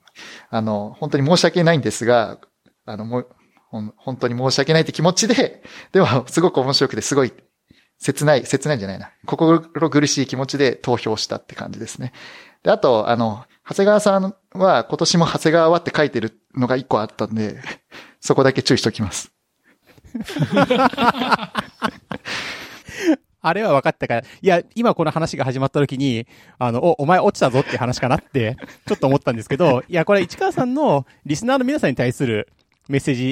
[0.49, 2.39] あの、本当に申し訳ないんですが、
[2.87, 3.29] あの、もう、
[3.97, 5.63] 本当に申し訳ないって気持ちで、
[5.93, 7.33] でも、すごく面白くて、すごい、
[7.99, 9.11] 切ない、切ないんじゃないな。
[9.27, 12.13] 心苦しい気持ちで投票したって感じですね。
[12.63, 17.61] で、あと、あの、長谷川さんは今年も長谷川はって書いてるのが一個あったんで、
[18.27, 19.33] そこだけ注意しておきます。
[23.41, 26.27] あれは分かったから、いや、今この話が始まった時に、
[26.59, 32.49] あの、お、お前落ちたぞって話かなって、ちょっと思ったんですけど、 いや、これ市川さんのリスナーの皆さんに対する
[32.89, 33.31] メッセージ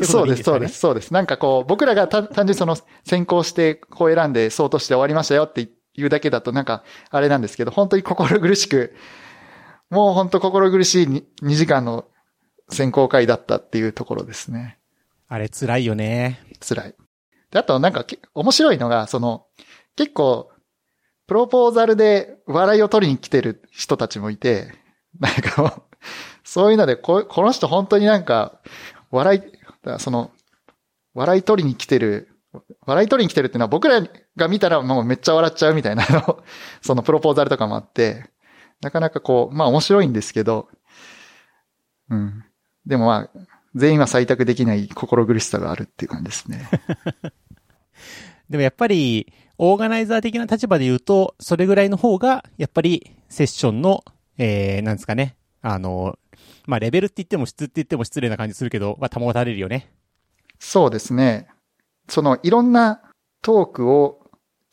[0.00, 1.14] いそうです、そうです、そうです。
[1.14, 5.60] なんかこう、僕らが単単純にその先行して、こう選んで、そうとして終わりましたよって
[5.94, 8.96] いうだけだとなんか、あれなんですけど、本当に心苦しく、
[9.90, 12.06] もう本当心苦しい 2, 2時間の
[12.70, 14.78] 選考会だったっていうところですね。
[15.28, 16.40] あれ辛いよね。
[16.60, 16.94] 辛い。
[17.50, 19.46] で、あとなんかけ面白いのが、その、
[19.96, 20.50] 結構、
[21.26, 24.72] プロポーザルで笑いを取りに来てる人たちもいて、
[25.18, 25.82] なんか
[26.44, 28.60] そういうので、ここの人本当になんか、
[29.10, 30.30] 笑い、その、
[31.14, 32.28] 笑い取りに来てる、
[32.86, 34.02] 笑い取りに来てるっていうのは僕ら
[34.36, 36.42] が見たらもうめっちゃ笑っちゃうみたいな の、
[36.80, 38.30] そのプロポーザルとかもあって、
[38.80, 40.68] なかなかこう、まあ面白いんですけど、
[42.10, 42.44] うん。
[42.86, 43.40] でもまあ、
[43.74, 46.68] 全員は採択できない心苦しさがあるっていう感じですね。
[48.50, 54.04] でもやっぱり、オーガナイザー的な立場で言うと、それぐらいの方が、やっぱり、セッションの、
[54.36, 55.36] えー、なんですかね。
[55.62, 56.18] あの、
[56.66, 59.90] まあ、レベルって言っても質って言っても失礼な感じするけど、まあ、保たれるよね。
[60.58, 61.48] そうですね。
[62.08, 63.00] その、いろんな
[63.40, 64.22] トークを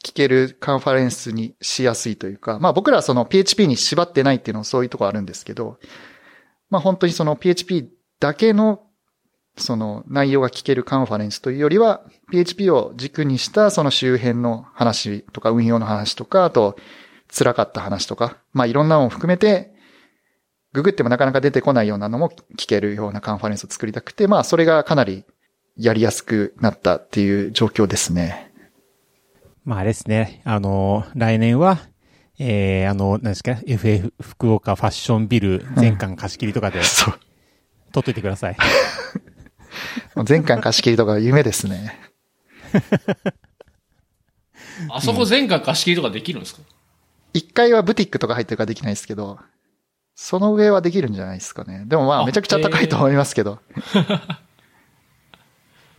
[0.04, 5.78] 聞けるカンファレンスにしやすいというか、まあ僕らはその PHP に縛ってないっていうのはそういうとこあるんですけど、
[6.70, 7.90] まあ本当にその PHP
[8.20, 8.82] だけの
[9.58, 12.02] その内容が聞けるカンファレンスというよりは、
[12.32, 16.78] PHP を軸にしたその周辺の話とか運用の話とか、あと
[17.36, 19.74] 辛かった話とか、まあいろんなのを含めて、
[20.72, 25.26] ググってもなかなか出てこないようなのも聞けるようなカンファレンスを作りたくて、まあそれがかなり
[25.76, 28.52] やりやすくなったっていう状況ですね。
[29.66, 30.42] まああれですね。
[30.46, 31.80] あの、来年は、
[32.38, 37.20] えー、あの、何ですか、FF 福岡ファッションビル全館貸し切りとかで そう。
[37.92, 38.58] 撮っといてください。
[40.26, 42.00] 全館貸し切りとか夢ですね。
[44.90, 46.62] あそこ全館貸し切りとかできるんですか、
[47.34, 49.40] 1階はブティックとか入ってるからできないですけど、
[50.16, 51.84] その上はできるんじゃないですかね。
[51.86, 53.60] でもまああめちゃくちゃ高いと思いますけど。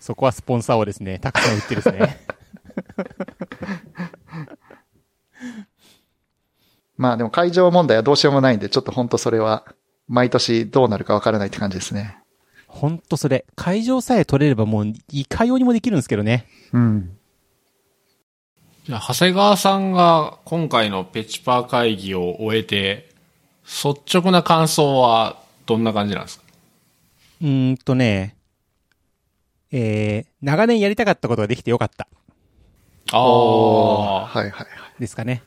[0.00, 2.24] そこはスポンサーをですね、たくさん売ってるですね。
[6.96, 9.66] まあでも会場問題はどうしようもないんで、ちょっと本当それは
[10.10, 12.18] 毎年どうなるかわからないって感じですね。
[12.66, 16.48] ほんとそれ、会場さえ取れればもう、いかようにもできるんですけどね。
[16.72, 17.16] うん。
[18.86, 23.08] じゃあ、長谷川さんが今回のペチパー会議を終えて、
[23.64, 26.44] 率直な感想はどんな感じなんですか？
[27.42, 28.36] うーんとね、
[29.70, 32.08] えー、長年やりたかったことができてよかった。
[33.12, 34.26] ああ。
[34.26, 34.66] はいはいはい。
[34.98, 35.44] ですかね。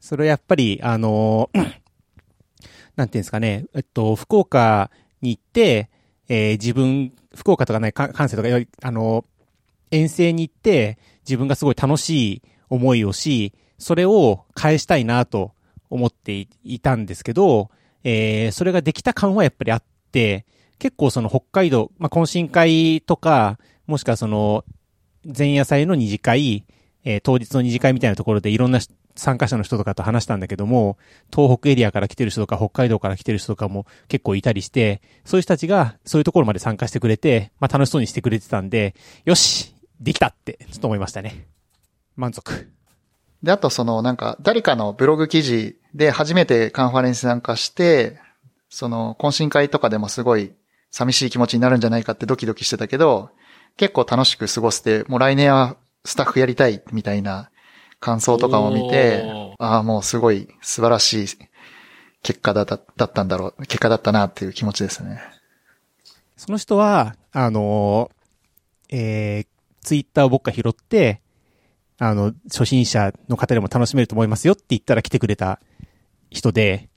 [0.00, 1.50] それはやっぱり、あの、
[2.96, 4.90] なんていうんですかね、えっと、福岡
[5.20, 5.90] に行って、
[6.28, 8.48] えー自分、福岡とかね、関西とか、
[8.82, 9.24] あの、
[9.90, 15.52] 遠征に行って、自分がすごい楽しい思いをし、それを返したいなと
[15.90, 17.70] 思っていたんですけど、
[18.04, 20.46] えーそれができた感はやっぱりあって、
[20.78, 24.64] 結構その北海道、まあ、懇親会とか、もしくはその、
[25.24, 26.64] 前夜祭の二次会、
[27.04, 28.78] えー当日の二次会みたいなところでいろんな
[29.16, 30.98] 参加者の人とかと話したんだけども、
[31.34, 41.46] 東北エリアから来てる人とか北海道から来てる人とかも結構いたりして、そういう人たちがそういうところまで参加してくれて、まあ楽しそうにしてくれてたんで、よしできたって、ちょっと思いましたね。
[42.16, 42.70] 満足。
[43.42, 48.18] で、あとそのなんか誰かのブログ記事で初めてカンファレンス参加して、
[48.68, 50.52] その懇親会とかでもすごい
[50.90, 53.30] 寂しい気持ちになるんじゃないかってドキドキしてたけど、
[53.76, 57.50] 結構楽しく過ごして、もう来年はスタッフやりたいみたいな
[58.04, 59.24] 感想とかも見て
[59.58, 61.26] ああ、もうすごい素晴らしい
[62.22, 65.22] 結果だだだったんだろう、結果だったなっていう気持ちですね。
[66.36, 69.46] その人は、あのーえー、
[69.80, 71.22] ツイッターを僕が拾って、
[71.98, 75.58] あの、初心者の方でも楽しめると思いますよって言ったら来てくれた
[76.28, 76.90] 人で、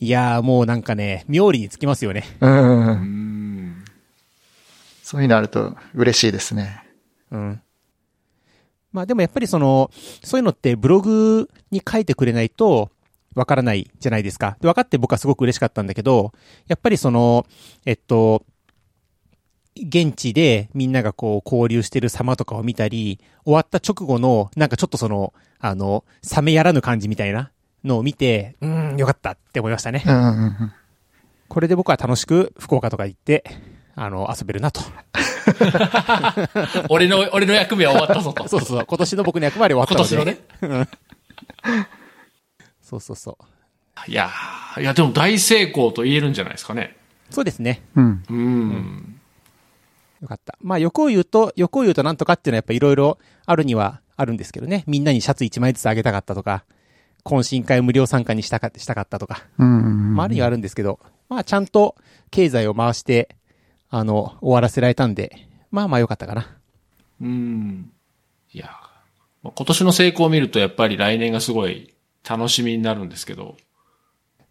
[0.00, 2.24] いやーもうなんかね、妙利につきますよね。
[2.40, 2.92] うんう。
[2.92, 3.84] ん。
[5.02, 6.84] そういうのあると嬉しいですね。
[7.30, 7.62] うん。
[8.92, 9.90] まあでもやっぱりその、
[10.22, 12.90] そういうのってブログに書いてくれないと
[13.34, 14.56] わからないじゃないですか。
[14.60, 16.32] で、分かって僕はすごく嬉しかったんだけど、
[16.66, 17.46] やっぱりその、
[17.84, 18.44] えっと、
[19.76, 26.04] 現地でみんながこう交流してる様とかを見たり、終わった直後のなんかちょっとその、あの、
[26.36, 27.50] 冷めやらぬ感じみたいな
[27.84, 30.02] のを見て、うーん、よかったって思いましたね。
[31.48, 33.44] これで僕は楽しく福岡とか行って、
[34.00, 34.80] あの、遊べるなと。
[36.88, 38.46] 俺の、俺の役目は終わったぞと。
[38.48, 40.40] そうそう、今年の僕の役割終わったの今で。
[40.60, 40.88] 年のね。
[42.80, 44.10] そうそうそう。
[44.10, 46.96] いやーいや、でも大成功と言えるんじゃないですかね。
[47.30, 47.82] そうですね。
[47.96, 48.22] うん。
[48.30, 49.20] うん。
[50.22, 50.56] よかった。
[50.62, 54.84] まあ、欲を言うと、欲を言うとなんとかっていうのはやっぱいろいろあるにはあるんですけどね。
[54.86, 56.64] みんなにシャツ1枚ずつあげたかったとか、
[57.24, 60.14] 懇親会無料参加にしたかしたかったとか、うんうんうん。
[60.14, 61.96] まあ、あるにはあるんですけど、まあ、ちゃんと
[62.30, 63.34] 経済を回して、
[63.90, 66.56] あの、終わらせられたんで、まあまあよかったかな。
[67.20, 67.90] うん。
[68.52, 68.70] いや
[69.42, 71.94] 今年の成功を見るとやっぱり来年がすごい
[72.28, 73.56] 楽しみになるんですけど、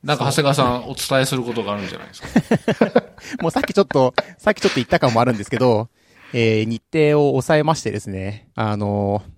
[0.04, 3.04] なんか長谷川さんお伝えすることがあるんじゃないですか？
[3.42, 5.90] もうさっきちょっと、さっきちょっと言った感もあるんですけど、
[6.34, 9.32] えー日程を抑えましてですね、あのー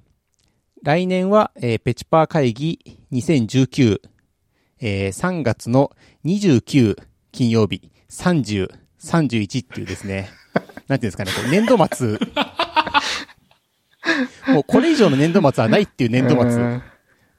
[0.83, 2.79] 来年は、えーペチパー会議
[3.11, 4.01] 2019、
[4.81, 5.91] えー3月の
[6.25, 6.97] 29
[7.31, 8.69] 金曜日、30、
[9.01, 10.29] 31っていうですね、
[10.87, 12.19] なんていうんですかね、こう年度末、
[14.53, 16.83] もうこれ以上の年度末はないっていう年度末うん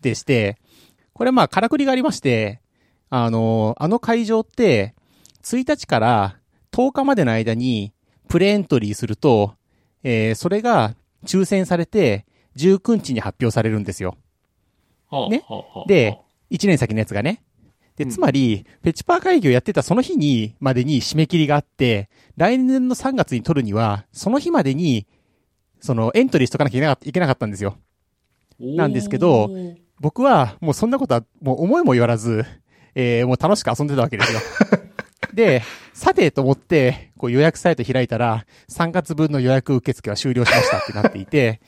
[0.00, 0.58] でして、
[1.12, 2.60] これまあ、からくりがありまして、
[3.10, 4.94] あの、あの会場って、
[5.42, 6.36] 1日から
[6.72, 7.92] 10日までの間に
[8.28, 9.54] プレエントリーすると、
[10.02, 10.94] えーそれが
[11.26, 12.24] 抽選されて、
[12.56, 14.16] 19日に発表されるんですよ。
[15.28, 15.44] ね
[15.86, 16.18] で、
[16.50, 17.42] 1年先のやつがね。
[18.00, 22.08] で、つまり、ペチパー会議をやってたその日に、までに締め切りがあって、
[22.38, 25.06] 来年の3月に取るには、その日までに、
[25.80, 27.76] そのエントリーしとかなきゃいけなかったんですよ。
[28.58, 29.50] なんですけど
[30.00, 32.46] 僕は、もうそんなことは、もう思いもよらず、
[32.94, 34.40] えー、もう楽しく遊んでたわけですよ。
[35.34, 35.62] で、
[35.92, 41.60] さてと思って、こう予約サイト開いたら、3月分の予約受付は終了しましたってなっていて、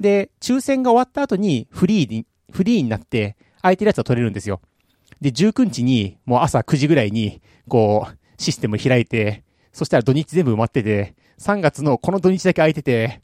[0.00, 4.60] で、抽選が終わった後にフリーに、フリーになって、空いてるやつは取れるんですよ。
[5.20, 13.22] で、19日に、もう朝9時ぐらいに、こう、システム開いて、そしたら土日全部埋まってて、3月のこの土日だけ空いてて、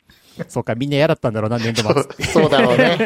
[0.48, 1.90] そうか、みんな嫌だったんだろうな、年度末。
[1.90, 1.94] っ
[2.26, 2.96] そうだろうね。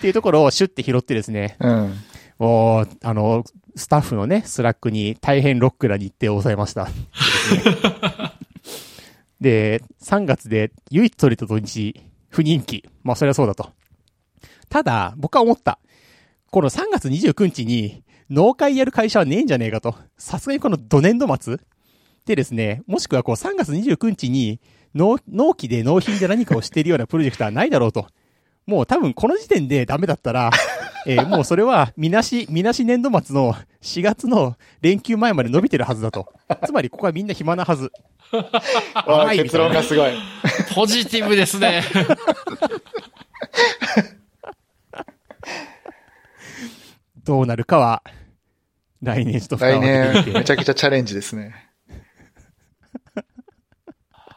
[0.00, 1.94] ていうところをシュッて拾ってですね、うん。
[2.38, 3.44] もう、あの、
[3.76, 6.88] スタッフのね、 Slack に大変ロックな日程を抑えました。
[9.40, 12.88] で、3月で唯一取れた土日、不人気。
[13.02, 13.70] まあ、それはそうだと。
[14.68, 15.78] ただ、僕は思った。
[16.50, 19.94] この3月29日に、納会やる会社はねえんじゃねえかと。
[20.18, 21.58] さすがにこの土年度末
[22.26, 24.60] でですね、もしくはこう3月29日に、
[24.92, 28.08] 納納期で納品で何かをしているようなプロジェクトはないだろうと。
[28.66, 30.50] もう多分この時点でダメだったら、
[31.06, 36.32] えーもうそれは、みなし、みなし年度末の4月の連休前まで伸びてるはずだと。
[36.66, 37.92] つまりここはみんな暇なはず。
[39.06, 40.10] わい結論がすごい。
[40.74, 41.84] ポジティブですね。
[47.24, 48.02] どうなるかは、
[49.02, 49.80] 来年ちょっと蓋来。
[49.80, 51.54] 年、めちゃくちゃチャレンジですね。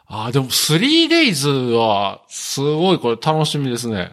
[0.06, 4.10] ああ、でも 3days は、すごいこれ楽しみですね。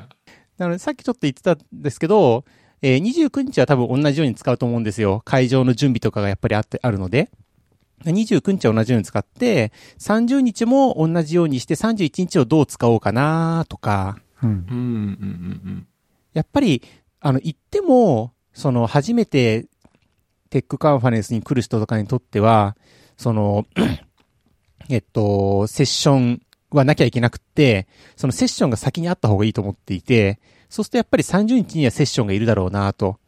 [0.57, 2.45] なので、さっきちょっと言ってたんですけど、
[2.81, 5.21] えー、29日は多分同じように使うと思うんですよ。
[5.23, 7.29] 会場の準備とかがやっぱりあって、あるので。
[8.03, 15.87] 29日は同じように使って、30日も同じようにして、31日をどう使おうかなとか、うんうん、うん、うん、
[16.33, 16.81] やっぱり、
[17.19, 19.67] あの、言っても、その、初めて、
[20.49, 22.75] tech conference に来る人とかにとっては、
[23.17, 23.65] その、
[24.89, 26.41] えっと、セッション
[26.71, 33.19] はなきゃいけなくって、そのセッションが先にあった方がいいと思っていて、そうするとやっぱり30日にはセッションがいるだろうなと。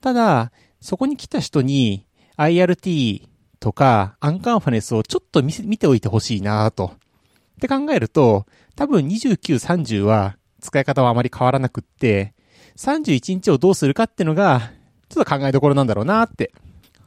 [0.00, 2.06] ただ、そこに来た人に
[2.36, 3.28] IRT
[3.58, 6.92] とかアンカンファレンスをちょっと見せ見ておいてほしいなと。
[6.94, 8.46] って考えると、
[8.76, 12.34] 多分29、30は使い方はあまり変わらなくって、
[12.78, 14.70] 31日をどうするかっていうのが、
[15.08, 16.52] ちょっと考えどころなんだろうなって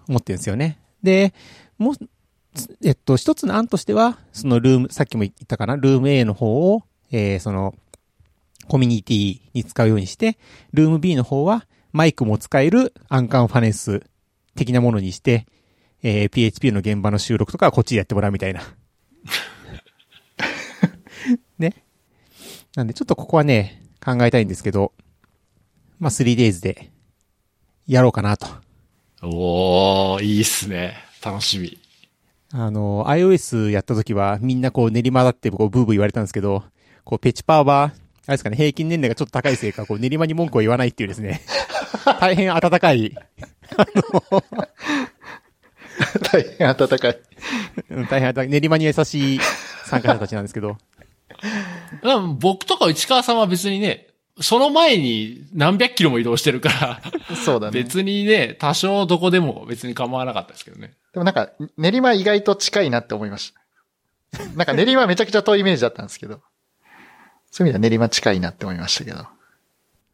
[0.07, 0.77] 思ってるんですよね。
[1.01, 1.33] で、
[1.77, 1.93] もう、
[2.83, 7.73] えっと、一つの案としては、そのルーム、さっきも言ったかな、ルーム A の方を、えー、その、
[8.67, 10.37] コミュニティに使うようにして、
[10.73, 14.03] ルーム B の方は、マイクも使えるアンカンファレンス
[14.55, 15.45] 的なものにして、
[16.03, 18.61] えー、PHP の現場の収録とかはこっちでやってもらうみたいな。
[21.57, 21.75] ね。
[22.75, 24.93] なんで、ちょっとここはね、考えたいんですけど、
[26.01, 26.89] まあ、3days で、
[27.85, 28.47] やろうかなと。
[29.21, 30.95] おー、いいっすね。
[31.23, 31.77] 楽しみ。
[32.51, 36.63] あの、iOS やった時はみんなこう練り混ざってこうブーブー言われたんですけど、
[37.03, 37.91] こうペチパーは、あ
[38.29, 41.41] れですかね、平均年齢がちょっと高いせいか、こう練馬に文句を言わないっていうですね、
[42.19, 43.15] 大変温かい、
[46.31, 47.19] 大変温かい。
[47.91, 49.39] うん大変温かい、練馬に優しい
[49.85, 50.77] 参加者たちなんですけど、
[52.39, 54.07] 僕とか内川さんは別にね、
[54.41, 57.83] その前に何百キロも移動してるから、そうだね。
[57.83, 60.93] 別にね、多少どこでも別に構わなかったですけどね。
[61.13, 63.53] でもなんか、練馬意外と近いなって思いまし
[64.33, 64.45] た。
[64.55, 66.41] なんか練馬めちゃくちゃ遠いイメージだったんですけど。
[67.51, 69.27] そういう意味では練馬近いなって思いましたけど。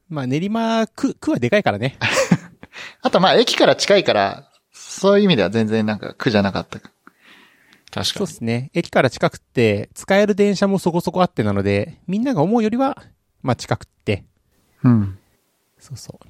[0.09, 1.97] まあ練馬区、区はでかいからね。
[3.01, 6.79] あとまあ駅から近いから、そういう意味では全然なんか苦じゃなかった。
[6.79, 6.89] 確
[7.91, 8.33] かそうにで。
[8.33, 8.71] すね。
[8.73, 13.03] 駅から近くって、使える電車もそこそこあってなので、みんなが思うよりは、
[13.41, 14.23] まあ近くって、
[14.83, 15.17] うん。
[15.79, 16.27] そうそう。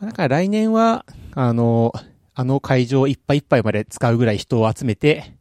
[0.00, 1.04] まあだから来年は、
[1.34, 1.92] あの、
[2.34, 5.34] あの会場いっぱいいっぱいまで使うぐらい人を集めて、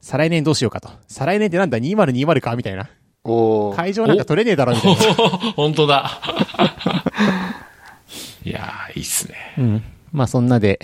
[0.00, 0.90] 再来年どうしようかと。
[1.08, 2.54] 再来年ってなんだ ?2020 か？
[2.56, 2.88] みたいな。
[3.24, 3.76] おー。
[3.76, 4.74] 会場なんか取れねえだろ？
[4.74, 5.14] みたいな。
[5.56, 6.20] 本当だ。
[8.44, 9.34] いやー、いいっすね。
[9.58, 9.82] うん。
[10.12, 10.78] まあそんなで、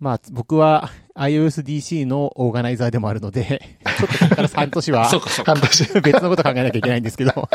[0.00, 5.04] まあ僕は iOSDC のオーガナイザーでもあるので、ちょっとここから半年は。
[5.46, 6.00] 半年。
[6.00, 7.48] 別のこと考えなきゃいけないんですけど、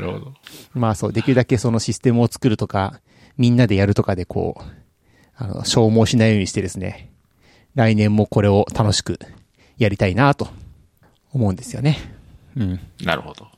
[0.00, 0.34] なるほど。
[0.74, 3.00] まあそう、できるだけそのシステムを作るとか、
[3.36, 4.62] みんなでやるとかでこう、
[5.36, 7.12] あの、消耗しないようにしてですね、
[7.74, 9.18] 来年もこれを楽しく
[9.78, 10.48] やりたいなと
[11.32, 11.98] 思うんですよね。
[12.56, 12.80] うん。
[13.02, 13.48] なるほど。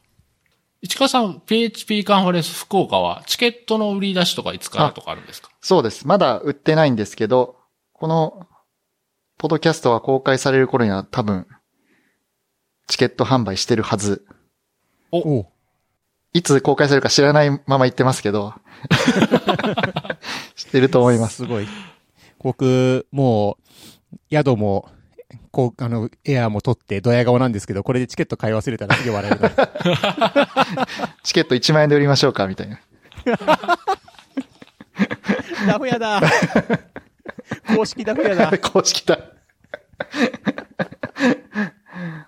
[0.80, 5.50] 市川さん、PHP カンファレンス福岡は、チケットの売り出しとかいつからとかあるんですか？
[5.60, 6.06] そうです。
[6.06, 7.56] まだ売ってないんですけど、
[7.92, 8.46] この、
[9.38, 11.46] ポッドキャストが公開される頃には多分、
[12.86, 14.26] チケット販売してるはず。
[15.10, 15.46] おう
[16.36, 18.52] いつ公開されるか知らないまま言ってますけど、
[20.54, 21.36] 知ってると思います。
[21.36, 21.68] すごい。
[22.42, 23.56] 僕、も
[24.12, 24.90] う、宿も、
[25.50, 30.86] こう、あの、エアーも取って、ドヤ顔なんですけど、これでチケット買い忘れたらすげえ笑えるな。
[31.24, 32.80] チケット1万円で売りましょうかみたいな。
[35.66, 36.20] ダフ屋だ
[37.74, 39.18] 公式ダフ屋だ 公式だ。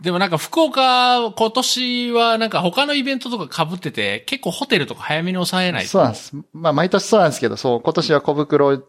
[0.01, 5.87] でもなんか福岡、今年はなんか他のイベントとか被ってて、結構ホテルとか早めに抑えない。
[5.87, 6.37] そうなんです。
[6.53, 8.83] まあ、毎年そうなんですけど、そう、今年は小袋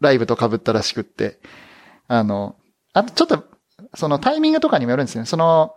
[0.00, 1.40] ライブと被ったらしくって、
[2.08, 2.56] あの、
[2.92, 3.44] あとちょっと、
[3.94, 5.26] そのタイミングとかにもよるんですよね。
[5.26, 5.74] その、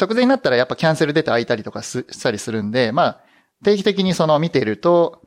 [0.00, 3.20] 直前になったらやっぱキャンセル出て空いたりとかすしたりするんで、まあ、
[3.64, 5.22] 定期的にその見てると、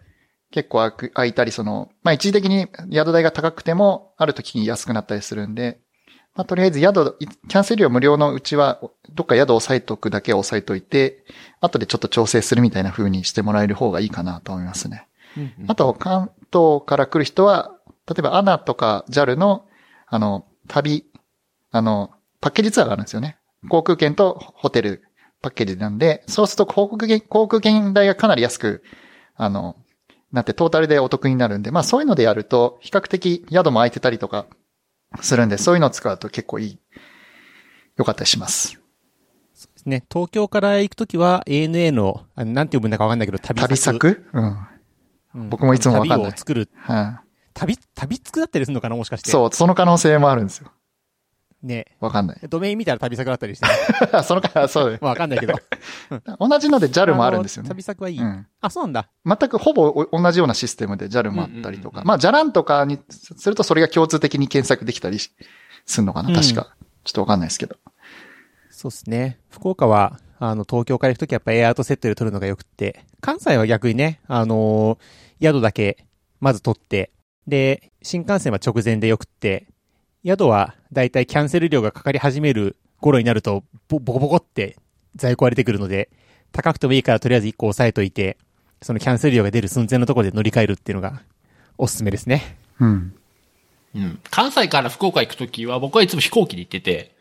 [0.51, 5.79] 結構空く空いたり、その、まあ一時的に宿代が高くても、ある時に安くなったりするんで、
[6.37, 8.79] まあとりあえず宿、いキャンセル料無料のうちは、
[9.11, 11.25] どっか宿を押さえとくだけ押さえといて、
[11.61, 15.07] 後でちょっと調整するみたいな風にしてもらえる方がいいかなと思いますね。
[15.35, 17.75] うんあと、関東から来る人は、
[18.07, 19.65] 例えば ANA とか JAL の、
[20.05, 21.05] あの、旅、
[21.71, 23.37] あの、パッケージツアーがあるんですよね。
[23.69, 25.03] 航空券とホテル
[25.41, 28.83] パッケージなんで、そうすると航空券、航空券代がかなり安く、
[29.35, 29.75] あの、
[30.31, 34.45] なってトータルでお得になるんで、まあそういうのでやると、比較的宿も空いてたりとか
[35.21, 36.79] するんで、そういうのを使うと結構いい、
[37.97, 38.79] 良かったりします。
[39.85, 44.25] ね、東京から行くときは ANA の、あのなんて読むんだかわかんないけど、旅旅作？
[44.33, 44.43] うん。
[45.35, 46.69] うん僕もいつもわかんない旅を作る。
[46.75, 49.29] はい、旅、旅作だったりするのかなもしかして。
[49.29, 50.71] そう、その可能性もあるんですよ。
[51.63, 51.85] ね。
[51.99, 52.39] わかんない。
[52.49, 55.53] ドメイン見たら旅作だったりして、ね、 そのか、そうだまあわかんないけど。
[56.39, 57.73] 同じので JAL もあるんですよねの。
[57.73, 58.19] 旅作はいい。
[58.19, 58.47] うん。
[58.61, 59.09] あ、そうなんだ。
[59.25, 61.99] 全くほぼお同じようなシステムで JAL もあったりとか。
[61.99, 65.31] うんうんうんうんまあ、ジャランとかにするとそれが共通的に検索できたりし
[65.85, 66.75] すんのかなうん確か。
[67.03, 67.77] ちょっとわかんないですけど。
[68.69, 69.39] そうですね。
[69.49, 76.07] 福岡は、あの、東京から行くときやっぱエアートセットで取るのが良くって、関西は逆にね、あのー宿だけ、
[76.39, 77.11] まず取って、
[77.47, 79.67] で、新幹線は直前で良くって、
[80.27, 84.77] 宿はだいたいキャンセル料がかかり始める頃になると、ボボコボコって
[85.15, 86.09] 在庫割れてくるので、
[86.51, 88.37] 高くてもいいからとりあえず1個押さえといて、
[88.81, 91.21] そのキャンセル料が出る寸前のところで乗り換えるっていうのが
[91.77, 92.57] おすすめですね。
[92.79, 93.15] うん。
[93.95, 94.19] うん。
[94.29, 97.15] 関西から福岡行くときは僕はいつも飛行機で行ってて、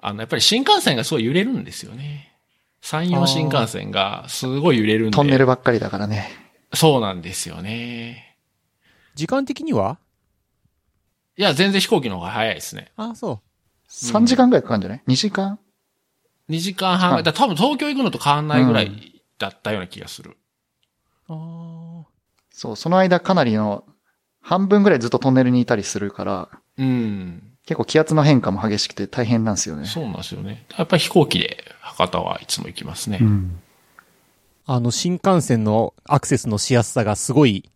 [0.00, 2.32] あの、やっぱり新幹線がすごい揺れるんですよね。
[2.80, 5.16] 山陽新幹線がすごい揺れるんで。
[5.16, 6.28] トンネルばっかりだからね。
[6.72, 8.36] そうなんですよね。
[9.14, 9.98] 時間的には？
[11.36, 12.92] いや、全然飛行機の方が早いですね。
[12.96, 13.40] あ、そ
[13.88, 15.58] 3時間ぐらいかかるんじゃない ?2 時間
[16.48, 20.36] ？2時間半、はいだ多分東京行くのと変わんないぐらいだったような気がする。
[21.28, 21.32] う。
[21.32, 22.04] あ
[22.50, 23.84] そう、その間かなりの、
[24.40, 27.42] 半分ぐらいずっとトンネルにいたりするから、うん。
[27.66, 29.86] 結構気圧の変化も激しくて大変なんですよね。
[29.86, 30.66] そうなんですよね。
[30.76, 33.18] やっぱり飛行機で博多はいつも行きますね。
[33.22, 33.60] うん。
[34.66, 37.70] あの、新幹線のアクセスのしやすさがすごい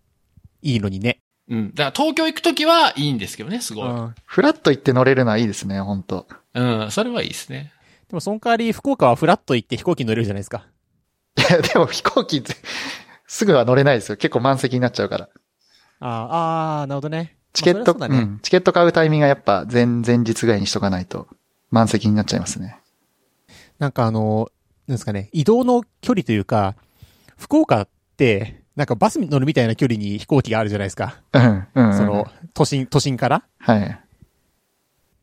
[0.60, 1.20] いいのにね。
[1.48, 1.74] うん。
[1.74, 3.88] だから東京行くときはいいんですけどね、すごい。
[3.88, 7.72] うんフラッと行って乗れるのはいいですね、本当うん、それはいいですね。
[8.08, 10.66] でもその代わり福岡はフラッと行って飛行機に乗れるじゃないですか。
[11.36, 12.42] いや、でも飛行機
[13.26, 14.16] すぐは乗れないですよ。
[14.16, 15.28] 結構満席になっちゃうから。
[16.00, 16.08] あー
[16.80, 17.36] あー、なるほどね。
[17.52, 18.18] チケット、まあね。
[18.18, 18.38] うん。
[18.40, 21.28] チケット買うタイミングがやっぱ前、前日ぐらいにしとかないと
[21.70, 22.78] 満席になっちゃいますね。
[23.78, 24.50] なんかあの、
[24.86, 26.74] なんですかね、移動の距離というか、
[27.36, 31.20] 福岡って、なんかバスに乗るみたいな距離に飛行機があるじゃないですか。
[31.32, 31.94] うん、うん。
[31.96, 33.42] その、都心、都心から。
[33.58, 34.00] はい。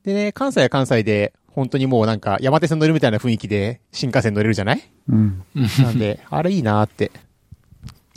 [0.04, 4.84] でね、関西は関西で、本当にもうなんか山手線乗るみたいな雰囲気で新幹線乗れるじゃない？
[5.08, 5.46] うん。
[5.80, 7.14] なんで、あれいいなーって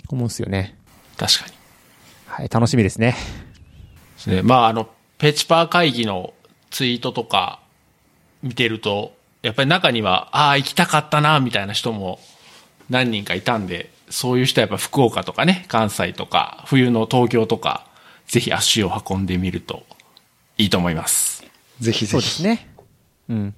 [0.09, 0.77] 思うんですよね。
[1.17, 1.53] 確かに。
[2.27, 3.15] はい、楽しみですね。
[4.17, 4.43] ですね。
[4.43, 4.89] まあ、あの、
[5.19, 6.35] ペチパー会議の
[6.71, 7.61] ツイートとか
[8.43, 12.19] 見てると、やっぱり中には、ああ、行きたかったな、みたいな人も
[12.91, 17.87] 何人かいたんで、そういう人はやっぱ福岡とかね、関西とか、冬の東京とか、
[18.27, 19.85] ぜひ足を運んでみると
[20.57, 21.45] いいと思います。
[21.81, 22.13] ぜひぜひ。
[22.13, 22.69] そうですね。
[23.29, 23.55] うん。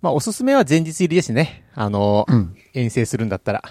[0.00, 1.64] まあ、おすすめは前日入りですね。
[1.74, 2.56] あの、うん。
[2.74, 3.62] 遠征するんだったら。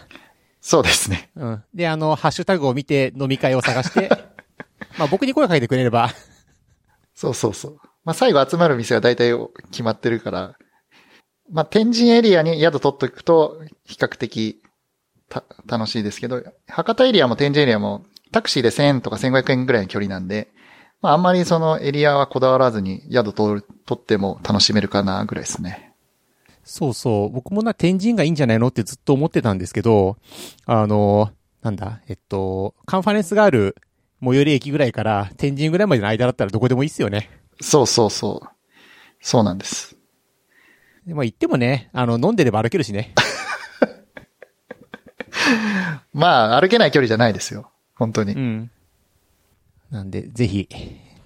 [0.61, 1.29] そうですね。
[1.35, 1.63] うん。
[1.73, 4.09] で、あの、ハッシュタグを見て飲み会を探して、
[4.97, 6.11] まあ僕に声かけてくれれば、
[7.15, 7.77] そうそうそう。
[8.03, 9.33] まあ、最後集まる店が大体
[9.71, 10.55] 決まってるから、
[11.51, 14.60] まあ、天神エリアに宿取っとくと、比較的、た、
[15.65, 20.49] 楽しいですけど、博多エリアも天神エリアも、タクシーで1000円とか1500円ぐらいの距離なんで、
[21.01, 23.63] まあ、あんまりそのエリアはこだわらずに宿取
[23.93, 25.93] っても楽しめるかな、ぐらいですね。
[26.63, 30.17] そうそう、僕もな、天神がいいんじゃないのってずっと思ってたんですけど、
[30.65, 31.31] あの、
[31.61, 33.75] なんだ、えっと、カンファレンスがある
[34.23, 37.29] 最寄り駅ぐらいから天神ぐらいまでの間だったらどこでもいいっすよね。
[37.59, 38.47] そうそうそう。
[39.19, 39.95] そうなんです。
[41.05, 43.13] でまあ行ってもね、あの、飲んでれば歩けるしね。
[46.13, 47.71] まあ、歩けない距離じゃないですよ。
[47.95, 48.33] 本当に。
[48.33, 48.71] うん。
[49.89, 50.67] なんで、ぜひ、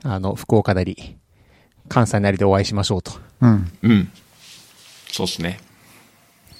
[0.03, 1.17] あの、福岡なり、
[1.87, 3.11] 関西なりでお会いしましょうと。
[3.41, 3.71] うん。
[3.81, 4.11] うん。
[5.11, 5.59] そうですね。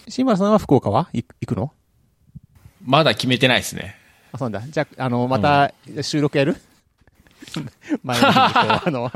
[0.07, 1.09] 新村さんは福岡は？
[1.13, 1.73] い行くの？
[2.84, 3.95] まだ決めてないですね。
[4.31, 4.67] あ、そうなんだ。
[4.69, 5.73] じゃあ、あの、また、
[6.03, 6.55] 収録やる？
[8.03, 9.11] 前の日にこう、あの、 は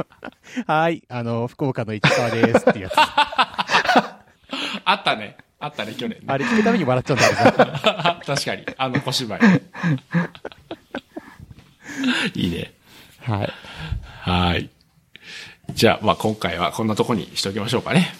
[0.65, 2.93] ーい、あの、福岡の市川ですっていうやつ。
[2.97, 5.37] あったね。
[5.59, 6.25] あったね、去年ね。
[6.27, 8.21] あれ聞くために笑っちゃうんだ。
[8.25, 8.65] 確かに。
[8.77, 9.39] あの小芝居。
[12.39, 12.73] いいね。
[13.21, 13.53] はい。
[14.21, 14.69] はい。
[15.73, 18.13] じゃあ、まあ今回はこんなとこにしておきましょうかね。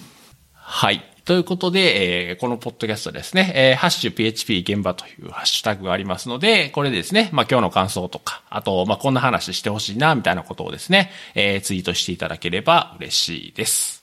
[0.54, 1.02] はい。
[1.24, 13.99] ということで、えーこのポッドキャストですね、えーハッシュ PHP 現場というハッシュタグがありますので、これでですね、まあ今日の感想とか、あと、まあこんな話してほしいな、みたいなことをですね、えーツイートしていただければ嬉しいです。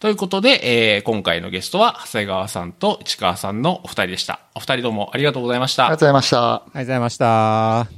[0.00, 0.60] ということで、
[0.96, 4.40] えー今回のゲストは、長谷川さんと市川さんのお二人でした。
[4.54, 6.06] お二人どうもありがとうございましたありがとう。
[6.06, 6.54] ございました。
[6.54, 7.88] ありがとうございました。